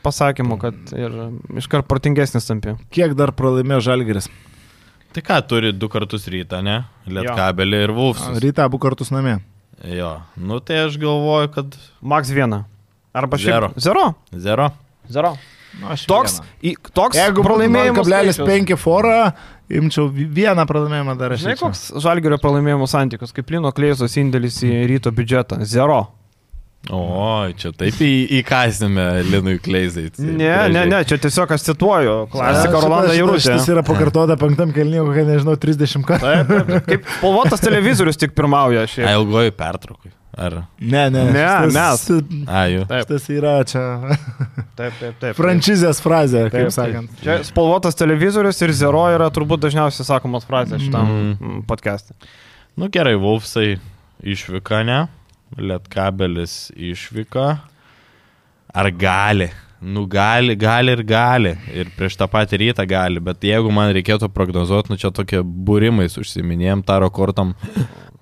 [0.03, 1.15] pasakymų, kad ir
[1.61, 2.75] iškart protingesnis tampi.
[2.93, 4.27] Kiek dar pralaimėjo Žalgiris?
[5.13, 6.81] Tai ką, turi du kartus rytą, ne?
[7.07, 8.39] Lietkabelį ir Vulfsus.
[8.43, 9.37] Rytą abu kartus namie.
[9.83, 12.63] Jo, nu tai aš galvoju, kad Max vieną.
[13.13, 13.53] Arba šiaip.
[13.53, 13.71] Zero.
[13.77, 14.05] Zero.
[14.37, 14.69] zero.
[15.09, 15.33] Zero.
[15.81, 17.97] Nu, Toks, į, toks Jeigu pralaimėjimas.
[18.05, 18.75] kablelis skaičius.
[18.75, 19.33] 5 forą,
[19.73, 21.41] imčiau vi- vieną pralaimėjimą dar aš.
[21.41, 25.63] Žinai, koks žalgerio pralaimėjimo santykius, kaip Lino Kleizos indėlis į ryto biudžetą?
[25.65, 26.07] Zero.
[26.91, 28.09] O, čia taip į,
[28.41, 30.09] įkasime Linui Kleizai.
[30.19, 32.15] Ne, ne, ne, čia tiesiog aš cituoju.
[32.33, 33.39] Klasika Rolandą Jaurutę.
[33.45, 36.27] Šitas yra pakartota penktam kelnyje, kokia nežinau, 30 kartų.
[36.27, 36.89] Taip, taip, taip.
[36.89, 39.07] Kaip spalvotas televizorius tik pirmauja A šiaip.
[39.15, 40.11] ilgoji pertraukui.
[40.33, 40.57] Ar?
[40.81, 42.03] Ne, ne, Ne, šitas,
[42.49, 42.83] A, jų.
[42.89, 43.83] Taip, Šitas yra čia
[44.75, 45.17] taip, taip.
[45.21, 45.35] taip.
[45.37, 46.73] frančizės frazė, Taip, kaip taip.
[46.73, 47.11] sakant.
[47.21, 51.59] Čia spalvotas televizorius ir zero yra turbūt dažniausiai sakomas frazė šitam mm.
[51.69, 52.17] podcast'e.
[52.75, 53.75] Nu gerai, Vulfsai
[54.25, 55.03] išvyka, ne?
[55.57, 57.47] Lietkabelis išvyka.
[58.73, 59.49] Ar gali?
[59.83, 61.51] Nu gali, gali ir gali.
[61.75, 63.19] Ir prieš tą patį rytą gali.
[63.23, 67.51] Bet jeigu man reikėtų prognozuoti, nu čia tokie būrimais užsiminėjom taro kortam.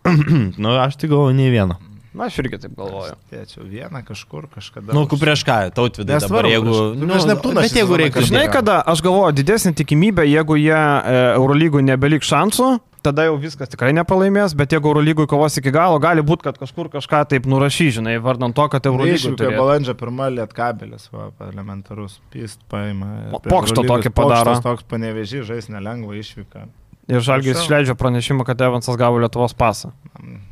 [0.64, 1.78] nu aš tik galvoju, nei vieną.
[2.12, 3.14] Na, aš irgi taip galvoju.
[3.32, 4.92] Tėčiau, vieną kažkur, kažkada.
[4.92, 6.74] Nu, ku prieš ką, tautvidai dabar, Nesvarbu, jeigu...
[6.74, 8.28] prieš- prieš Neptūną bet jeigu kažkaip.
[8.34, 12.68] Žinai, kada aš galvoju, didesnė tikimybė, jeigu jie e, Eurolygų nebelik šansų,
[13.04, 16.90] tada jau viskas tikrai nepralaimės, bet jeigu Eurolygų kovos iki galo, gali būti, kad kažkur
[16.94, 19.58] kažką taip nurašy, žinai, vardant to, kad Eurolygų Išvykai turi.
[19.58, 23.10] balandžio pirmą lietkabelis, va, elementarus, pist paima.
[23.28, 24.56] ir Po- prie pokštą Eurolygos tokį padaro.
[24.62, 26.68] Toks panevežys, žais nelengva išvyka.
[27.12, 29.92] Ir Žalgis išleidžia pranešimą, kad Evansas gavo Lietuvos pasą.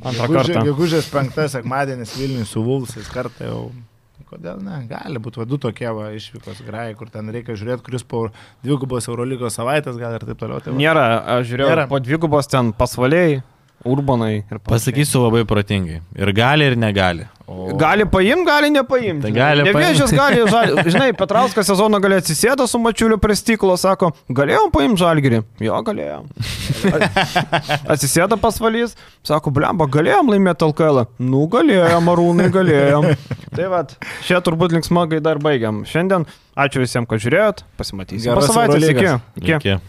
[0.04, 0.64] Antrą Gegužė- kartą.
[0.66, 3.72] Gegužės penktas sekmadienis Vilniui su Vulsais kartą jau.
[4.30, 4.84] Kodėl ne?
[4.90, 8.28] Gali būti vadu tokie va išvykos grai, kur ten reikia žiūrėti, kuris po
[8.62, 10.62] dvigubos Eurolygos savaitės gal ir taip toliau.
[10.62, 10.78] Tai va.
[10.78, 11.06] Nėra,
[11.40, 11.88] aš žiūrėjau, Nėra.
[11.90, 13.40] po dvigubos ten pasvaliai,
[13.86, 14.44] urbanai.
[14.68, 16.02] Pasakysiu labai protingai.
[16.18, 17.28] Ir gali, ir negali.
[17.50, 17.74] O...
[17.78, 19.24] Gali paimti, gali nepaimti.
[19.26, 20.76] Tai gali Nevėžės gali, žal...
[20.94, 25.42] žinai, Petrauskas sezoną gali atsisėda su mačiuliu prie stiklo, sako, galėjom paimti žalgerį.
[25.66, 26.28] Jo, galėjom.
[27.96, 28.94] Atsisėda pasvalys,
[29.26, 31.08] sako, blemba, galėjom laimėti LKL.
[31.26, 33.14] Nu, galėjom, arūnai, galėjom.
[33.58, 33.98] Tai vad,
[34.28, 35.82] čia turbūt linksma gaida ir baigiam.
[35.90, 38.36] Šiandien ačiū visiems, kad žiūrėjot, pasimatysime.
[38.36, 39.16] Po Geros savaitės, iki.
[39.42, 39.58] Iki.
[39.58, 39.80] Iki.